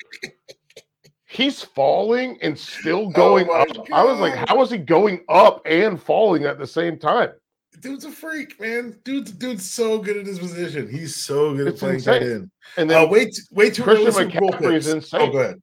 He's 1.26 1.62
falling 1.62 2.38
and 2.42 2.58
still 2.58 3.06
oh 3.06 3.10
going 3.10 3.46
oh 3.48 3.60
up. 3.62 3.68
God. 3.68 3.92
I 3.92 4.02
was 4.02 4.18
like, 4.18 4.34
how 4.48 4.60
is 4.62 4.70
he 4.70 4.78
going 4.78 5.24
up 5.28 5.62
and 5.64 6.02
falling 6.02 6.44
at 6.44 6.58
the 6.58 6.66
same 6.66 6.98
time? 6.98 7.30
Dude's 7.78 8.04
a 8.04 8.10
freak, 8.10 8.60
man. 8.60 8.98
Dude's 9.04 9.30
dude's 9.30 9.70
so 9.70 9.98
good 9.98 10.16
at 10.16 10.26
his 10.26 10.40
position. 10.40 10.88
He's 10.88 11.14
so 11.16 11.54
good 11.54 11.68
it's 11.68 11.76
at 11.76 11.80
playing 11.80 11.94
insane. 11.96 12.20
tight 12.20 12.22
end. 12.28 12.50
And 12.76 12.90
then 12.90 13.04
uh, 13.04 13.08
wait, 13.08 13.40
wait 13.52 13.74
too 13.74 13.84
Christian 13.84 14.12
McCaffrey's 14.12 14.88
insane. 14.88 15.20
Oh, 15.22 15.30
go 15.30 15.38
ahead. 15.38 15.62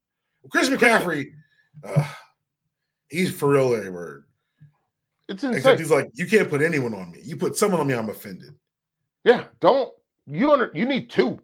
Chris 0.50 0.70
McCaffrey, 0.70 1.32
uh, 1.84 2.14
he's 3.10 3.32
for 3.32 3.50
real 3.50 3.70
Larry 3.70 3.92
Bird. 3.92 4.24
It's 5.28 5.44
insane. 5.44 5.58
Except 5.58 5.80
he's 5.80 5.92
like, 5.92 6.10
you 6.14 6.26
can't 6.28 6.50
put 6.50 6.62
anyone 6.62 6.94
on 6.94 7.12
me. 7.12 7.20
You 7.24 7.36
put 7.36 7.56
someone 7.56 7.82
on 7.82 7.88
me, 7.88 7.94
I'm 7.94 8.10
offended. 8.10 8.56
Yeah, 9.24 9.46
don't 9.60 9.92
you 10.26 10.52
under 10.52 10.72
you 10.74 10.86
need 10.86 11.10
two. 11.10 11.40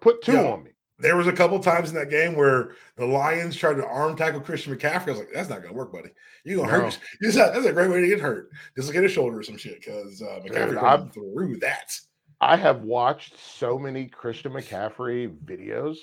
Put 0.00 0.22
two 0.22 0.32
yeah. 0.32 0.52
on 0.52 0.64
me. 0.64 0.70
There 0.98 1.16
was 1.16 1.26
a 1.26 1.32
couple 1.32 1.58
times 1.58 1.90
in 1.90 1.96
that 1.96 2.10
game 2.10 2.36
where 2.36 2.72
the 2.96 3.04
Lions 3.04 3.56
tried 3.56 3.74
to 3.74 3.86
arm 3.86 4.16
tackle 4.16 4.40
Christian 4.40 4.74
McCaffrey. 4.74 5.08
I 5.08 5.10
was 5.10 5.18
like, 5.18 5.32
that's 5.34 5.48
not 5.48 5.62
gonna 5.62 5.74
work, 5.74 5.92
buddy. 5.92 6.10
You're 6.44 6.58
gonna 6.58 6.72
no. 6.72 6.78
hurt. 6.84 6.98
You. 7.20 7.32
That's 7.32 7.66
a 7.66 7.72
great 7.72 7.90
way 7.90 8.00
to 8.00 8.08
get 8.08 8.20
hurt. 8.20 8.50
Just 8.76 8.88
look 8.88 8.96
at 8.96 9.02
his 9.02 9.12
shoulder 9.12 9.38
or 9.38 9.42
some 9.42 9.56
shit 9.56 9.80
because 9.80 10.22
uh, 10.22 10.40
McCaffrey 10.44 11.12
through 11.12 11.58
that. 11.58 11.98
I 12.40 12.56
have 12.56 12.82
watched 12.82 13.38
so 13.38 13.78
many 13.78 14.06
Christian 14.06 14.52
McCaffrey 14.52 15.32
videos 15.44 15.98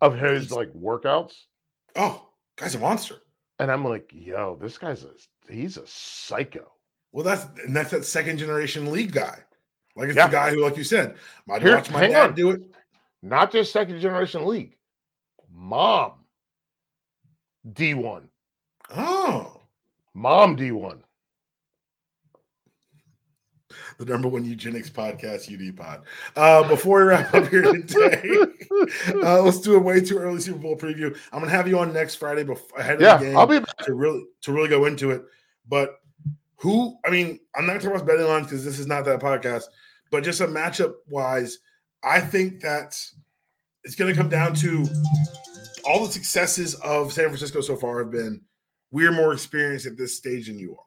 of 0.00 0.18
his 0.18 0.52
like 0.52 0.72
workouts. 0.72 1.34
Oh, 1.96 2.28
guy's 2.56 2.74
a 2.74 2.78
monster. 2.78 3.21
And 3.62 3.70
I'm 3.70 3.84
like, 3.84 4.10
yo, 4.12 4.58
this 4.60 4.76
guy's 4.76 5.04
a 5.04 5.10
he's 5.48 5.76
a 5.76 5.86
psycho. 5.86 6.72
Well, 7.12 7.24
that's 7.24 7.46
and 7.64 7.76
that's 7.76 7.92
that 7.92 8.04
second 8.04 8.38
generation 8.38 8.90
league 8.90 9.12
guy. 9.12 9.38
Like 9.94 10.08
it's 10.08 10.16
yeah. 10.16 10.26
the 10.26 10.32
guy 10.32 10.50
who, 10.50 10.64
like 10.64 10.76
you 10.76 10.82
said, 10.82 11.14
might 11.46 11.62
watch 11.62 11.88
my 11.88 12.08
dad 12.08 12.30
on. 12.30 12.34
do 12.34 12.50
it. 12.50 12.62
Not 13.22 13.52
just 13.52 13.72
second 13.72 14.00
generation 14.00 14.46
league. 14.46 14.76
Mom. 15.48 16.24
D1. 17.72 18.24
Oh. 18.96 19.60
Mom 20.12 20.56
D1. 20.56 20.98
The 23.98 24.04
number 24.04 24.28
one 24.28 24.44
eugenics 24.44 24.90
podcast, 24.90 25.52
UD 25.52 25.76
Pod. 25.76 26.02
Uh, 26.36 26.68
before 26.68 27.00
we 27.00 27.04
wrap 27.04 27.34
up 27.34 27.48
here 27.48 27.62
today, 27.62 28.22
uh, 29.22 29.42
let's 29.42 29.60
do 29.60 29.76
a 29.76 29.78
way 29.78 30.00
too 30.00 30.18
early 30.18 30.40
Super 30.40 30.58
Bowl 30.58 30.76
preview. 30.76 31.16
I'm 31.32 31.40
gonna 31.40 31.50
have 31.50 31.68
you 31.68 31.78
on 31.78 31.92
next 31.92 32.16
Friday 32.16 32.44
before 32.44 32.78
ahead 32.78 32.96
of 32.96 33.02
yeah, 33.02 33.16
the 33.16 33.26
game. 33.26 33.36
I'll 33.36 33.46
be 33.46 33.58
back. 33.58 33.76
to 33.78 33.94
really 33.94 34.24
to 34.42 34.52
really 34.52 34.68
go 34.68 34.86
into 34.86 35.10
it. 35.10 35.22
But 35.68 36.00
who? 36.56 36.96
I 37.04 37.10
mean, 37.10 37.40
I'm 37.54 37.66
not 37.66 37.74
talking 37.74 37.90
about 37.90 38.06
betting 38.06 38.26
lines 38.26 38.46
because 38.46 38.64
this 38.64 38.78
is 38.78 38.86
not 38.86 39.04
that 39.04 39.20
podcast. 39.20 39.64
But 40.10 40.24
just 40.24 40.40
a 40.40 40.46
matchup 40.46 40.94
wise, 41.08 41.58
I 42.04 42.20
think 42.20 42.60
that 42.60 43.00
it's 43.82 43.94
going 43.94 44.12
to 44.12 44.20
come 44.20 44.28
down 44.28 44.54
to 44.56 44.86
all 45.84 46.04
the 46.04 46.12
successes 46.12 46.74
of 46.76 47.12
San 47.12 47.26
Francisco 47.26 47.60
so 47.60 47.76
far 47.76 47.98
have 48.00 48.12
been 48.12 48.40
we're 48.90 49.10
more 49.10 49.32
experienced 49.32 49.86
at 49.86 49.96
this 49.96 50.16
stage 50.16 50.46
than 50.46 50.58
you 50.58 50.72
are. 50.72 50.84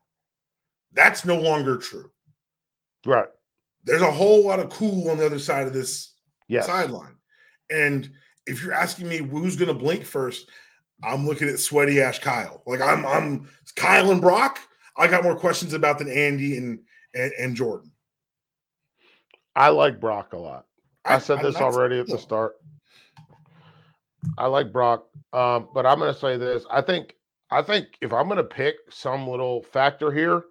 That's 0.93 1.25
no 1.25 1.37
longer 1.37 1.77
true. 1.77 2.09
Right. 3.05 3.27
There's 3.83 4.01
a 4.01 4.11
whole 4.11 4.45
lot 4.45 4.59
of 4.59 4.69
cool 4.69 5.09
on 5.09 5.17
the 5.17 5.25
other 5.25 5.39
side 5.39 5.67
of 5.67 5.73
this 5.73 6.13
yes. 6.47 6.65
sideline. 6.65 7.15
And 7.69 8.09
if 8.47 8.63
you're 8.63 8.73
asking 8.73 9.07
me 9.07 9.17
who's 9.17 9.55
going 9.55 9.67
to 9.67 9.73
blink 9.73 10.05
first, 10.05 10.49
I'm 11.03 11.25
looking 11.25 11.49
at 11.49 11.59
sweaty 11.59 12.01
ash 12.01 12.19
Kyle. 12.19 12.63
Like 12.65 12.81
I'm, 12.81 13.05
I'm 13.05 13.49
Kyle 13.75 14.11
and 14.11 14.21
Brock. 14.21 14.59
I 14.97 15.07
got 15.07 15.23
more 15.23 15.35
questions 15.35 15.73
about 15.73 15.99
than 15.99 16.09
Andy 16.09 16.57
and 16.57 16.79
and, 17.13 17.31
and 17.39 17.55
Jordan. 17.55 17.91
I 19.55 19.69
like 19.69 19.99
Brock 19.99 20.33
a 20.33 20.37
lot. 20.37 20.65
I, 21.05 21.15
I 21.15 21.19
said 21.19 21.39
this 21.41 21.55
already 21.55 21.99
at 21.99 22.07
the 22.07 22.17
start. 22.17 22.55
I 24.37 24.47
like 24.47 24.71
Brock, 24.71 25.05
um, 25.33 25.69
but 25.73 25.85
I'm 25.85 25.99
going 25.99 26.13
to 26.13 26.19
say 26.19 26.37
this. 26.37 26.65
I 26.69 26.81
think 26.81 27.15
I 27.51 27.61
think 27.61 27.87
if 28.01 28.11
I'm 28.11 28.27
going 28.27 28.37
to 28.37 28.43
pick 28.43 28.75
some 28.89 29.27
little 29.27 29.63
factor 29.63 30.11
here, 30.11 30.43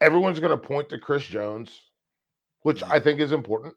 everyone's 0.00 0.40
going 0.40 0.58
to 0.58 0.66
point 0.66 0.88
to 0.90 0.98
Chris 0.98 1.24
Jones, 1.24 1.80
which 2.62 2.80
mm-hmm. 2.80 2.92
I 2.92 3.00
think 3.00 3.20
is 3.20 3.32
important. 3.32 3.74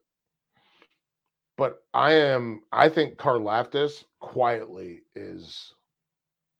But 1.57 1.83
I 1.93 2.13
am 2.13 2.61
I 2.71 2.87
think 2.87 3.17
Karlaftis 3.17 4.05
quietly 4.19 5.01
is 5.15 5.73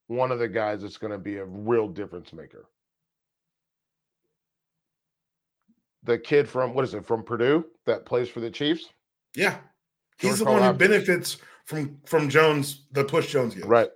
one 0.07 0.31
of 0.31 0.39
the 0.39 0.47
guys 0.47 0.81
that's 0.81 0.97
going 0.97 1.13
to 1.13 1.17
be 1.17 1.37
a 1.37 1.45
real 1.45 1.87
difference 1.87 2.33
maker. 2.33 2.65
The 6.03 6.17
kid 6.17 6.49
from 6.49 6.73
what 6.73 6.83
is 6.83 6.93
it 6.93 7.05
from 7.05 7.23
Purdue 7.23 7.65
that 7.85 8.05
plays 8.05 8.27
for 8.27 8.39
the 8.39 8.51
Chiefs? 8.51 8.89
Yeah. 9.35 9.57
He's 10.17 10.39
George 10.39 10.39
the 10.39 10.45
one 10.51 10.63
who 10.63 10.73
benefits 10.73 11.37
from 11.63 11.97
from 12.05 12.27
Jones, 12.29 12.85
the 12.91 13.05
push 13.05 13.31
Jones 13.31 13.53
gets. 13.53 13.67
Right. 13.67 13.89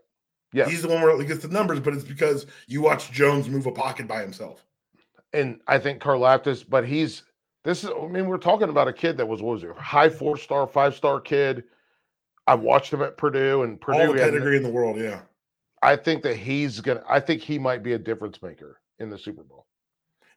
Yeah. 0.54 0.70
He's 0.70 0.84
the 0.84 0.88
one 0.88 1.02
where 1.02 1.20
he 1.20 1.26
gets 1.26 1.42
the 1.42 1.50
numbers, 1.50 1.80
but 1.80 1.94
it's 1.94 2.04
because 2.04 2.46
you 2.68 2.82
watch 2.82 3.12
Jones 3.12 3.50
move 3.50 3.66
a 3.66 3.72
pocket 3.72 4.08
by 4.08 4.22
himself. 4.22 4.64
And 5.34 5.60
I 5.68 5.80
think 5.80 6.02
Karlaftis, 6.02 6.64
but 6.68 6.86
he's 6.86 7.24
this 7.64 7.84
is 7.84 7.90
I 7.90 8.08
mean, 8.08 8.28
we're 8.28 8.38
talking 8.38 8.70
about 8.70 8.88
a 8.88 8.94
kid 8.94 9.18
that 9.18 9.28
was 9.28 9.42
what 9.42 9.54
was 9.54 9.64
it, 9.64 9.76
high 9.78 10.10
four 10.10 10.38
star, 10.38 10.68
five 10.68 10.96
star 10.96 11.20
kid. 11.20 11.64
I 12.46 12.56
watched 12.56 12.92
him 12.92 13.02
at 13.02 13.18
Purdue 13.18 13.64
and 13.64 13.80
Purdue 13.80 14.00
all 14.00 14.14
the 14.14 14.20
pedigree 14.20 14.58
in 14.58 14.64
the 14.64 14.70
world, 14.70 14.98
yeah. 14.98 15.22
I 15.82 15.96
think 15.96 16.24
that 16.24 16.38
he's 16.38 16.82
gonna 16.82 17.04
I 17.10 17.20
think 17.20 17.42
he 17.42 17.58
might 17.58 17.84
be 17.84 17.94
a 17.94 18.00
difference 18.00 18.42
maker 18.42 18.82
in 19.00 19.10
the 19.10 19.18
Super 19.18 19.44
Bowl. 19.44 19.66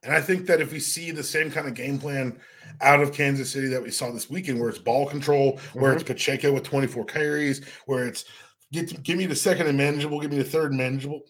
And 0.03 0.14
I 0.14 0.20
think 0.20 0.47
that 0.47 0.61
if 0.61 0.72
we 0.72 0.78
see 0.78 1.11
the 1.11 1.22
same 1.22 1.51
kind 1.51 1.66
of 1.66 1.74
game 1.74 1.99
plan 1.99 2.38
out 2.80 3.01
of 3.01 3.12
Kansas 3.12 3.51
City 3.51 3.66
that 3.68 3.82
we 3.82 3.90
saw 3.90 4.11
this 4.12 4.30
weekend, 4.30 4.61
where 4.61 4.68
it's 4.68 4.78
ball 4.78 5.07
control, 5.07 5.55
mm-hmm. 5.55 5.80
where 5.80 5.92
it's 5.92 6.05
Pacheco 6.05 6.53
with 6.53 6.62
24 6.62 7.05
carries, 7.07 7.64
where 7.86 8.07
it's 8.07 8.24
get 8.72 9.03
give 9.03 9.18
me 9.18 9.26
the 9.26 9.34
second 9.34 9.66
and 9.66 9.76
manageable, 9.76 10.20
give 10.20 10.30
me 10.30 10.38
the 10.38 10.44
third 10.44 10.70
and 10.70 10.78
manageable. 10.78 11.22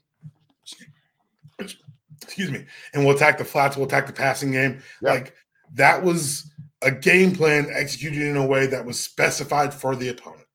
Excuse 2.27 2.51
me. 2.51 2.65
And 2.93 3.05
we'll 3.05 3.17
attack 3.17 3.39
the 3.39 3.45
flats, 3.45 3.77
we'll 3.77 3.87
attack 3.87 4.07
the 4.07 4.13
passing 4.13 4.53
game. 4.53 4.83
Yeah. 5.01 5.11
Like 5.13 5.35
that 5.75 6.03
was 6.03 6.51
a 6.83 6.91
game 6.91 7.35
plan 7.35 7.69
executed 7.73 8.23
in 8.23 8.37
a 8.37 8.47
way 8.47 8.67
that 8.67 8.85
was 8.85 8.99
specified 8.99 9.73
for 9.73 9.97
the 9.97 10.09
opponent. 10.11 10.47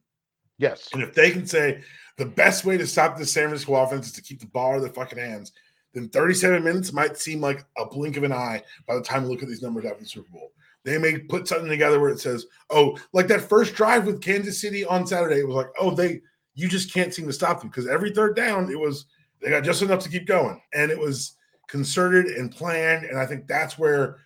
Yes. 0.58 0.90
And 0.94 1.02
if 1.02 1.14
they 1.14 1.32
can 1.32 1.48
say 1.48 1.82
the 2.18 2.26
best 2.26 2.66
way 2.66 2.78
to 2.78 2.86
stop 2.86 3.18
the 3.18 3.26
San 3.26 3.48
Francisco 3.48 3.76
offense 3.76 4.08
is 4.08 4.14
to 4.14 4.22
keep 4.22 4.40
the 4.40 4.48
ball 4.48 4.76
in 4.76 4.82
their 4.82 4.92
fucking 4.92 5.18
hands, 5.18 5.54
then 5.94 6.08
37 6.10 6.64
minutes 6.64 6.94
might 6.94 7.18
seem 7.18 7.42
like 7.42 7.66
a 7.78 7.86
blink 7.86 8.18
of 8.18 8.24
an 8.24 8.32
eye 8.32 8.62
by 8.88 8.96
the 8.96 9.02
time 9.02 9.24
we 9.24 9.30
look 9.30 9.42
at 9.42 9.50
these 9.50 9.62
numbers 9.62 9.86
after 9.86 10.04
the 10.04 10.10
Super 10.10 10.30
Bowl. 10.30 10.52
They 10.84 10.98
may 10.98 11.18
put 11.18 11.48
something 11.48 11.70
together 11.70 12.00
where 12.00 12.10
it 12.10 12.20
says, 12.20 12.46
oh, 12.70 12.98
like 13.14 13.28
that 13.28 13.42
first 13.42 13.76
drive 13.76 14.06
with 14.06 14.22
Kansas 14.22 14.62
City 14.62 14.86
on 14.86 15.06
Saturday, 15.06 15.40
it 15.40 15.48
was 15.48 15.56
like, 15.56 15.70
oh, 15.80 15.92
they 15.92 16.22
you 16.54 16.68
just 16.68 16.94
can't 16.94 17.14
seem 17.14 17.28
to 17.28 17.34
stop 17.34 17.60
them 17.60 17.70
because 17.70 17.88
every 17.88 18.12
third 18.12 18.36
down, 18.36 18.70
it 18.70 18.80
was 18.80 19.06
they 19.42 19.50
got 19.50 19.64
just 19.64 19.82
enough 19.82 20.04
to 20.04 20.10
keep 20.10 20.28
going. 20.28 20.62
And 20.74 20.92
it 20.92 21.00
was 21.00 21.36
concerted 21.72 22.36
and 22.36 22.52
planned. 22.52 23.06
And 23.06 23.18
I 23.18 23.26
think 23.26 23.48
that's 23.48 23.80
where 23.80 24.18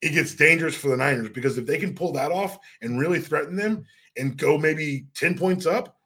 it 0.00 0.10
gets 0.10 0.34
dangerous 0.34 0.74
for 0.74 0.88
the 0.88 0.96
Niners 0.96 1.28
because 1.28 1.58
if 1.58 1.66
they 1.66 1.78
can 1.78 1.94
pull 1.94 2.12
that 2.12 2.32
off 2.32 2.58
and 2.80 2.98
really 2.98 3.20
threaten 3.20 3.56
them 3.56 3.84
and 4.16 4.36
go 4.36 4.56
maybe 4.56 5.06
10 5.14 5.36
points 5.38 5.66
up, 5.66 5.96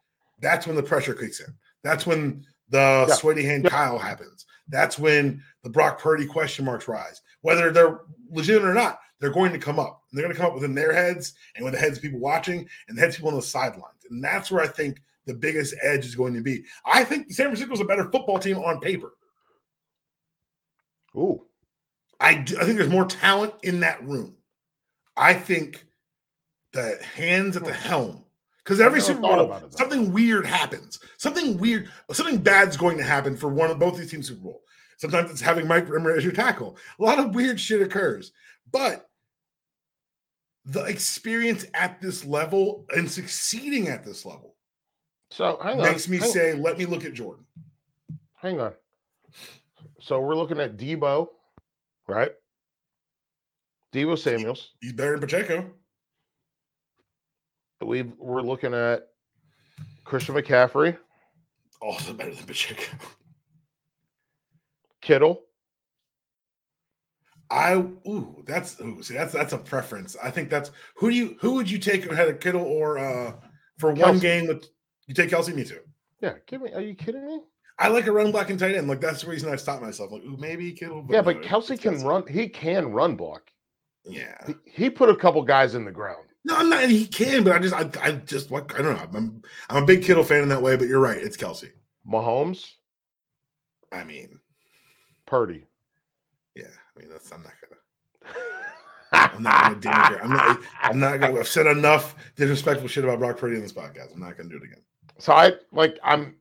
that's 0.40 0.66
when 0.66 0.74
the 0.76 0.82
pressure 0.82 1.14
kicks 1.14 1.40
in. 1.40 1.54
That's 1.84 2.04
when 2.04 2.44
the 2.68 3.06
yeah. 3.08 3.14
sweaty 3.14 3.44
hand 3.44 3.64
yeah. 3.64 3.70
Kyle 3.70 3.98
happens. 3.98 4.44
That's 4.68 4.98
when 4.98 5.42
the 5.62 5.70
Brock 5.70 6.00
Purdy 6.00 6.26
question 6.26 6.64
marks 6.64 6.88
rise. 6.88 7.22
Whether 7.42 7.70
they're 7.70 8.00
legitimate 8.30 8.70
or 8.70 8.74
not, 8.74 8.98
they're 9.20 9.30
going 9.30 9.52
to 9.52 9.58
come 9.58 9.78
up. 9.78 10.02
And 10.10 10.18
they're 10.18 10.24
going 10.24 10.34
to 10.34 10.40
come 10.40 10.48
up 10.48 10.54
within 10.54 10.74
their 10.74 10.92
heads 10.92 11.34
and 11.54 11.64
with 11.64 11.74
the 11.74 11.80
heads 11.80 11.98
of 11.98 12.02
people 12.02 12.18
watching 12.18 12.66
and 12.88 12.98
the 12.98 13.02
heads 13.02 13.14
of 13.14 13.18
people 13.18 13.30
on 13.30 13.36
the 13.36 13.42
sidelines. 13.42 14.04
And 14.10 14.24
that's 14.24 14.50
where 14.50 14.62
I 14.62 14.66
think 14.66 15.00
the 15.26 15.34
biggest 15.34 15.74
edge 15.80 16.04
is 16.04 16.16
going 16.16 16.34
to 16.34 16.40
be. 16.40 16.64
I 16.84 17.04
think 17.04 17.30
San 17.30 17.46
Francisco 17.46 17.72
is 17.72 17.80
a 17.80 17.84
better 17.84 18.10
football 18.10 18.40
team 18.40 18.58
on 18.58 18.80
paper. 18.80 19.12
Ooh. 21.16 21.42
I, 22.20 22.34
do, 22.34 22.56
I 22.58 22.64
think 22.64 22.78
there's 22.78 22.90
more 22.90 23.04
talent 23.04 23.54
in 23.62 23.80
that 23.80 24.02
room. 24.04 24.36
I 25.16 25.34
think 25.34 25.84
the 26.72 26.98
hands 27.14 27.56
at 27.56 27.64
the 27.64 27.74
hmm. 27.74 27.88
helm, 27.88 28.24
because 28.58 28.80
every 28.80 29.00
Super 29.00 29.20
Bowl, 29.20 29.60
something 29.70 30.12
weird 30.12 30.46
happens. 30.46 31.00
Something 31.18 31.58
weird, 31.58 31.90
something 32.12 32.38
bad's 32.38 32.76
going 32.76 32.96
to 32.98 33.04
happen 33.04 33.36
for 33.36 33.48
one 33.48 33.70
of 33.70 33.78
both 33.78 33.98
these 33.98 34.10
teams 34.10 34.28
Super 34.28 34.42
Bowl. 34.42 34.62
Sometimes 34.98 35.30
it's 35.30 35.40
having 35.40 35.66
Mike 35.66 35.88
Rimmer 35.88 36.12
as 36.12 36.22
your 36.22 36.32
tackle. 36.32 36.76
A 37.00 37.02
lot 37.02 37.18
of 37.18 37.34
weird 37.34 37.58
shit 37.58 37.82
occurs. 37.82 38.30
But 38.70 39.08
the 40.64 40.84
experience 40.84 41.66
at 41.74 42.00
this 42.00 42.24
level 42.24 42.86
and 42.94 43.10
succeeding 43.10 43.88
at 43.88 44.04
this 44.04 44.24
level 44.24 44.52
so 45.32 45.58
hang 45.62 45.80
on. 45.80 45.86
Makes 45.86 46.08
me 46.08 46.18
hang 46.18 46.30
say, 46.30 46.54
let 46.54 46.78
me 46.78 46.84
look 46.84 47.04
at 47.04 47.14
Jordan. 47.14 47.46
Hang 48.36 48.60
on. 48.60 48.72
So 50.02 50.18
we're 50.18 50.34
looking 50.34 50.58
at 50.58 50.76
Deebo, 50.76 51.28
right? 52.08 52.32
Deebo 53.94 54.18
Samuels. 54.18 54.72
He's 54.80 54.92
better 54.94 55.12
than 55.12 55.20
Pacheco. 55.20 55.70
we 57.80 58.02
we're 58.02 58.42
looking 58.42 58.74
at 58.74 59.06
Christian 60.02 60.34
McCaffrey. 60.34 60.96
Also 61.80 62.12
better 62.14 62.34
than 62.34 62.44
Pacheco. 62.44 62.96
Kittle. 65.00 65.42
I 67.48 67.74
ooh, 67.74 68.42
that's 68.44 68.80
ooh, 68.80 69.04
see 69.04 69.14
that's 69.14 69.32
that's 69.32 69.52
a 69.52 69.58
preference. 69.58 70.16
I 70.20 70.32
think 70.32 70.50
that's 70.50 70.72
who 70.96 71.10
do 71.10 71.16
you 71.16 71.36
who 71.40 71.52
would 71.54 71.70
you 71.70 71.78
take 71.78 72.06
ahead 72.06 72.28
of 72.28 72.40
Kittle 72.40 72.64
or 72.64 72.98
uh 72.98 73.34
for 73.78 73.92
Kelce. 73.92 74.00
one 74.00 74.18
game 74.18 74.48
with 74.48 74.66
you 75.06 75.14
take 75.14 75.30
Kelce, 75.30 75.54
me 75.54 75.62
too. 75.62 75.78
Yeah, 76.20 76.34
give 76.48 76.60
me. 76.60 76.72
Are 76.72 76.80
you 76.80 76.96
kidding 76.96 77.24
me? 77.24 77.40
I 77.82 77.88
like 77.88 78.06
a 78.06 78.12
run 78.12 78.30
block 78.30 78.48
and 78.48 78.58
tight 78.58 78.76
end. 78.76 78.86
Like 78.86 79.00
that's 79.00 79.22
the 79.22 79.30
reason 79.30 79.52
I 79.52 79.56
stopped 79.56 79.82
myself. 79.82 80.12
Like, 80.12 80.22
ooh, 80.22 80.36
maybe 80.38 80.70
Kittle. 80.72 81.02
But 81.02 81.14
yeah, 81.14 81.22
but 81.22 81.42
Kelce 81.42 81.78
can 81.80 81.96
Kelce. 81.96 82.04
run. 82.04 82.26
He 82.28 82.48
can 82.48 82.92
run 82.92 83.16
block. 83.16 83.50
Yeah, 84.04 84.36
he, 84.46 84.54
he, 84.64 84.90
put 84.90 85.08
a 85.08 85.16
couple 85.16 85.42
guys 85.42 85.74
in 85.74 85.84
the 85.84 85.90
ground. 85.90 86.24
No, 86.44 86.56
I'm 86.56 86.70
not. 86.70 86.88
He 86.88 87.06
can, 87.06 87.44
but 87.44 87.52
I 87.52 87.58
just, 87.58 87.74
I, 87.74 87.88
I 88.00 88.12
just 88.12 88.50
like, 88.50 88.78
I 88.78 88.82
don't 88.82 88.96
know. 88.96 89.18
I'm, 89.18 89.42
I'm 89.68 89.82
a 89.82 89.86
big 89.86 90.02
Kittle 90.04 90.24
fan 90.24 90.42
in 90.42 90.48
that 90.48 90.62
way. 90.62 90.76
But 90.76 90.88
you're 90.88 91.00
right. 91.00 91.18
It's 91.18 91.36
Kelce. 91.36 91.70
Mahomes. 92.08 92.68
I 93.90 94.04
mean, 94.04 94.38
Purdy. 95.26 95.64
Yeah, 96.54 96.64
I 96.64 97.00
mean 97.00 97.10
that's. 97.10 97.32
I'm 97.32 97.42
not 97.42 97.52
gonna. 97.62 98.34
I'm 99.12 99.42
not 99.42 99.62
gonna 99.62 99.76
denigrate. 99.76 100.24
I'm 100.24 100.30
not. 100.30 100.60
I'm 100.82 101.00
not 101.00 101.20
gonna. 101.20 101.40
I've 101.40 101.48
said 101.48 101.66
enough 101.66 102.14
disrespectful 102.36 102.88
shit 102.88 103.04
about 103.04 103.18
Brock 103.18 103.38
Purdy 103.38 103.56
in 103.56 103.62
this 103.62 103.72
podcast. 103.72 104.14
I'm 104.14 104.20
not 104.20 104.36
gonna 104.36 104.48
do 104.48 104.56
it 104.56 104.64
again. 104.64 104.82
So 105.18 105.32
I 105.32 105.52
like 105.72 105.98
I'm 106.02 106.36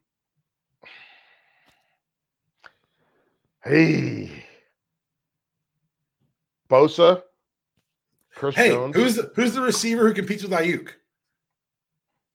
Hey 3.63 4.43
Bosa, 6.69 7.21
Chris 8.33 8.55
hey, 8.55 8.69
Jones. 8.69 8.95
Who's 8.95 9.15
the, 9.17 9.31
who's 9.35 9.53
the 9.53 9.61
receiver 9.61 10.07
who 10.07 10.13
competes 10.13 10.41
with 10.41 10.51
Aiyuk? 10.51 10.89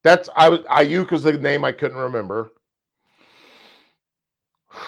That's 0.04 0.28
I 0.36 0.48
was 0.50 0.60
Aiyuk 0.60 1.12
is 1.12 1.24
the 1.24 1.32
name 1.32 1.64
I 1.64 1.72
couldn't 1.72 1.98
remember. 1.98 2.52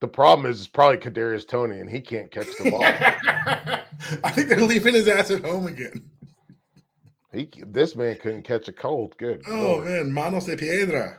The 0.00 0.08
problem 0.08 0.50
is 0.50 0.60
it's 0.60 0.66
probably 0.66 0.96
Kadarius 0.96 1.46
Toney, 1.46 1.80
and 1.80 1.90
he 1.90 2.00
can't 2.00 2.30
catch 2.30 2.46
the 2.58 2.70
ball. 2.70 2.82
I 4.24 4.30
think 4.30 4.48
they're 4.48 4.58
leaving 4.58 4.94
his 4.94 5.06
ass 5.06 5.30
at 5.30 5.44
home 5.44 5.66
again. 5.66 6.02
He 7.32 7.48
this 7.66 7.94
man 7.94 8.16
couldn't 8.16 8.42
catch 8.42 8.66
a 8.66 8.72
cold. 8.72 9.14
Good. 9.18 9.42
Oh 9.46 9.54
Lord. 9.54 9.84
man, 9.84 10.12
manos 10.12 10.46
de 10.46 10.56
piedra. 10.56 11.18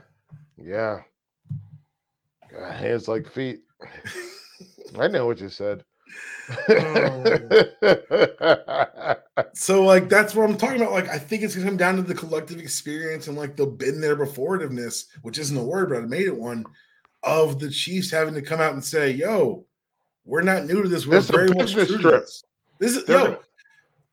Yeah. 0.58 1.02
Hands 2.52 3.08
like 3.08 3.32
feet. 3.32 3.62
I 5.00 5.08
know 5.08 5.26
what 5.26 5.40
you 5.40 5.50
said. 5.50 5.84
oh. 6.70 7.24
so 9.54 9.84
like 9.84 10.10
that's 10.10 10.36
what 10.36 10.50
I'm 10.50 10.58
talking 10.58 10.82
about. 10.82 10.92
Like 10.92 11.08
I 11.10 11.18
think 11.18 11.44
it's 11.44 11.56
gonna 11.56 11.68
come 11.68 11.78
down 11.78 11.96
to 11.96 12.02
the 12.02 12.14
collective 12.14 12.60
experience 12.60 13.28
and 13.28 13.38
like 13.38 13.56
the 13.56 13.66
been 13.66 14.02
there 14.02 14.18
beforetiveness, 14.18 15.06
which 15.22 15.38
isn't 15.38 15.58
a 15.58 15.64
word, 15.64 15.90
but 15.90 16.00
I 16.00 16.02
made 16.02 16.28
it 16.28 16.36
one 16.36 16.66
of 17.24 17.60
the 17.60 17.70
Chiefs 17.70 18.12
having 18.12 18.34
to 18.34 18.42
come 18.42 18.60
out 18.60 18.74
and 18.74 18.84
say, 18.84 19.12
"Yo, 19.12 19.66
we're 20.26 20.42
not 20.42 20.66
new 20.66 20.84
to 20.84 20.90
this. 20.90 21.08
We're 21.08 21.22
this 21.22 21.30
very 21.30 21.50
much 21.50 21.74
true 21.74 21.86
to 21.86 21.98
this. 21.98 22.44
This 22.80 22.96
is 22.98 23.08
yo, 23.08 23.38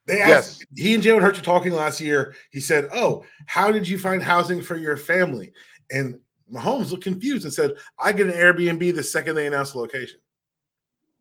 they 0.06 0.20
asked 0.20 0.60
yes. 0.60 0.84
he 0.84 0.94
and 0.94 1.02
Jalen 1.02 1.22
Hurts 1.22 1.38
were 1.38 1.44
talking 1.44 1.72
last 1.72 2.00
year. 2.00 2.34
He 2.50 2.60
said, 2.60 2.88
"Oh, 2.94 3.24
how 3.46 3.72
did 3.72 3.88
you 3.88 3.98
find 3.98 4.22
housing 4.22 4.62
for 4.62 4.76
your 4.76 4.96
family?" 4.96 5.52
And 5.90 6.20
Mahomes 6.52 6.90
looked 6.90 7.04
confused 7.04 7.44
and 7.44 7.52
said, 7.52 7.72
"I 7.98 8.12
get 8.12 8.26
an 8.26 8.32
Airbnb 8.32 8.94
the 8.94 9.02
second 9.02 9.34
they 9.34 9.46
announce 9.46 9.72
the 9.72 9.78
location." 9.78 10.20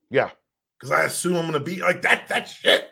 Yeah, 0.10 0.30
because 0.80 0.92
I 0.92 1.04
assume 1.04 1.36
I'm 1.36 1.50
going 1.50 1.54
to 1.54 1.60
be 1.60 1.82
like 1.82 2.02
that. 2.04 2.28
That 2.28 2.48
shit. 2.48 2.90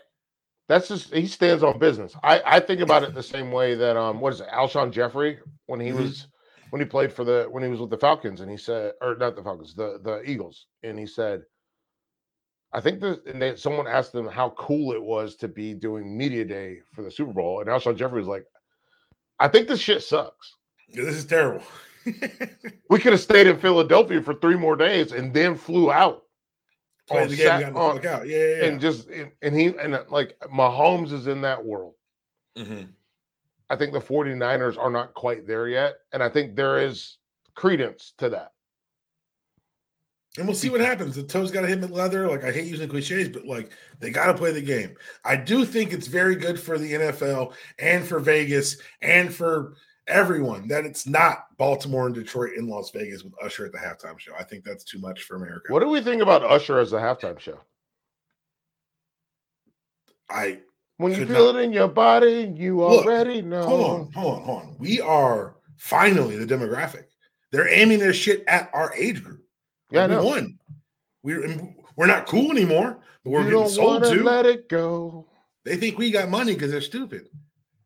That's 0.67 0.87
just 0.87 1.13
he 1.13 1.27
stands 1.27 1.63
on 1.63 1.77
business. 1.77 2.15
I 2.23 2.41
I 2.45 2.59
think 2.59 2.81
about 2.81 3.03
it 3.03 3.13
the 3.13 3.23
same 3.23 3.51
way 3.51 3.75
that 3.75 3.95
um 3.95 4.19
what 4.19 4.33
is 4.33 4.41
it 4.41 4.47
Alshon 4.51 4.91
Jeffery 4.91 5.37
when 5.67 5.79
he 5.79 5.89
mm-hmm. 5.89 6.01
was 6.01 6.27
when 6.71 6.81
he 6.81 6.85
played 6.85 7.13
for 7.13 7.23
the 7.23 7.47
when 7.51 7.61
he 7.61 7.69
was 7.69 7.79
with 7.79 7.91
the 7.91 7.97
Falcons 7.97 8.41
and 8.41 8.49
he 8.49 8.57
said 8.57 8.93
or 9.01 9.15
not 9.15 9.35
the 9.35 9.43
Falcons 9.43 9.75
the 9.75 9.99
the 10.03 10.23
Eagles 10.29 10.65
and 10.81 10.97
he 10.97 11.05
said 11.05 11.43
I 12.75 12.81
think 12.81 12.99
that 12.99 13.25
and 13.25 13.41
they, 13.41 13.55
someone 13.55 13.87
asked 13.87 14.11
them 14.11 14.27
how 14.27 14.49
cool 14.57 14.91
it 14.91 15.01
was 15.01 15.37
to 15.37 15.47
be 15.47 15.73
doing 15.73 16.17
media 16.17 16.43
day 16.43 16.79
for 16.93 17.03
the 17.03 17.11
Super 17.11 17.31
Bowl, 17.31 17.61
and 17.61 17.69
Alshon 17.69 17.95
Jeffery 17.95 18.19
was 18.19 18.27
like, 18.27 18.43
"I 19.39 19.47
think 19.47 19.69
this 19.69 19.79
shit 19.79 20.03
sucks. 20.03 20.55
Yeah, 20.89 21.05
this 21.05 21.15
is 21.15 21.25
terrible. 21.25 21.63
we 22.89 22.99
could 22.99 23.13
have 23.13 23.21
stayed 23.21 23.47
in 23.47 23.57
Philadelphia 23.57 24.21
for 24.21 24.33
three 24.33 24.57
more 24.57 24.75
days 24.75 25.13
and 25.13 25.33
then 25.33 25.55
flew 25.55 25.89
out. 25.89 26.23
Played 27.07 27.29
the 27.29 27.35
game, 27.35 27.77
on, 27.77 28.01
the 28.01 28.11
out. 28.11 28.27
Yeah, 28.27 28.37
yeah, 28.37 28.37
yeah, 28.37 28.65
and 28.65 28.81
just 28.81 29.07
and, 29.09 29.31
and, 29.43 29.55
he 29.55 29.67
and 29.67 29.93
uh, 29.93 30.03
like 30.09 30.39
Mahomes 30.51 31.11
is 31.11 31.27
in 31.27 31.41
that 31.41 31.63
world. 31.63 31.93
Mm-hmm. 32.57 32.83
I 33.69 33.75
think 33.75 33.93
the 33.93 33.99
49ers 33.99 34.77
are 34.77 34.89
not 34.89 35.13
quite 35.13 35.45
there 35.45 35.67
yet, 35.67 35.95
and 36.13 36.23
I 36.23 36.29
think 36.29 36.55
there 36.55 36.79
is 36.79 37.17
credence 37.53 38.13
to 38.17 38.29
that. 38.29 38.51
And 40.37 40.47
we'll 40.47 40.55
see 40.55 40.69
what 40.69 40.81
happens. 40.81 41.15
The 41.15 41.23
toes 41.23 41.51
got 41.51 41.61
to 41.61 41.67
hit 41.67 41.89
leather. 41.91 42.27
Like 42.27 42.43
I 42.43 42.51
hate 42.51 42.65
using 42.65 42.89
cliches, 42.89 43.29
but 43.29 43.45
like 43.45 43.71
they 43.99 44.09
got 44.09 44.25
to 44.25 44.33
play 44.33 44.51
the 44.51 44.61
game. 44.61 44.95
I 45.23 45.37
do 45.37 45.63
think 45.63 45.93
it's 45.93 46.07
very 46.07 46.35
good 46.35 46.59
for 46.59 46.77
the 46.77 46.91
NFL 46.91 47.53
and 47.79 48.05
for 48.05 48.19
Vegas 48.19 48.77
and 49.01 49.33
for 49.33 49.75
everyone 50.07 50.67
that 50.67 50.85
it's 50.85 51.07
not 51.07 51.47
Baltimore 51.57 52.05
and 52.05 52.15
Detroit 52.15 52.53
in 52.57 52.67
Las 52.67 52.91
Vegas 52.91 53.23
with 53.23 53.33
Usher 53.43 53.65
at 53.65 53.71
the 53.71 53.77
halftime 53.77 54.19
show. 54.19 54.33
I 54.37 54.43
think 54.43 54.63
that's 54.63 54.83
too 54.83 54.99
much 54.99 55.23
for 55.23 55.35
America. 55.35 55.73
What 55.73 55.79
do 55.79 55.89
we 55.89 56.01
think 56.01 56.21
about 56.21 56.43
Usher 56.43 56.79
as 56.79 56.93
a 56.93 56.97
halftime 56.97 57.39
show? 57.39 57.59
I 60.29 60.59
when 60.97 61.13
you 61.13 61.25
feel 61.25 61.53
not. 61.53 61.59
it 61.59 61.65
in 61.65 61.73
your 61.73 61.87
body, 61.87 62.53
you 62.55 62.79
Look, 62.79 63.05
already 63.05 63.41
know. 63.41 63.63
Hold 63.63 63.99
on, 64.01 64.11
hold 64.13 64.35
on, 64.35 64.43
hold 64.43 64.61
on. 64.61 64.75
We 64.79 65.01
are 65.01 65.55
finally 65.77 66.37
the 66.37 66.45
demographic. 66.45 67.05
They're 67.51 67.69
aiming 67.69 67.99
their 67.99 68.13
shit 68.13 68.43
at 68.47 68.69
our 68.73 68.93
age 68.95 69.23
group. 69.23 69.43
Yeah, 69.91 70.07
we 70.07 70.25
won. 70.25 70.59
We're 71.21 71.73
we're 71.95 72.07
not 72.07 72.27
cool 72.27 72.51
anymore, 72.51 72.99
But 73.23 73.29
we're 73.31 73.43
you 73.43 73.51
getting 73.51 73.69
sold 73.69 74.03
to. 74.03 74.23
Let 74.23 74.45
it 74.45 74.67
go. 74.69 75.27
They 75.63 75.77
think 75.77 75.97
we 75.97 76.11
got 76.11 76.29
money 76.29 76.53
because 76.53 76.71
they're 76.71 76.81
stupid. 76.81 77.27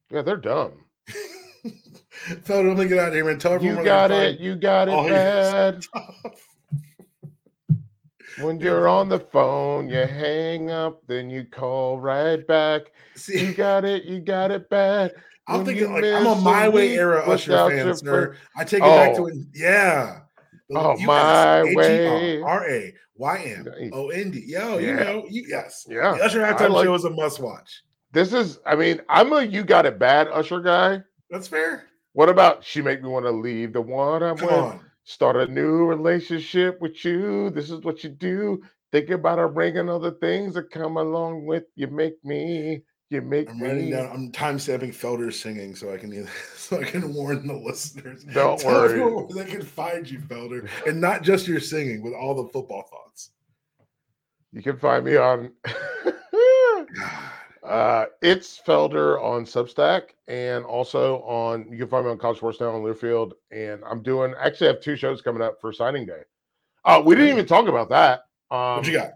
Yeah, 0.10 0.22
they're 0.22 0.38
dumb. 0.38 0.86
Felder, 2.28 2.70
let 2.70 2.78
me 2.78 2.88
get 2.88 3.00
out 3.00 3.10
of 3.10 3.14
here, 3.14 3.26
man. 3.26 3.40
Tell 3.40 3.54
everyone 3.54 3.78
you 3.78 3.84
got 3.84 4.12
it. 4.12 4.40
You 4.40 4.56
got 4.56 4.88
it 4.88 4.94
oh, 4.94 5.08
bad. 5.08 5.86
when 8.42 8.60
you're 8.60 8.88
on 8.88 9.10
the 9.10 9.20
phone, 9.20 9.90
you 9.90 10.06
hang 10.06 10.72
up, 10.72 11.06
then 11.08 11.30
you 11.30 11.46
call 11.46 12.00
right 12.00 12.46
back. 12.46 12.92
See, 13.16 13.48
you 13.48 13.54
got 13.54 13.86
it. 13.86 14.06
You 14.06 14.20
got 14.20 14.52
it 14.52 14.70
bad. 14.70 15.14
I'm 15.48 15.66
thinking 15.66 15.92
like 15.92 16.04
I'm 16.04 16.28
a 16.28 16.36
my 16.36 16.70
way 16.70 16.96
era 16.96 17.28
Usher 17.28 17.70
fan, 17.70 17.96
sir. 17.96 18.38
I 18.56 18.64
take 18.64 18.84
it 18.84 18.86
oh. 18.86 18.96
back 18.96 19.16
to 19.16 19.24
oh. 19.24 19.28
it. 19.28 19.36
Yeah. 19.54 20.20
Oh, 20.72 20.98
my 21.00 21.64
way. 21.74 22.42
R 22.42 22.70
A 22.70 22.94
Y 23.16 23.56
M 23.58 23.92
O 23.94 24.10
N 24.10 24.32
D. 24.32 24.44
Yo, 24.46 24.78
yeah. 24.78 24.88
you 24.88 24.96
know, 24.96 25.26
you, 25.30 25.46
yes. 25.48 25.86
Yeah. 25.90 26.16
The 26.16 26.26
Usher 26.26 26.42
halftime 26.42 26.70
like, 26.70 26.86
show 26.86 26.94
is 26.94 27.06
a 27.06 27.10
must 27.10 27.40
watch. 27.40 27.84
This 28.12 28.34
is, 28.34 28.60
I 28.66 28.76
mean, 28.76 29.02
I'm 29.10 29.34
a 29.34 29.42
you 29.42 29.64
got 29.64 29.86
it 29.86 29.98
bad 29.98 30.28
Usher 30.28 30.62
guy. 30.62 31.02
That's 31.32 31.48
fair. 31.48 31.89
What 32.14 32.30
about 32.30 32.64
she 32.64 32.82
make 32.82 33.02
me 33.02 33.10
want 33.10 33.26
to 33.26 33.32
leave 33.32 33.74
the 33.74 33.82
one 33.82 34.24
I'm 34.24 34.38
Come 34.38 34.48
with? 34.48 34.58
On. 34.58 34.86
Start 35.04 35.38
a 35.38 35.48
new 35.48 35.86
relationship 35.86 36.80
with 36.82 37.04
you. 37.04 37.50
This 37.50 37.72
is 37.72 37.82
what 37.82 38.04
you 38.04 38.10
do. 38.10 38.62
Think 38.92 39.10
about 39.10 39.40
a 39.40 39.46
ring 39.46 39.78
and 39.78 39.90
other 39.90 40.12
things 40.12 40.54
that 40.56 40.72
come 40.72 40.98
along 40.98 41.46
with 41.46 41.64
you. 41.76 41.88
Make 41.88 42.24
me 42.24 42.84
you 43.10 43.22
make 43.22 43.50
I'm 43.50 43.62
writing 43.62 43.90
down. 43.90 44.12
I'm 44.12 44.32
time 44.32 44.60
stamping 44.60 44.92
Felder 44.92 45.34
singing 45.34 45.76
so 45.76 45.92
I 45.92 45.98
can 45.98 46.14
either, 46.14 46.30
so 46.56 46.80
I 46.80 46.84
can 46.84 47.14
warn 47.14 47.48
the 47.48 47.56
listeners. 47.56 48.24
Don't 48.24 48.64
worry, 48.66 49.26
they 49.34 49.50
can 49.50 49.64
find 49.64 50.10
you, 50.10 50.20
Felder, 50.20 50.70
and 50.86 51.02
not 51.02 51.24
just 51.24 51.48
your 51.48 51.60
singing, 51.60 52.04
with 52.04 52.14
all 52.14 52.36
the 52.36 52.50
football 52.52 52.84
thoughts. 52.90 53.32
You 54.52 54.62
can 54.62 54.78
find 54.78 55.06
me 55.06 55.16
on. 55.18 55.52
Ah. 57.00 57.39
Uh, 57.70 58.06
it's 58.24 58.60
Felder 58.66 59.22
on 59.24 59.46
Substack, 59.46 60.10
and 60.28 60.66
also 60.66 61.20
on. 61.22 61.72
You 61.72 61.78
can 61.78 61.88
find 61.88 62.06
me 62.06 62.12
on 62.12 62.18
College 62.18 62.38
Sports 62.38 62.60
Now 62.60 62.72
on 62.72 62.82
Learfield, 62.82 63.34
and 63.52 63.84
I'm 63.86 64.02
doing. 64.02 64.34
Actually, 64.40 64.70
I 64.70 64.74
have 64.74 64.82
two 64.82 64.96
shows 64.96 65.22
coming 65.22 65.44
up 65.44 65.62
for 65.62 65.72
signing 65.72 66.06
day. 66.06 66.22
Oh, 66.86 67.02
we 67.02 67.14
didn't 67.14 67.30
even 67.30 67.46
talk 67.46 67.68
about 67.68 67.90
that. 67.90 68.22
Um, 68.50 68.78
what 68.78 68.88
you 68.88 68.94
got? 68.94 69.12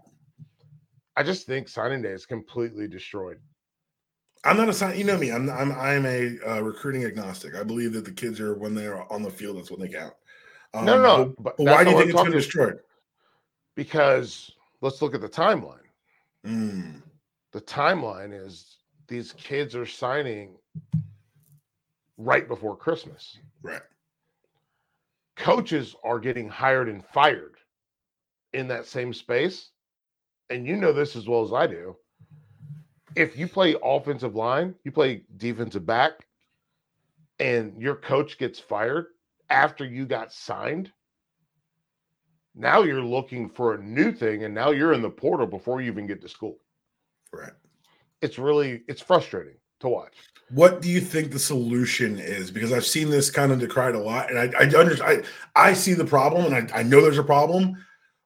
I 1.16 1.24
just 1.24 1.46
think 1.46 1.68
signing 1.68 2.02
day 2.02 2.10
is 2.10 2.26
completely 2.26 2.86
destroyed. 2.86 3.38
I'm 4.44 4.56
not 4.56 4.68
a 4.68 4.72
sign. 4.72 4.96
You 4.96 5.04
know 5.04 5.18
me. 5.18 5.32
I'm 5.32 5.50
I'm 5.50 5.72
I'm 5.72 6.06
a 6.06 6.38
uh, 6.46 6.60
recruiting 6.60 7.04
agnostic. 7.04 7.56
I 7.56 7.64
believe 7.64 7.92
that 7.94 8.04
the 8.04 8.12
kids 8.12 8.40
are 8.40 8.54
when 8.54 8.74
they 8.74 8.86
are 8.86 9.10
on 9.12 9.22
the 9.22 9.30
field. 9.30 9.56
That's 9.56 9.70
when 9.70 9.80
they 9.80 9.88
count. 9.88 10.14
Um, 10.74 10.84
no, 10.84 11.02
no. 11.02 11.24
But, 11.24 11.42
but, 11.42 11.56
but 11.56 11.66
why 11.66 11.82
do 11.82 11.90
you 11.90 11.96
think 11.96 12.10
it's 12.10 12.20
going 12.20 12.30
to 12.30 12.38
destroy? 12.38 12.70
Because 13.74 14.52
let's 14.80 15.02
look 15.02 15.14
at 15.14 15.20
the 15.20 15.28
timeline. 15.28 15.78
Mm. 16.46 17.02
The 17.54 17.60
timeline 17.60 18.34
is 18.34 18.78
these 19.06 19.32
kids 19.32 19.76
are 19.76 19.86
signing 19.86 20.56
right 22.18 22.48
before 22.48 22.76
Christmas. 22.76 23.38
Right. 23.62 23.80
Coaches 25.36 25.94
are 26.02 26.18
getting 26.18 26.48
hired 26.48 26.88
and 26.88 27.04
fired 27.06 27.54
in 28.54 28.66
that 28.68 28.86
same 28.86 29.14
space. 29.14 29.70
And 30.50 30.66
you 30.66 30.74
know 30.74 30.92
this 30.92 31.14
as 31.14 31.28
well 31.28 31.44
as 31.44 31.52
I 31.52 31.68
do 31.68 31.96
if 33.16 33.38
you 33.38 33.46
play 33.46 33.76
offensive 33.84 34.34
line, 34.34 34.74
you 34.82 34.90
play 34.90 35.22
defensive 35.36 35.86
back, 35.86 36.26
and 37.38 37.80
your 37.80 37.94
coach 37.94 38.36
gets 38.36 38.58
fired 38.58 39.06
after 39.48 39.84
you 39.84 40.06
got 40.06 40.32
signed, 40.32 40.90
now 42.56 42.82
you're 42.82 43.00
looking 43.02 43.48
for 43.48 43.74
a 43.74 43.82
new 43.82 44.10
thing, 44.10 44.42
and 44.42 44.52
now 44.52 44.70
you're 44.70 44.92
in 44.92 45.02
the 45.02 45.10
portal 45.10 45.46
before 45.46 45.80
you 45.80 45.90
even 45.90 46.08
get 46.08 46.20
to 46.22 46.28
school. 46.28 46.58
Right. 47.34 47.52
It's 48.20 48.38
really 48.38 48.82
it's 48.88 49.02
frustrating 49.02 49.56
to 49.80 49.88
watch. 49.88 50.14
What 50.50 50.82
do 50.82 50.90
you 50.90 51.00
think 51.00 51.32
the 51.32 51.38
solution 51.38 52.18
is? 52.18 52.50
Because 52.50 52.72
I've 52.72 52.86
seen 52.86 53.10
this 53.10 53.30
kind 53.30 53.50
of 53.50 53.58
decried 53.58 53.94
a 53.94 53.98
lot, 53.98 54.30
and 54.30 54.38
I 54.38 54.50
I 54.58 54.64
understand 54.64 55.24
I, 55.54 55.68
I 55.70 55.72
see 55.74 55.94
the 55.94 56.04
problem, 56.04 56.52
and 56.52 56.70
I, 56.70 56.80
I 56.80 56.82
know 56.82 57.00
there's 57.00 57.18
a 57.18 57.24
problem, 57.24 57.76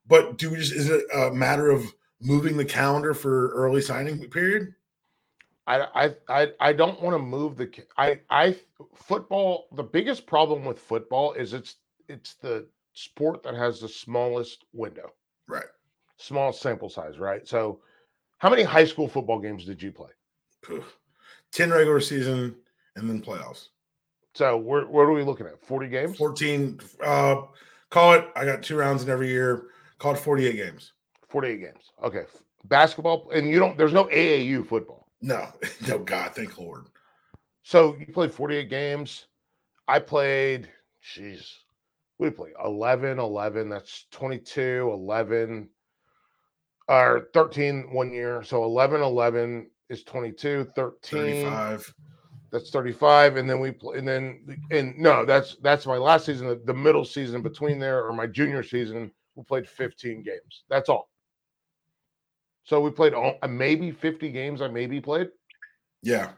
but 0.06 0.38
do 0.38 0.50
we 0.50 0.56
just 0.56 0.72
is 0.72 0.90
it 0.90 1.04
a 1.14 1.30
matter 1.30 1.70
of 1.70 1.84
moving 2.20 2.56
the 2.56 2.64
calendar 2.64 3.14
for 3.14 3.50
early 3.50 3.80
signing 3.80 4.18
period? 4.30 4.74
I 5.68 6.14
I 6.28 6.48
I 6.60 6.72
don't 6.72 7.00
want 7.02 7.14
to 7.14 7.18
move 7.18 7.56
the 7.56 7.70
I 7.96 8.20
I 8.30 8.56
football 8.94 9.68
the 9.72 9.82
biggest 9.82 10.26
problem 10.26 10.64
with 10.64 10.78
football 10.78 11.34
is 11.34 11.52
it's 11.52 11.76
it's 12.08 12.34
the 12.34 12.66
sport 12.94 13.42
that 13.42 13.54
has 13.54 13.80
the 13.80 13.88
smallest 13.88 14.64
window. 14.72 15.12
Right. 15.46 15.66
Small 16.16 16.52
sample 16.52 16.88
size, 16.88 17.18
right? 17.18 17.46
So 17.46 17.80
how 18.38 18.48
many 18.50 18.62
high 18.62 18.84
school 18.84 19.08
football 19.08 19.38
games 19.38 19.64
did 19.64 19.82
you 19.82 19.92
play? 19.92 20.10
10 21.52 21.70
regular 21.70 22.00
season 22.00 22.54
and 22.96 23.08
then 23.08 23.22
playoffs. 23.22 23.68
So 24.34 24.56
where 24.56 24.86
what 24.86 25.02
are 25.02 25.12
we 25.12 25.22
looking 25.22 25.46
at? 25.46 25.60
40 25.60 25.88
games? 25.88 26.16
14 26.16 26.80
uh 27.04 27.42
call 27.90 28.14
it 28.14 28.28
I 28.36 28.44
got 28.44 28.62
two 28.62 28.76
rounds 28.76 29.02
in 29.02 29.10
every 29.10 29.28
year. 29.28 29.66
Call 29.98 30.14
it 30.14 30.18
48 30.18 30.56
games. 30.56 30.92
48 31.28 31.60
games. 31.60 31.92
Okay. 32.02 32.24
Basketball 32.64 33.30
and 33.30 33.48
you 33.48 33.58
don't 33.58 33.76
there's 33.76 33.92
no 33.92 34.04
AAU 34.06 34.66
football. 34.66 35.08
No, 35.20 35.48
no, 35.88 35.98
God, 35.98 36.34
thank 36.34 36.58
Lord. 36.58 36.86
So 37.62 37.96
you 37.98 38.06
played 38.12 38.32
48 38.32 38.70
games. 38.70 39.26
I 39.88 39.98
played, 39.98 40.68
jeez, 41.02 41.50
we 42.18 42.30
played 42.30 42.52
11, 42.62 43.18
11. 43.18 43.68
That's 43.68 44.06
22, 44.10 44.90
11, 44.92 45.68
or 46.88 47.28
13 47.34 47.92
one 47.92 48.12
year. 48.12 48.42
So 48.42 48.64
11, 48.64 49.02
11 49.02 49.70
is 49.90 50.02
22, 50.04 50.68
13. 50.74 51.00
35. 51.02 51.94
That's 52.50 52.70
35. 52.70 53.36
And 53.36 53.48
then 53.48 53.60
we 53.60 53.72
play, 53.72 53.98
and 53.98 54.08
then, 54.08 54.58
and 54.70 54.96
no, 54.98 55.24
that's, 55.24 55.56
that's 55.62 55.86
my 55.86 55.98
last 55.98 56.26
season, 56.26 56.58
the, 56.64 56.74
middle 56.74 57.04
season 57.04 57.42
between 57.42 57.78
there 57.78 58.06
or 58.06 58.12
my 58.12 58.26
junior 58.26 58.62
season, 58.62 59.10
we 59.34 59.44
played 59.44 59.68
15 59.68 60.22
games. 60.22 60.64
That's 60.70 60.88
all. 60.88 61.10
So 62.64 62.80
we 62.80 62.90
played 62.90 63.12
all, 63.12 63.36
uh, 63.42 63.48
maybe 63.48 63.90
50 63.90 64.30
games. 64.30 64.62
I 64.62 64.68
maybe 64.68 65.00
played. 65.00 65.28
Yeah. 66.02 66.30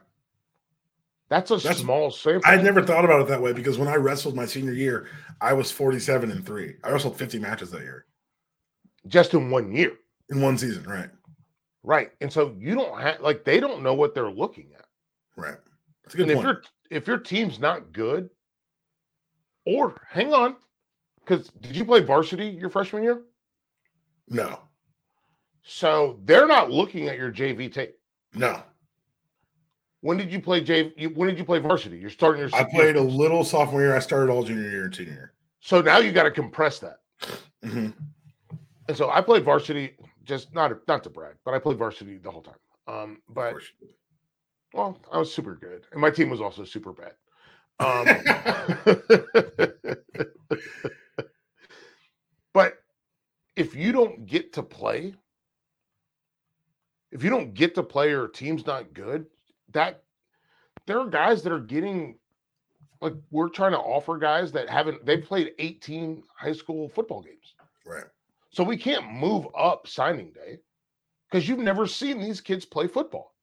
That's 1.29 1.53
a 1.53 1.59
That's, 1.59 1.79
small 1.79 2.11
sample. 2.11 2.43
I 2.45 2.57
never 2.57 2.83
thought 2.83 3.05
about 3.05 3.21
it 3.21 3.29
that 3.29 3.41
way 3.41 3.53
because 3.53 3.79
when 3.79 3.87
I 3.87 3.95
wrestled 3.95 4.35
my 4.35 4.47
senior 4.47 4.73
year, 4.73 5.07
I 5.41 5.53
was 5.53 5.71
47 5.71 6.29
and 6.29 6.45
three. 6.45 6.75
I 6.83 6.91
wrestled 6.91 7.17
50 7.17 7.39
matches 7.39 7.71
that 7.71 7.83
year. 7.83 8.07
Just 9.07 9.33
in 9.35 9.49
one 9.49 9.73
year. 9.73 9.93
In 10.31 10.41
one 10.41 10.57
season, 10.57 10.85
right. 10.85 11.11
Right. 11.83 12.13
And 12.21 12.33
so 12.33 12.55
you 12.59 12.75
don't 12.75 13.01
have 13.01 13.21
like 13.21 13.45
they 13.45 13.61
don't 13.61 13.83
know 13.83 13.95
what 13.95 14.15
they're 14.15 14.31
looking 14.31 14.71
at. 14.77 14.87
Right. 15.37 15.57
That's 16.05 16.15
a 16.15 16.17
good 16.19 16.31
and 16.31 16.41
point. 16.41 16.49
if 16.49 16.65
your 16.91 16.99
if 16.99 17.07
your 17.07 17.19
team's 17.19 17.59
not 17.59 17.93
good, 17.93 18.29
or 19.67 19.95
hang 20.09 20.33
on, 20.33 20.57
because 21.21 21.49
did 21.61 21.77
you 21.77 21.85
play 21.85 22.01
varsity 22.01 22.47
your 22.47 22.71
freshman 22.71 23.03
year? 23.03 23.23
No. 24.29 24.61
So 25.63 26.19
they're 26.25 26.47
not 26.47 26.71
looking 26.71 27.09
at 27.09 27.17
your 27.17 27.33
JV 27.33 27.73
tape. 27.73 27.97
No. 28.35 28.63
When 30.03 30.17
did 30.17 30.33
you 30.33 30.41
play 30.41 30.63
JV? 30.63 31.15
When 31.15 31.29
did 31.29 31.39
you 31.39 31.45
play 31.45 31.59
varsity? 31.59 31.99
You're 31.99 32.11
starting 32.11 32.41
your. 32.41 32.51
I 32.55 32.65
played 32.65 32.97
a 32.97 33.03
little 33.03 33.45
sophomore 33.45 33.83
year. 33.83 33.95
I 33.95 33.99
started 33.99 34.33
all 34.33 34.43
junior 34.43 34.71
year 34.71 34.85
and 34.85 34.95
senior 34.95 35.13
year. 35.13 35.33
So 35.61 35.83
now 35.83 35.99
you 35.99 36.11
got 36.11 36.23
to 36.23 36.31
compress 36.31 36.79
that. 36.79 37.01
Mm-hmm. 37.65 37.91
And 38.89 38.97
so 38.97 39.11
I 39.11 39.21
played 39.21 39.45
varsity, 39.45 39.97
just 40.31 40.55
not 40.55 40.73
not 40.89 41.03
to 41.05 41.11
brag, 41.11 41.35
but 41.45 41.53
I 41.53 41.59
played 41.59 41.77
varsity 41.77 42.17
the 42.17 42.31
whole 42.31 42.41
time. 42.43 42.55
Um, 42.87 43.21
but 43.29 43.55
well, 44.73 44.99
I 45.13 45.19
was 45.19 45.35
super 45.35 45.57
good, 45.57 45.85
and 45.93 46.01
my 46.01 46.11
team 46.11 46.31
was 46.31 46.41
also 46.41 46.65
super 46.65 46.93
bad. 46.93 47.13
Um, 47.81 48.07
but 52.55 52.75
if 53.57 53.75
you 53.75 53.93
don't 53.93 54.25
get 54.27 54.53
to 54.55 54.63
play, 54.63 55.15
if 57.11 57.25
you 57.25 57.31
don't 57.31 57.53
get 57.55 57.75
to 57.75 57.83
play 57.83 58.13
or 58.13 58.29
team's 58.29 58.65
not 58.67 58.95
good, 58.95 59.27
that 59.73 60.05
there 60.87 61.01
are 61.01 61.09
guys 61.09 61.43
that 61.43 61.53
are 61.53 61.59
getting 61.59 62.17
like 63.01 63.15
we're 63.31 63.49
trying 63.49 63.73
to 63.73 63.79
offer 63.79 64.17
guys 64.17 64.53
that 64.53 64.69
haven't 64.69 65.05
they've 65.05 65.25
played 65.25 65.55
18 65.59 66.23
high 66.37 66.53
school 66.53 66.89
football 66.89 67.23
games. 67.23 67.55
Right. 67.85 68.05
So 68.51 68.65
we 68.65 68.77
can't 68.77 69.13
move 69.13 69.47
up 69.57 69.87
signing 69.87 70.33
day 70.33 70.59
because 71.31 71.49
you've 71.49 71.61
never 71.61 71.87
seen 71.87 72.21
these 72.21 72.41
kids 72.41 72.65
play 72.65 72.87
football. 72.87 73.35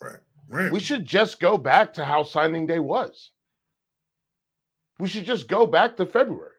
Right. 0.00 0.18
Right. 0.48 0.70
We 0.70 0.80
should 0.80 1.04
just 1.04 1.40
go 1.40 1.58
back 1.58 1.94
to 1.94 2.04
how 2.04 2.22
signing 2.22 2.66
day 2.66 2.78
was. 2.78 3.30
We 4.98 5.08
should 5.08 5.24
just 5.24 5.48
go 5.48 5.66
back 5.66 5.96
to 5.96 6.06
February. 6.06 6.52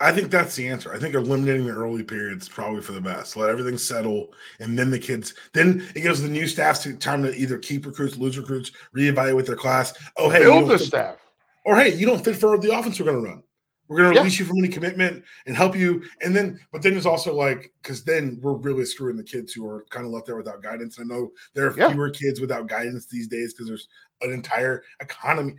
I 0.00 0.10
think 0.10 0.30
that's 0.30 0.56
the 0.56 0.66
answer. 0.66 0.92
I 0.92 0.98
think 0.98 1.14
eliminating 1.14 1.66
the 1.66 1.72
early 1.72 2.02
periods 2.02 2.48
probably 2.48 2.82
for 2.82 2.92
the 2.92 3.00
best. 3.00 3.36
Let 3.36 3.48
everything 3.48 3.78
settle, 3.78 4.34
and 4.58 4.76
then 4.76 4.90
the 4.90 4.98
kids. 4.98 5.34
Then 5.52 5.88
it 5.94 6.00
gives 6.00 6.20
the 6.20 6.28
new 6.28 6.48
staff 6.48 6.84
time 6.98 7.22
to 7.22 7.34
either 7.34 7.58
keep 7.58 7.86
recruits, 7.86 8.16
lose 8.16 8.36
recruits, 8.36 8.72
reevaluate 8.94 9.46
their 9.46 9.54
class. 9.56 9.94
Oh, 10.16 10.28
hey, 10.28 10.40
build 10.40 10.68
the 10.68 10.78
staff. 10.80 11.18
Or 11.64 11.76
hey, 11.76 11.94
you 11.94 12.06
don't 12.06 12.24
fit 12.24 12.36
for 12.36 12.58
the 12.58 12.76
offense 12.76 12.98
we're 12.98 13.06
going 13.06 13.24
to 13.24 13.30
run. 13.30 13.42
We're 13.88 13.98
going 13.98 14.14
to 14.14 14.20
release 14.20 14.38
yeah. 14.38 14.44
you 14.44 14.48
from 14.48 14.58
any 14.58 14.68
commitment 14.68 15.24
and 15.46 15.54
help 15.54 15.76
you. 15.76 16.02
And 16.22 16.34
then, 16.34 16.58
but 16.72 16.82
then 16.82 16.92
there's 16.92 17.06
also 17.06 17.34
like, 17.34 17.72
because 17.82 18.02
then 18.02 18.38
we're 18.42 18.54
really 18.54 18.84
screwing 18.86 19.16
the 19.16 19.22
kids 19.22 19.52
who 19.52 19.66
are 19.66 19.84
kind 19.90 20.06
of 20.06 20.12
left 20.12 20.26
there 20.26 20.36
without 20.36 20.62
guidance. 20.62 20.98
I 20.98 21.04
know 21.04 21.30
there 21.52 21.66
are 21.66 21.78
yeah. 21.78 21.90
fewer 21.90 22.10
kids 22.10 22.40
without 22.40 22.66
guidance 22.66 23.06
these 23.06 23.28
days 23.28 23.52
because 23.52 23.68
there's 23.68 23.88
an 24.22 24.32
entire 24.32 24.82
economy. 25.00 25.54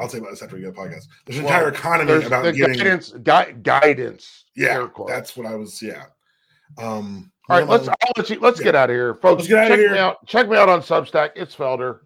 I'll 0.00 0.08
say 0.08 0.18
about 0.18 0.30
this 0.30 0.42
after 0.42 0.56
we 0.56 0.62
get 0.62 0.70
a 0.70 0.72
podcast. 0.72 1.04
There's 1.24 1.38
an 1.38 1.44
well, 1.44 1.54
entire 1.54 1.68
economy 1.68 2.24
about 2.24 2.54
getting 2.54 2.76
guidance. 2.76 3.10
Gui- 3.10 3.54
guidance. 3.62 4.44
Yeah, 4.56 4.88
that's 5.06 5.36
what 5.36 5.46
I 5.46 5.54
was. 5.54 5.80
Yeah. 5.80 6.04
Um, 6.78 7.30
All 7.48 7.58
right, 7.58 7.68
let's. 7.68 7.86
I'll 7.86 7.96
let 8.16 8.30
you. 8.30 8.40
Let's 8.40 8.58
yeah. 8.58 8.64
get 8.64 8.74
out 8.74 8.90
of 8.90 8.96
here, 8.96 9.14
folks. 9.14 9.42
Let's 9.42 9.48
get 9.48 9.58
out 9.58 9.68
check 9.68 9.74
of 9.74 9.78
here. 9.78 9.92
Me 9.92 9.98
out, 9.98 10.26
check 10.26 10.48
me 10.48 10.56
out 10.56 10.68
on 10.68 10.80
Substack. 10.80 11.30
It's 11.36 11.54
Felder, 11.54 12.00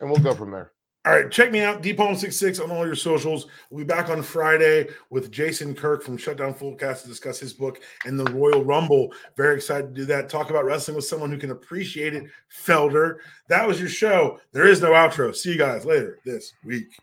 and 0.00 0.08
we'll 0.08 0.20
go 0.20 0.34
from 0.34 0.50
there. 0.52 0.72
All 1.06 1.12
right, 1.12 1.30
check 1.30 1.52
me 1.52 1.60
out, 1.60 1.84
DPalm66 1.84 2.60
on 2.60 2.72
all 2.72 2.84
your 2.84 2.96
socials. 2.96 3.46
We'll 3.70 3.84
be 3.84 3.86
back 3.86 4.08
on 4.08 4.22
Friday 4.22 4.88
with 5.08 5.30
Jason 5.30 5.72
Kirk 5.72 6.02
from 6.02 6.16
Shutdown 6.16 6.52
Fullcast 6.52 7.02
to 7.02 7.08
discuss 7.08 7.38
his 7.38 7.52
book 7.52 7.80
and 8.04 8.18
the 8.18 8.28
Royal 8.32 8.64
Rumble. 8.64 9.12
Very 9.36 9.54
excited 9.54 9.94
to 9.94 9.94
do 9.94 10.04
that. 10.06 10.28
Talk 10.28 10.50
about 10.50 10.64
wrestling 10.64 10.96
with 10.96 11.04
someone 11.04 11.30
who 11.30 11.38
can 11.38 11.52
appreciate 11.52 12.14
it. 12.14 12.24
Felder. 12.52 13.18
That 13.48 13.68
was 13.68 13.78
your 13.78 13.88
show. 13.88 14.40
There 14.50 14.66
is 14.66 14.82
no 14.82 14.90
outro. 14.90 15.32
See 15.32 15.52
you 15.52 15.58
guys 15.58 15.86
later 15.86 16.18
this 16.24 16.54
week. 16.64 16.98